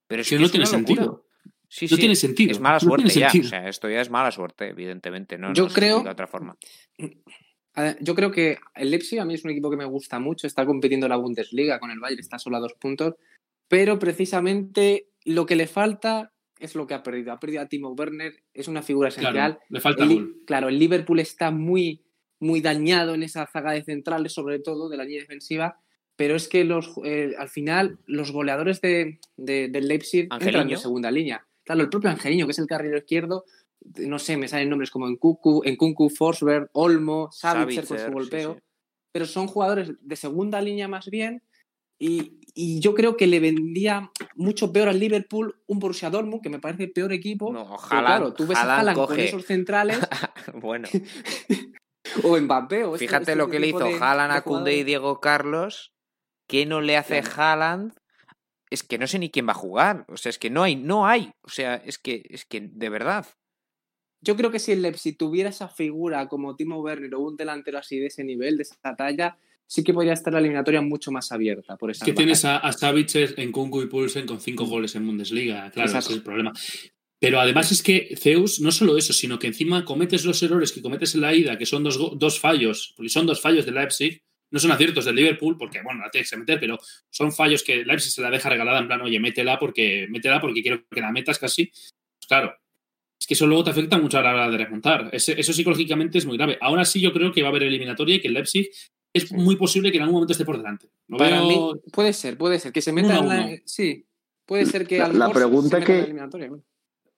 [0.06, 0.78] Pero es que que no es tiene locura.
[0.86, 1.26] sentido.
[1.68, 2.50] Sí, No sí, tiene sentido.
[2.52, 3.28] Es mala no suerte ya.
[3.28, 5.36] O sea, esto ya es mala suerte, evidentemente.
[5.36, 6.56] No, Yo no creo- de otra forma.
[8.00, 10.66] Yo creo que el Leipzig a mí es un equipo que me gusta mucho, está
[10.66, 13.14] compitiendo en la Bundesliga con el Bayern, está solo a dos puntos,
[13.68, 17.32] pero precisamente lo que le falta es lo que ha perdido.
[17.32, 19.32] Ha perdido a Timo Werner, es una figura esencial.
[19.32, 20.36] Claro, le falta El gol.
[20.46, 22.02] claro, el Liverpool está muy,
[22.40, 25.78] muy dañado en esa zaga de centrales, sobre todo de la línea defensiva,
[26.14, 30.76] pero es que los, eh, al final los goleadores de, de- del Leipzig entran Angeliño.
[30.76, 31.46] de segunda línea.
[31.64, 33.44] Claro, el propio Angelino, que es el carrilero izquierdo,
[33.98, 38.10] no sé, me salen nombres como en Kunku, en Kunku, Forsberg, Olmo, Savitzer con su
[38.12, 38.60] golpeo, sí.
[39.12, 41.42] pero son jugadores de segunda línea más bien.
[41.98, 46.48] Y, y yo creo que le vendía mucho peor al Liverpool un Borussia Dortmund, que
[46.50, 47.52] me parece peor equipo.
[47.52, 49.98] No, Haaland- claro, tú ves a Haaland con esos centrales
[50.54, 50.88] bueno,
[52.24, 52.84] o Mbappé.
[52.84, 54.84] O este- fíjate este lo que le hizo de- Haaland de a Koundé y.
[54.84, 55.92] Diego Carlos.
[56.48, 57.36] ¿Qué no le hace Claro.
[57.42, 57.92] Haaland?
[58.70, 60.04] Es que no sé ni quién va a jugar.
[60.08, 61.32] O sea, es que no hay, no hay.
[61.42, 63.26] O sea, es que, es que de verdad.
[64.22, 67.78] Yo creo que si el Leipzig tuviera esa figura como Timo Werner o un delantero
[67.78, 69.36] así de ese nivel, de esa talla,
[69.66, 71.76] sí que podría estar la eliminatoria mucho más abierta.
[71.76, 74.94] Por Es esa que tienes a, a Savitzer en Kunku y Pulsen con cinco goles
[74.94, 75.70] en Bundesliga.
[75.70, 75.98] Claro, Exacto.
[75.98, 76.52] ese es el problema.
[77.18, 80.82] Pero además es que Zeus, no solo eso, sino que encima cometes los errores que
[80.82, 84.22] cometes en la ida, que son dos, dos fallos, porque son dos fallos de Leipzig,
[84.50, 86.78] no son aciertos del Liverpool, porque bueno, la tienes que meter, pero
[87.10, 90.62] son fallos que Leipzig se la deja regalada en plan, oye, métela porque, métela porque
[90.62, 91.66] quiero que la metas casi.
[91.66, 92.54] Pues claro,
[93.22, 95.08] es que eso luego te afecta mucho a la hora de remontar.
[95.12, 96.58] Ese- eso psicológicamente es muy grave.
[96.60, 98.68] Aún así, yo creo que va a haber eliminatoria y que el Leipzig
[99.14, 100.88] es muy posible que en algún momento esté por delante.
[101.08, 102.72] Lo Para veo- mí, puede ser, puede ser.
[102.72, 103.46] Que se meta Uno en la.
[103.46, 103.56] uno.
[103.64, 104.04] Sí,
[104.44, 106.48] puede ser que La- la pregunta se meta en la que- eliminatoria.
[106.48, 106.64] bueno.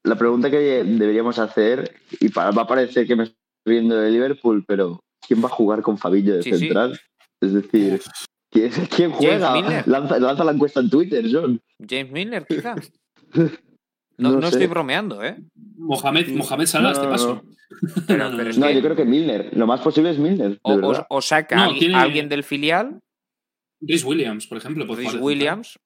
[0.03, 4.11] La pregunta que deberíamos hacer, y para, va a parecer que me estoy riendo de
[4.11, 6.59] Liverpool, pero ¿quién va a jugar con Fabinho de Sí, sí.
[6.59, 7.01] central?
[7.41, 8.03] Es decir,
[8.51, 9.55] ¿quién, quién juega?
[9.55, 9.89] Miller.
[9.89, 11.59] Lanza, lanza la encuesta en Twitter, John.
[11.89, 12.75] James Milner, quizá.
[14.17, 14.55] No, No no sé.
[14.55, 15.37] estoy bromeando, ¿eh?
[15.77, 17.43] Mohamed, Mohamed Salah, No, este no, paso.
[18.07, 19.51] Pero, pero es No, que yo creo que Milner.
[19.57, 21.07] Lo más posible es Milner, de o, o- verdad.
[21.11, 23.01] o saca a alguien, tiene- alguien del filial,
[23.81, 24.87] Rhys Williams, por ejemplo.
[24.87, 25.79] puede Rhys Williams.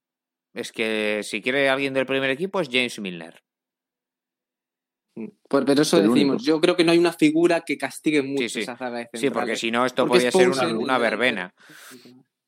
[0.54, 3.40] Es que si quiere alguien del primer equipo es James Milner.
[5.48, 6.12] Por- pero eso decimos.
[6.18, 6.36] único.
[6.38, 8.60] Yo creo que no hay una figura que castigue mucho sí.
[8.60, 11.54] esa zaga de Sí, porque si no, esto Porque podría es ser una, una verbena.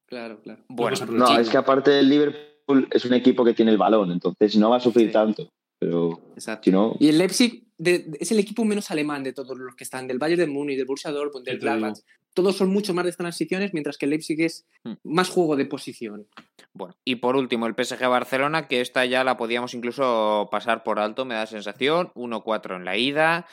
[0.06, 0.64] Claro, claro.
[0.68, 4.56] Bueno, No, es que aparte del Liverpool es un equipo que tiene el balón, entonces
[4.56, 5.12] no va a sufrir Sí.
[5.12, 5.48] tanto.
[5.80, 6.64] Pero Exacto.
[6.64, 9.74] si no, Y el Leipzig de- de- es el equipo menos alemán de todos los
[9.74, 11.64] que están, del Bayern de Múnich, del Borussia Dortmund, del te.
[11.64, 11.96] Gladbach.
[12.34, 14.92] Todos son mucho más de transiciones, mientras que el Leipzig es Hmm.
[15.02, 16.28] más juego de posición.
[16.74, 20.98] Bueno, y por último, el PSG Barcelona, que esta ya la podíamos incluso pasar por
[21.00, 22.12] alto, me da sensación.
[22.14, 23.46] 1-4 en la ida.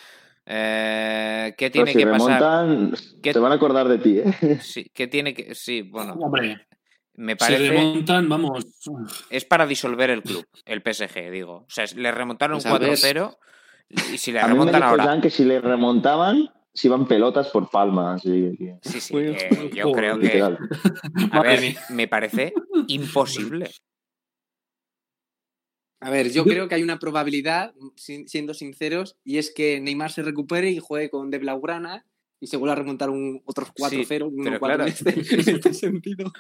[0.46, 2.42] Eh, ¿Qué tiene si que pasar?
[2.42, 2.94] remontan,
[3.24, 4.60] ¿Qué- se van a acordar de ti, ¿eh?
[4.62, 5.56] Sí, ¿qué tiene que.?
[5.56, 6.68] Sí, bueno, Hombre,
[7.18, 7.70] me si parece.
[7.70, 8.66] remontan, vamos.
[9.30, 11.54] Es para disolver el club, el PSG, digo.
[11.54, 12.92] O sea, le remontaron Pues a ver.
[12.98, 13.38] 4-0.
[14.14, 15.22] Y si le A mí me remontan ahora.
[15.22, 18.14] Que si le remontaban, se iban pelotas por palma.
[18.16, 20.26] Así que, Sí, sí, Joder, eh, yo joder, creo que.
[20.28, 20.58] literal.
[21.32, 22.54] A ver, me parece
[22.88, 23.70] imposible.
[26.00, 30.22] A ver, yo creo que hay una probabilidad, siendo sinceros, y es que Neymar se
[30.22, 32.06] recupere y juegue con De Blaugrana
[32.40, 34.84] y se vuelva a remontar un otros 4-0, Sí, un pero 1-4 claro.
[34.84, 35.10] en, este,
[35.50, 36.32] en este sentido.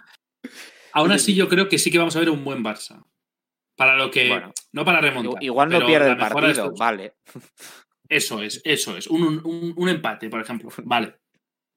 [0.93, 3.03] Aún así, yo creo que sí que vamos a ver un buen Barça.
[3.75, 4.27] Para lo que.
[4.29, 4.51] Bueno.
[4.71, 5.43] no para remontar.
[5.43, 7.13] Igual no pierde el partido, vale.
[8.09, 9.07] Eso es, eso es.
[9.07, 10.69] Un, un- un empate, por ejemplo.
[10.85, 11.19] Vale.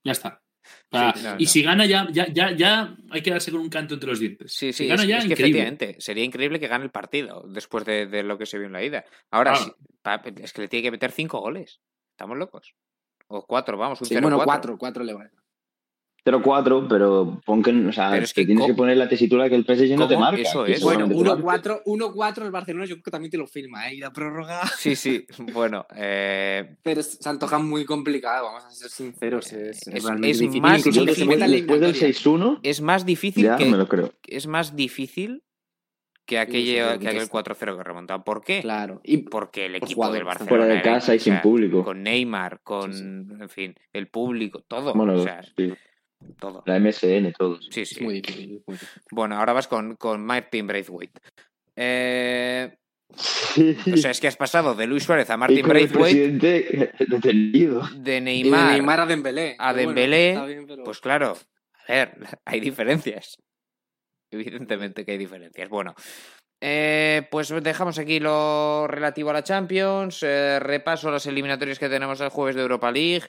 [0.05, 0.41] Ya está.
[0.63, 1.51] Sí, no, y no.
[1.51, 4.53] si gana ya, ya, ya, ya hay que darse con un canto entre los dientes.
[4.55, 5.59] Sí, sí, si gana es, ya, es que increíble.
[5.61, 8.73] efectivamente sería increíble que gane el partido después de, de lo que se vio en
[8.75, 9.05] la ida.
[9.31, 9.77] Ahora, Claro.
[9.79, 11.81] sí, pa- es que le tiene que meter cinco goles.
[12.13, 12.75] Estamos locos.
[13.27, 14.21] O cuatro, vamos, un Sí, 0-4.
[14.23, 15.31] bueno, 4, 4 le vale.
[16.25, 19.49] 0-4, pero pon que, o sea, Pero es te que tienes que poner la tesitura
[19.49, 20.41] que el PSG no te marca.
[20.43, 20.83] Eso que es.
[20.83, 21.83] Bueno, solamente te marca.
[21.85, 23.95] 1-4 1-4 el Barcelona yo creo que también te lo firma, ¿eh?
[23.95, 24.61] Y la prórroga.
[24.79, 25.27] Sí, sí.
[25.53, 29.53] Bueno, eh, Pero se antoja muy complicado, vamos a ser sinceros.
[29.53, 30.61] Es, Es- es difícil.
[30.61, 31.29] más Incluso que difícil.
[31.29, 32.09] después, del eliminatoria.
[32.09, 34.13] 6-1, es más difícil ya que me lo creo.
[34.27, 35.43] es más difícil
[36.27, 37.33] que sí, aquello, sí, que aquel está.
[37.33, 38.23] 4-0 que remontado.
[38.23, 38.61] ¿Por qué?
[38.61, 39.01] Claro.
[39.03, 41.43] Y Porque el equipo del jugadores, Barcelona Fuera de era- casa y o sea, sin
[41.43, 41.83] público.
[41.85, 45.73] con Neymar, con, Sí, en fin, el público, todo, Bueno, o sea, sí,
[46.39, 46.63] todo.
[46.67, 47.67] la MSN, todos.
[47.71, 48.03] Sí, sí.
[48.03, 48.57] muy difícil.
[48.57, 49.01] es muy difícil.
[49.11, 51.21] Bueno, ahora vas con, con Martin Braithwaite.
[51.77, 52.77] Eh,
[53.13, 53.77] Sí.
[53.93, 57.83] o sea, es que has pasado de Luis Suárez a Martin Braithwaite, detenido.
[57.97, 59.57] de Neymar, a Dembélé.
[59.59, 61.37] a bueno, Dembélé, está bien, pero- pues claro,
[61.89, 62.15] a ver,
[62.45, 63.37] hay diferencias.
[64.31, 65.69] Evidentemente que hay diferencias.
[65.69, 65.95] Bueno,
[66.61, 70.23] eh, pues dejamos aquí lo relativo a la Champions.
[70.23, 73.27] eh, repaso las eliminatorias que tenemos el jueves de Europa League.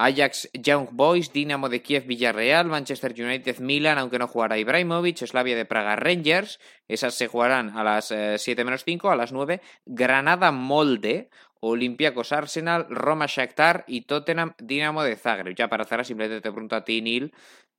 [0.00, 5.56] Ajax, Young Boys, Dinamo de Kiev, Villarreal, Manchester United, Milan, aunque no jugará Ibrahimovic, Slavia
[5.56, 6.60] de Praga, Rangers.
[6.86, 9.60] Esas se jugarán a las eh, 7 menos 5, a las 9.
[9.86, 15.56] Granada, Molde, Olympiacos, Arsenal, Roma, Shakhtar y Tottenham, Dinamo de Zagreb.
[15.56, 17.34] Ya para cerrar, simplemente te pregunto a ti, Neil.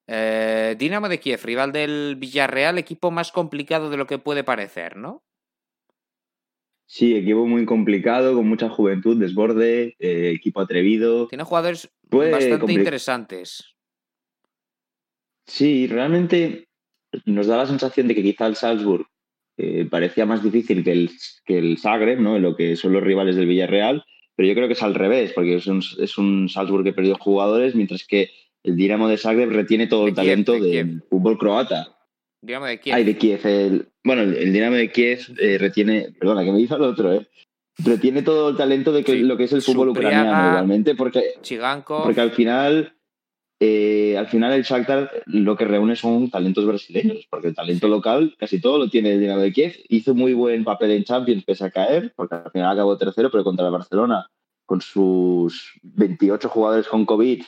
[0.05, 4.97] Eh, Dinamo de Kiev, rival del Villarreal, equipo más complicado de lo que puede parecer,
[4.97, 5.23] ¿no?
[6.91, 11.27] Sí, equipo muy complicado, con mucha juventud, desborde, eh, equipo atrevido.
[11.27, 13.75] Tiene jugadores bastante interesantes.
[15.45, 16.67] Sí, realmente
[17.25, 19.05] nos da la sensación de que quizá el Salzburg
[19.57, 21.11] eh, parecía más difícil que el,
[21.45, 22.37] que el Zagreb, ¿no?
[22.37, 24.03] En lo que son los rivales del Villarreal,
[24.35, 27.15] pero yo creo que es al revés, porque es un, es un Salzburg que perdió
[27.19, 28.31] jugadores, mientras que
[28.63, 31.98] el Dinamo de Zagreb retiene todo el talento de del fútbol croata.
[32.41, 32.95] Dinamo de Kiev.
[32.95, 33.45] Ay, de Kiev.
[33.45, 37.13] El, bueno, el, el Dinamo de Kiev eh, retiene, perdona, que me hizo el otro,
[37.13, 37.27] ¿eh?
[37.83, 39.19] Retiene todo el talento de que, Sí.
[39.19, 40.19] lo que es el fútbol Supriaga.
[40.21, 41.33] ucraniano, igualmente, porque
[41.87, 42.93] porque al final,
[43.61, 48.35] eh, al final el Shakhtar lo que reúne son talentos brasileños, porque el talento local
[48.37, 49.75] casi todo lo tiene el Dinamo de Kiev.
[49.87, 53.43] Hizo muy buen papel en Champions pese a caer, porque al final acabó tercero, pero
[53.45, 54.29] contra el Barcelona,
[54.65, 57.43] con sus 28 jugadores con COVID,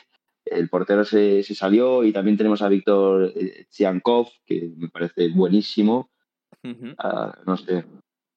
[0.52, 5.30] el portero se, se salió y también tenemos a Víctor eh, Tsiankov, que me parece
[5.30, 6.10] buenísimo.
[6.98, 7.86] Ah, no sé,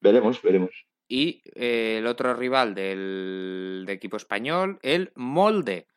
[0.01, 0.71] veremos, veremos.
[1.07, 5.87] Y eh, el otro rival del, de equipo español, el Molde.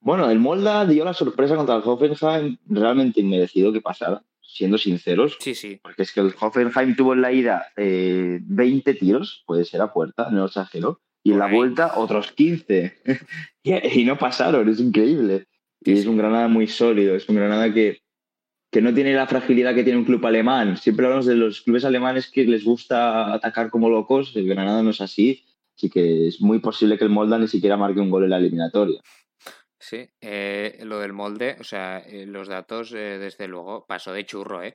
[0.00, 5.38] Bueno, el Molda dio la sorpresa contra el Hoffenheim, realmente inmerecido que pasara, siendo sinceros.
[5.40, 5.80] Sí, sí.
[5.82, 9.92] Porque es que el Hoffenheim tuvo en la ida eh, 20 tiros, puede ser a
[9.92, 12.98] puerta, no exagero, y en la vuelta otros 15.
[13.64, 15.46] y, no pasaron, es increíble.
[15.80, 18.02] Y es un Granada muy sólido, es un Granada que,
[18.70, 20.76] que no tiene la fragilidad que tiene un club alemán.
[20.76, 24.90] Siempre hablamos de los clubes alemanes que les gusta atacar como locos, el Granada no
[24.90, 25.44] es así,
[25.76, 28.38] así que es muy posible que el Molda ni siquiera marque un gol en la
[28.38, 29.00] eliminatoria.
[29.80, 34.24] Sí, eh, lo del molde, o sea, eh, los datos, eh, desde luego, pasó de
[34.24, 34.74] churro, ¿eh?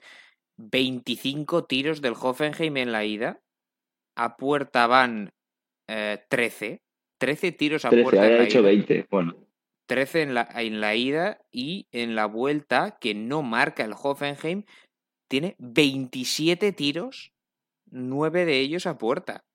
[0.57, 3.41] 25 tiros del Hoffenheim en la ida,
[4.15, 5.31] a puerta van
[5.89, 6.81] eh, 13,
[7.17, 9.35] 13 tiros a 13, puerta había hecho ida, 20, bueno.
[9.87, 14.63] 13 en la, en la ida y en la vuelta, que no marca el Hoffenheim,
[15.27, 17.33] tiene 27 tiros,
[17.89, 19.45] 9 de ellos a puerta.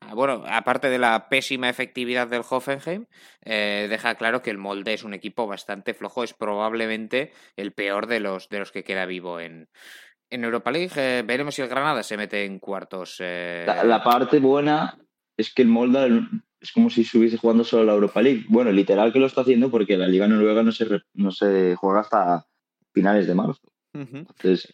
[0.00, 3.06] Ah, Bueno, aparte de la pésima efectividad del Hoffenheim,
[3.42, 8.06] eh, deja claro que el Molde es un equipo bastante flojo, es probablemente el peor
[8.06, 9.68] de los, de los que queda vivo en,
[10.30, 10.92] en Europa League.
[10.96, 13.18] Eh, veremos si el Granada se mete en cuartos.
[13.20, 14.98] eh, La, la parte buena
[15.36, 16.06] es que el Molda
[16.60, 18.44] es como si estuviese jugando solo la Europa League.
[18.48, 21.74] Bueno, literal que lo está haciendo porque la Liga Noruega no se, re- no se
[21.76, 22.46] juega hasta
[22.92, 23.60] finales de marzo.
[23.92, 24.72] Entonces,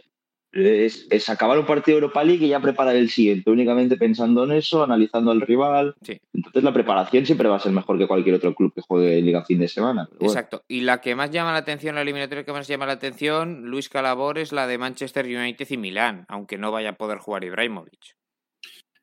[0.52, 4.44] es, es acabar un partido de Europa League y ya preparar el siguiente, únicamente pensando
[4.44, 5.94] en eso, analizando al rival.
[6.02, 6.20] Sí.
[6.32, 9.44] Entonces, la preparación siempre va a ser mejor que cualquier otro club que juegue Liga
[9.44, 10.08] fin de semana.
[10.18, 10.32] bueno.
[10.32, 10.62] Exacto.
[10.68, 13.88] Y la que más llama la atención, la eliminatoria que más llama la atención, Luis
[13.88, 18.16] Calabor, es la de Manchester United y Milán, aunque no vaya a poder jugar Ibrahimovic.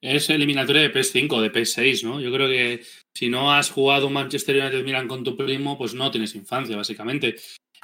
[0.01, 2.21] Es eliminatoria de PS5, de PS6, ¿no?
[2.21, 2.83] Yo creo que
[3.13, 7.35] si no has jugado Manchester United Milan con tu primo, pues no tienes infancia, básicamente.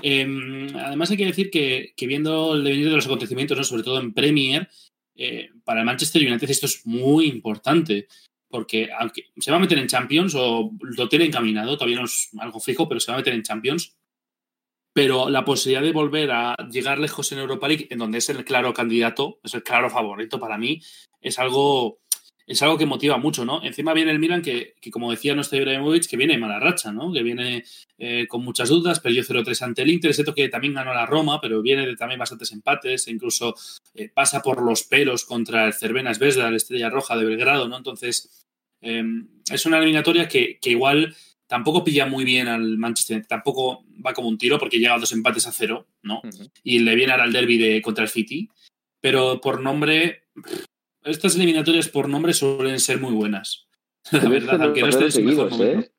[0.01, 3.63] Eh, además, hay que decir que, que viendo el devenir de los acontecimientos, ¿no?
[3.63, 4.69] sobre todo en Premier,
[5.15, 8.07] eh, para el Manchester United esto es muy importante.
[8.47, 12.29] Porque aunque se va a meter en Champions o lo tiene encaminado, todavía no es
[12.37, 13.95] algo fijo, pero se va a meter en Champions.
[14.93, 18.45] Pero la posibilidad de volver a llegar lejos en Europa League, en donde es el
[18.45, 20.81] claro candidato, es el claro favorito para mí,
[21.19, 22.01] es algo,
[22.45, 23.63] es algo que motiva mucho, ¿no?
[23.63, 26.91] Encima viene el Milan que, que como decía nuestro Ibrahimovic, que viene en mala racha,
[26.91, 27.11] ¿no?
[27.11, 27.63] Que viene
[27.97, 31.05] eh, con muchas dudas, perdió 0-3 ante el Inter, es cierto que también ganó la
[31.05, 33.55] Roma, pero viene de también bastantes empates, e incluso
[33.93, 37.77] eh, pasa por los pelos contra el Cervena Vesda, la Estrella Roja de Belgrado, ¿no?
[37.77, 38.45] Entonces,
[38.81, 39.03] eh,
[39.51, 41.15] es una eliminatoria que, que igual
[41.47, 45.11] tampoco pilla muy bien al Manchester, tampoco va como un tiro porque llega a dos
[45.11, 46.21] empates a cero, ¿no?
[46.63, 48.49] Y le viene ahora el derby de, contra el City,
[48.99, 50.23] pero por nombre,
[51.05, 53.67] estas eliminatorias por nombre suelen ser muy buenas.
[54.11, 55.85] La verdad, aunque no esté en su mejor seguidos.
[55.85, 55.91] ¿eh?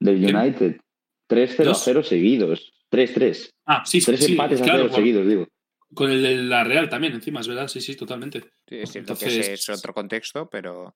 [0.00, 0.34] Del.
[0.36, 0.80] United.
[1.28, 1.82] 3-0 a ¿Dos?
[1.84, 2.72] 0 seguidos.
[2.90, 3.50] 3-3.
[3.66, 5.46] Ah, sí, Tres sí, empates a claro, 0 con, seguidos, digo.
[5.94, 8.40] con el de la Real también, encima, es verdad, sí, sí, totalmente.
[8.68, 10.94] Sí, es cierto que Entonces- ese es otro contexto, pero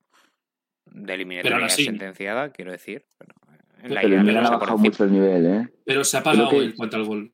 [0.91, 1.85] de eliminatoria sí.
[1.85, 3.05] sentenciada, quiero decir.
[3.17, 3.35] Pero
[3.83, 5.69] en la Pero ida el le Milan ha bajado mucho el nivel, ¿eh?
[5.85, 7.33] Pero se ha pagado que- en cuanto al gol.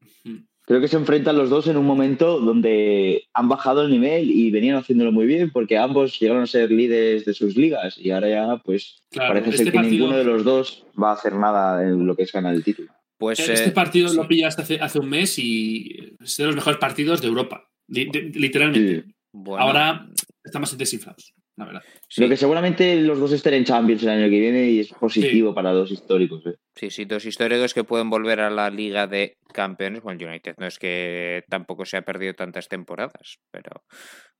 [0.70, 4.52] Creo que se enfrentan los dos en un momento donde han bajado el nivel y
[4.52, 8.28] venían haciéndolo muy bien porque ambos llegaron a ser líderes de sus ligas y ahora
[8.28, 11.34] ya pues Claro, parece este ser que partido- ninguno de los dos va a hacer
[11.34, 12.92] nada en lo que es ganar el título.
[13.18, 14.16] Pues Este eh, partido sí.
[14.16, 17.68] lo pillaste hace, hace un mes y es de los mejores partidos de Europa.
[17.88, 19.02] De- literalmente.
[19.06, 19.14] Sí.
[19.32, 20.08] Bueno, Ahora
[20.44, 21.82] están más desinflados, la verdad.
[22.08, 24.88] sí, Lo que seguramente los dos estén en Champions el año que viene y es
[24.92, 26.44] positivo para dos históricos.
[26.46, 26.54] ¿eh?
[26.74, 30.02] sí, sí, dos históricos que pueden volver a la Liga de Campeones.
[30.02, 33.84] Bueno, United no es que tampoco se ha perdido tantas temporadas, pero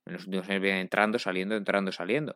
[0.05, 2.35] en los últimos años viene entrando, saliendo, entrando, saliendo.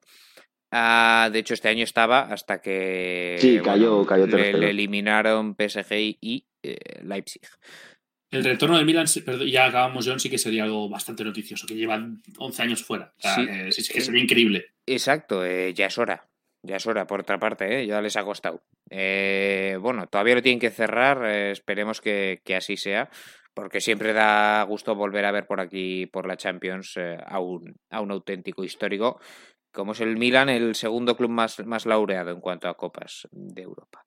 [0.72, 6.48] Ah, de hecho, este año estaba hasta que Sí, cayó- cayó le eliminaron PSG y
[6.64, 7.44] eh, Leipzig.
[8.36, 11.76] El retorno de Milan, perdón, ya acabamos, John, sí que sería algo bastante noticioso, que
[11.76, 13.14] llevan 11 años fuera.
[13.18, 13.48] O sea, Sí.
[13.50, 14.66] eh, sí, sí que sería increíble.
[14.86, 16.28] Exacto, eh, ya es hora.
[16.62, 17.86] Ya es hora, por otra parte, ¿eh?
[17.86, 18.64] ya les ha costado.
[18.90, 23.10] Eh, bueno, todavía lo tienen que cerrar, eh, esperemos que, que así sea,
[23.54, 27.76] porque siempre da gusto volver a ver por aquí, por la Champions, eh, a, un,
[27.92, 29.22] a un auténtico histórico,
[29.72, 33.62] como es el Milan, el segundo club más, más laureado en cuanto a copas de
[33.62, 34.04] Europa.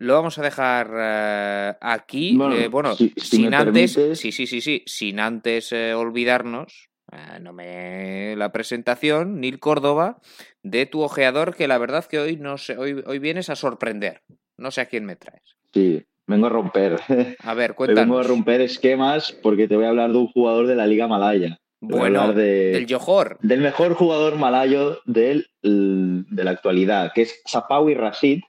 [0.00, 2.36] Lo vamos a dejar eh, aquí.
[2.36, 5.92] Bueno, eh, bueno si- si sin antes, permites- sí, sí, sí, sí, sin antes eh,
[5.94, 10.18] olvidarnos, eh, no me la presentación, Nil Córdoba,
[10.62, 14.22] de tu ojeador, que la verdad que hoy no sé, hoy, hoy vienes a sorprender.
[14.56, 15.42] No sé a quién me traes.
[15.74, 17.00] Sí, vengo a romper.
[17.40, 18.26] A ver, Hoy vengo a cuéntanos.
[18.28, 21.58] romper esquemas porque te voy a hablar de un jugador de la Liga Malaya.
[21.80, 23.38] Bueno, de- del Johor.
[23.40, 28.40] del mejor jugador malayo del, de la actualidad, que es Sapawi Rashid,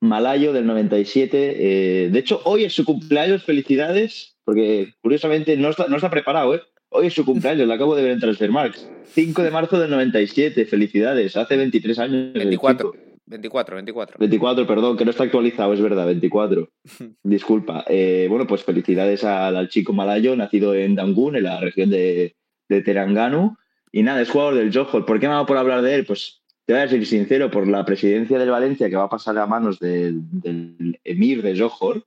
[0.00, 2.04] malayo del 97.
[2.04, 6.54] Eh, de hecho, hoy es su cumpleaños, felicidades, porque curiosamente no está, no está preparado,
[6.54, 6.62] ¿eh?
[6.90, 8.78] Hoy es su cumpleaños, lo acabo de ver en Transfermarkt.
[9.04, 12.30] 5 de marzo del 97, felicidades, hace 23 años.
[12.34, 12.92] el 24.
[12.92, 13.08] chico.
[13.26, 14.16] 24, 24.
[14.18, 16.70] 24, perdón, que no está actualizado, es verdad, 24.
[17.22, 17.84] Disculpa.
[17.88, 22.36] Eh, bueno, pues felicidades al, al chico malayo, nacido en Dangun, en la región de,
[22.68, 23.50] de.
[23.92, 25.04] Y nada, es jugador del Johor.
[25.04, 26.06] ¿Por qué me ha dado por hablar de él?
[26.06, 26.37] Pues
[26.68, 29.46] te voy a ser sincero, por la presidencia del Valencia que va a pasar a
[29.46, 32.04] manos del, del emir de Johor.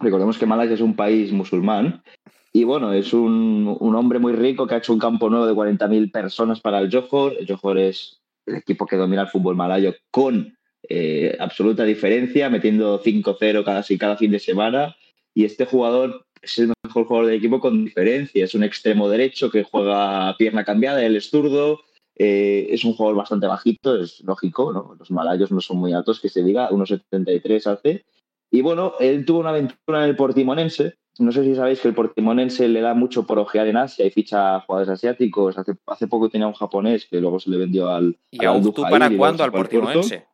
[0.00, 2.02] Recordemos que Malaya es un país musulmán.
[2.52, 5.52] Y bueno, es un, un hombre muy rico que ha hecho un campo nuevo de
[5.52, 7.36] 40.000 personas para el Johor.
[7.38, 10.58] El Johor es el equipo que domina el fútbol malayo con
[10.88, 14.96] eh, absoluta diferencia, metiendo 5-0 casi cada fin de semana.
[15.32, 18.44] Y este jugador es el mejor jugador del equipo con diferencia.
[18.44, 21.82] Es un extremo derecho que juega pierna cambiada, él es zurdo.
[22.16, 24.94] Eh, es un jugador bastante bajito, es lógico, ¿no?
[24.98, 28.04] Los malayos no son muy altos, que se diga, 1,73 hace.
[28.50, 30.94] Y bueno, él tuvo una aventura en el Portimonense.
[31.18, 34.10] No sé si sabéis que el Portimonense le da mucho por ojear en Asia y
[34.10, 35.56] ficha jugadores asiáticos.
[35.58, 38.18] Hace, hace poco tenía un japonés que luego se le vendió al.
[38.30, 39.52] ¿Y al tú para cuándo al.
[39.52, 40.26] Portimonense?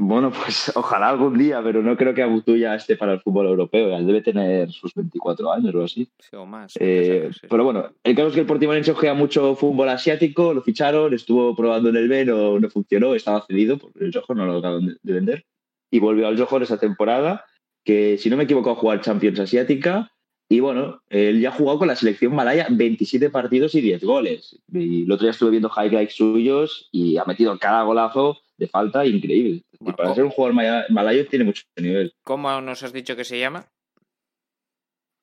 [0.00, 3.48] Bueno, pues ojalá algún día, pero no creo que Abutu ya esté para el fútbol
[3.48, 3.96] europeo.
[3.96, 6.08] Él debe tener sus 24 años o así.
[6.20, 6.76] Sí, o más.
[6.76, 7.40] Eh, ser, sí.
[7.50, 11.54] pero bueno, el caso es que el Portimonense juega mucho fútbol asiático, lo ficharon, estuvo
[11.56, 14.96] probando en el B, no, no funcionó, estaba cedido, porque el Johor no lo acaban
[15.02, 15.44] de vender.
[15.90, 17.44] Y volvió al Johor esa temporada,
[17.84, 20.12] que si no me equivoco a jugar Champions Asiática.
[20.50, 24.58] Y bueno, él ya ha jugado con la selección malaya 27 partidos y 10 goles.
[24.72, 29.06] Y el otro día estuve viendo highlights suyos y ha metido cada golazo de falta
[29.06, 29.62] increíble.
[29.80, 32.12] Bueno, y para ser un jugador maya- malayo tiene mucho nivel.
[32.24, 33.66] ¿Cómo nos has dicho que se llama?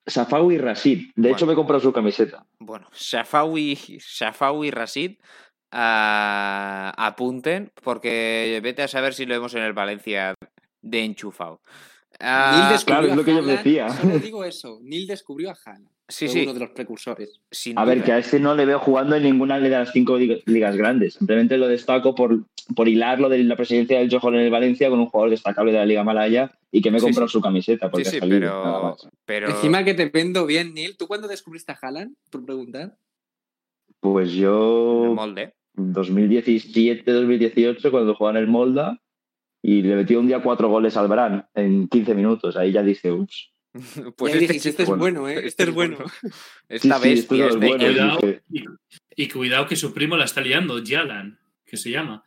[0.07, 1.11] Safawi Rashid.
[1.15, 2.45] De hecho, me he comprado su camiseta.
[2.59, 5.17] Bueno, Shafawi, Shafawi Rashid,
[5.71, 10.35] ah, apunten, porque vete a saber si lo vemos en el Valencia
[10.81, 11.59] de enchufado.
[12.19, 13.89] Ah, Neil descubrió claro, es lo que yo decía.
[13.89, 14.79] Solo digo eso.
[14.83, 15.89] Neil descubrió a Haaland.
[16.07, 17.41] Sí, sí, uno de los precursores.
[17.51, 20.17] sin A ver, que a este no le veo jugando en ninguna de las cinco
[20.19, 21.15] lig- ligas grandes.
[21.15, 22.45] Simplemente lo destaco por,
[22.75, 25.77] por hilarlo de la presidencia del Johor en el Valencia con un jugador destacable de
[25.79, 27.31] la Liga Malaya y que me he Sí, comprado sí.
[27.33, 27.87] su camiseta.
[27.87, 29.07] Sí, Porque sí, ha salido, nada pero, más.
[29.25, 30.95] pero Encima que te vendo bien, Neil.
[30.97, 32.15] ¿Tú cuándo descubriste a Haaland?
[32.29, 32.97] Por preguntar.
[33.99, 35.53] Pues en el yo, molde.
[35.73, 39.01] 2017, 2018, cuando jugaba en el Molda
[39.61, 42.55] y le metió un día cuatro goles al Bran en 15 minutos.
[42.55, 43.51] Ahí ya dije, ups.
[44.17, 45.21] Pues Ya este, este es bueno.
[45.21, 45.45] bueno, ¿eh?
[45.47, 45.97] Este es bueno.
[46.69, 48.19] Esta Sí, sí, esto bestia, es este- bueno, cuidado.
[48.21, 48.41] dije,
[49.17, 52.23] Y, y cuidado que su primo la está liando, Jalan, que se llama.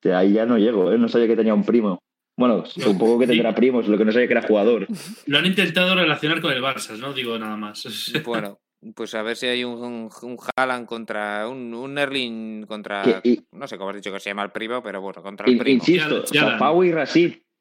[0.00, 0.98] que ahí ya no llego, ¿eh?
[0.98, 2.00] no sabía que tenía un primo.
[2.38, 4.86] Bueno, supongo que tendrá primos, lo que no sabía que era jugador.
[5.26, 8.12] Lo han intentado relacionar con el Barça, no digo nada más.
[8.24, 8.58] Bueno,
[8.94, 13.20] pues a ver si hay un, un, un Haaland contra un, un Erling contra.
[13.24, 15.56] Y- no sé cómo has dicho que se llama el primo, pero bueno, contra el
[15.56, 15.78] primo.
[15.78, 16.26] insisto.
[16.26, 16.92] Safawi y.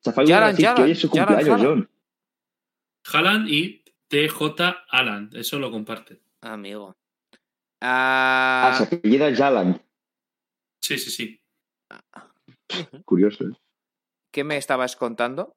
[0.02, 1.66] Safawi y Rashid, que hoy es su cumpleaños, Yalan.
[1.66, 1.90] John.
[3.12, 6.22] Haaland y TJ Alan, eso lo comparte.
[6.42, 6.96] Amigo.
[7.82, 9.82] Ah, Ah, se apellida Jalan.
[10.82, 11.42] Sí, sí, sí.
[13.06, 13.54] Curioso, ¿eh?
[14.32, 15.56] ¿Qué me estabas contando?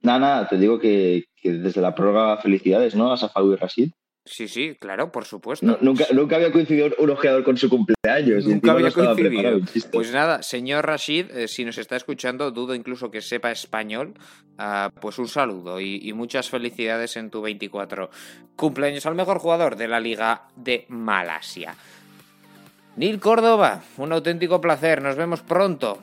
[0.00, 3.12] Nada, nada, te digo que, que desde la prórroga felicidades, ¿no?
[3.12, 3.92] A Safawi y Rashid.
[4.26, 5.66] Sí, sí, claro, por supuesto.
[5.66, 8.46] No, nunca, nunca había coincidido un ojeador con su cumpleaños.
[8.46, 9.60] Nunca no había coincidido.
[9.92, 14.14] Pues nada, señor Rashid, eh, si nos está escuchando, dudo incluso que sepa español,
[14.56, 18.08] ah, pues un saludo y, y muchas felicidades en tu 24
[18.56, 21.74] cumpleaños al mejor jugador de la Liga de Malasia.
[22.96, 25.98] Nil Córdoba, un auténtico placer, nos vemos pronto.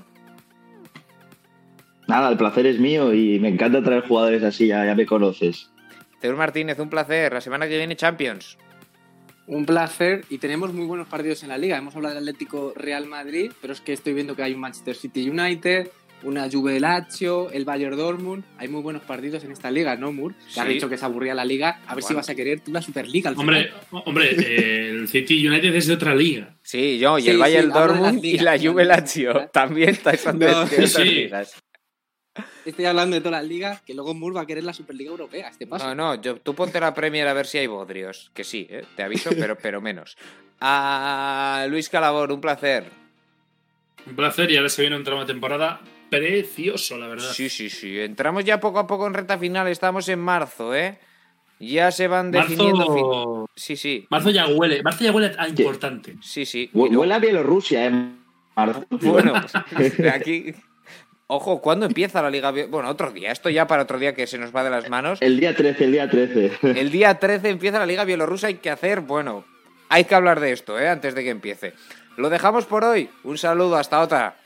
[2.08, 5.71] Nada, el placer es mío y me encanta traer jugadores así, ya, ya me conoces.
[6.22, 8.58] Teur Martínez, un placer, la semana que viene Champions.
[9.48, 11.78] Un placer y tenemos muy buenos partidos en la liga.
[11.78, 14.96] Hemos hablado del Atlético Real Madrid, pero es que estoy viendo que hay un Manchester
[14.96, 15.90] City United,
[16.24, 18.44] una Juve Lazio, el Bayern Dortmund.
[18.60, 20.36] Hay muy buenos partidos en esta liga, ¿no, Mur?
[20.54, 20.74] Que has Sí.
[20.76, 21.82] dicho que se aburría la liga.
[21.88, 24.04] A ver si vas a querer tú la Superliga al Hombre, final.
[24.06, 26.56] hombre, eh, el City United es de otra liga.
[26.62, 30.48] Sí, yo, y Sí, el Bayern Dortmund y la Juve Lazio también estáis No, de
[30.54, 31.04] otras sí.
[31.04, 31.62] ligas.
[32.66, 35.50] Estoy hablando de todas las ligas, que luego Mur va a querer la Superliga Europea.
[35.50, 35.86] Este paso.
[35.88, 38.32] No, no, yo, tú ponte la Premier a ver si hay bodrios.
[38.34, 38.86] Que sí, ¿eh?
[38.96, 40.18] te aviso, pero, pero menos.
[40.60, 42.86] A Luis Calabor, un placer.
[44.06, 47.32] Un placer y ahora se viene un tramo de temporada precioso, la verdad.
[47.32, 48.00] Sí, sí, sí.
[48.00, 49.68] Entramos ya poco a poco en recta final.
[49.68, 51.00] Estamos en marzo, ¿eh?
[51.60, 52.86] Ya se van definiendo.
[52.94, 54.08] fin- Marzo, Sí, sí.
[54.10, 56.16] Marzo ya huele, Marzo ya huele a importante.
[56.22, 56.70] Sí, sí.
[56.74, 57.92] Huele a Bielorrusia, ¿eh?
[58.56, 58.86] Marzo.
[58.90, 59.34] Bueno,
[60.14, 60.54] aquí.
[61.34, 62.52] Ojo, ¿cuándo empieza la Liga?
[62.68, 63.32] Bueno, otro día.
[63.32, 65.22] Esto ya para otro día que se nos va de las manos.
[65.22, 66.52] El día 13, el día 13.
[66.62, 68.48] El día 13 empieza la Liga Bielorrusa.
[68.48, 69.46] Hay que hacer, bueno,
[69.88, 70.90] hay que hablar de esto, ¿eh?
[70.90, 71.72] Antes de que empiece.
[72.18, 73.10] Lo dejamos por hoy.
[73.24, 74.41] Un saludo, hasta otra.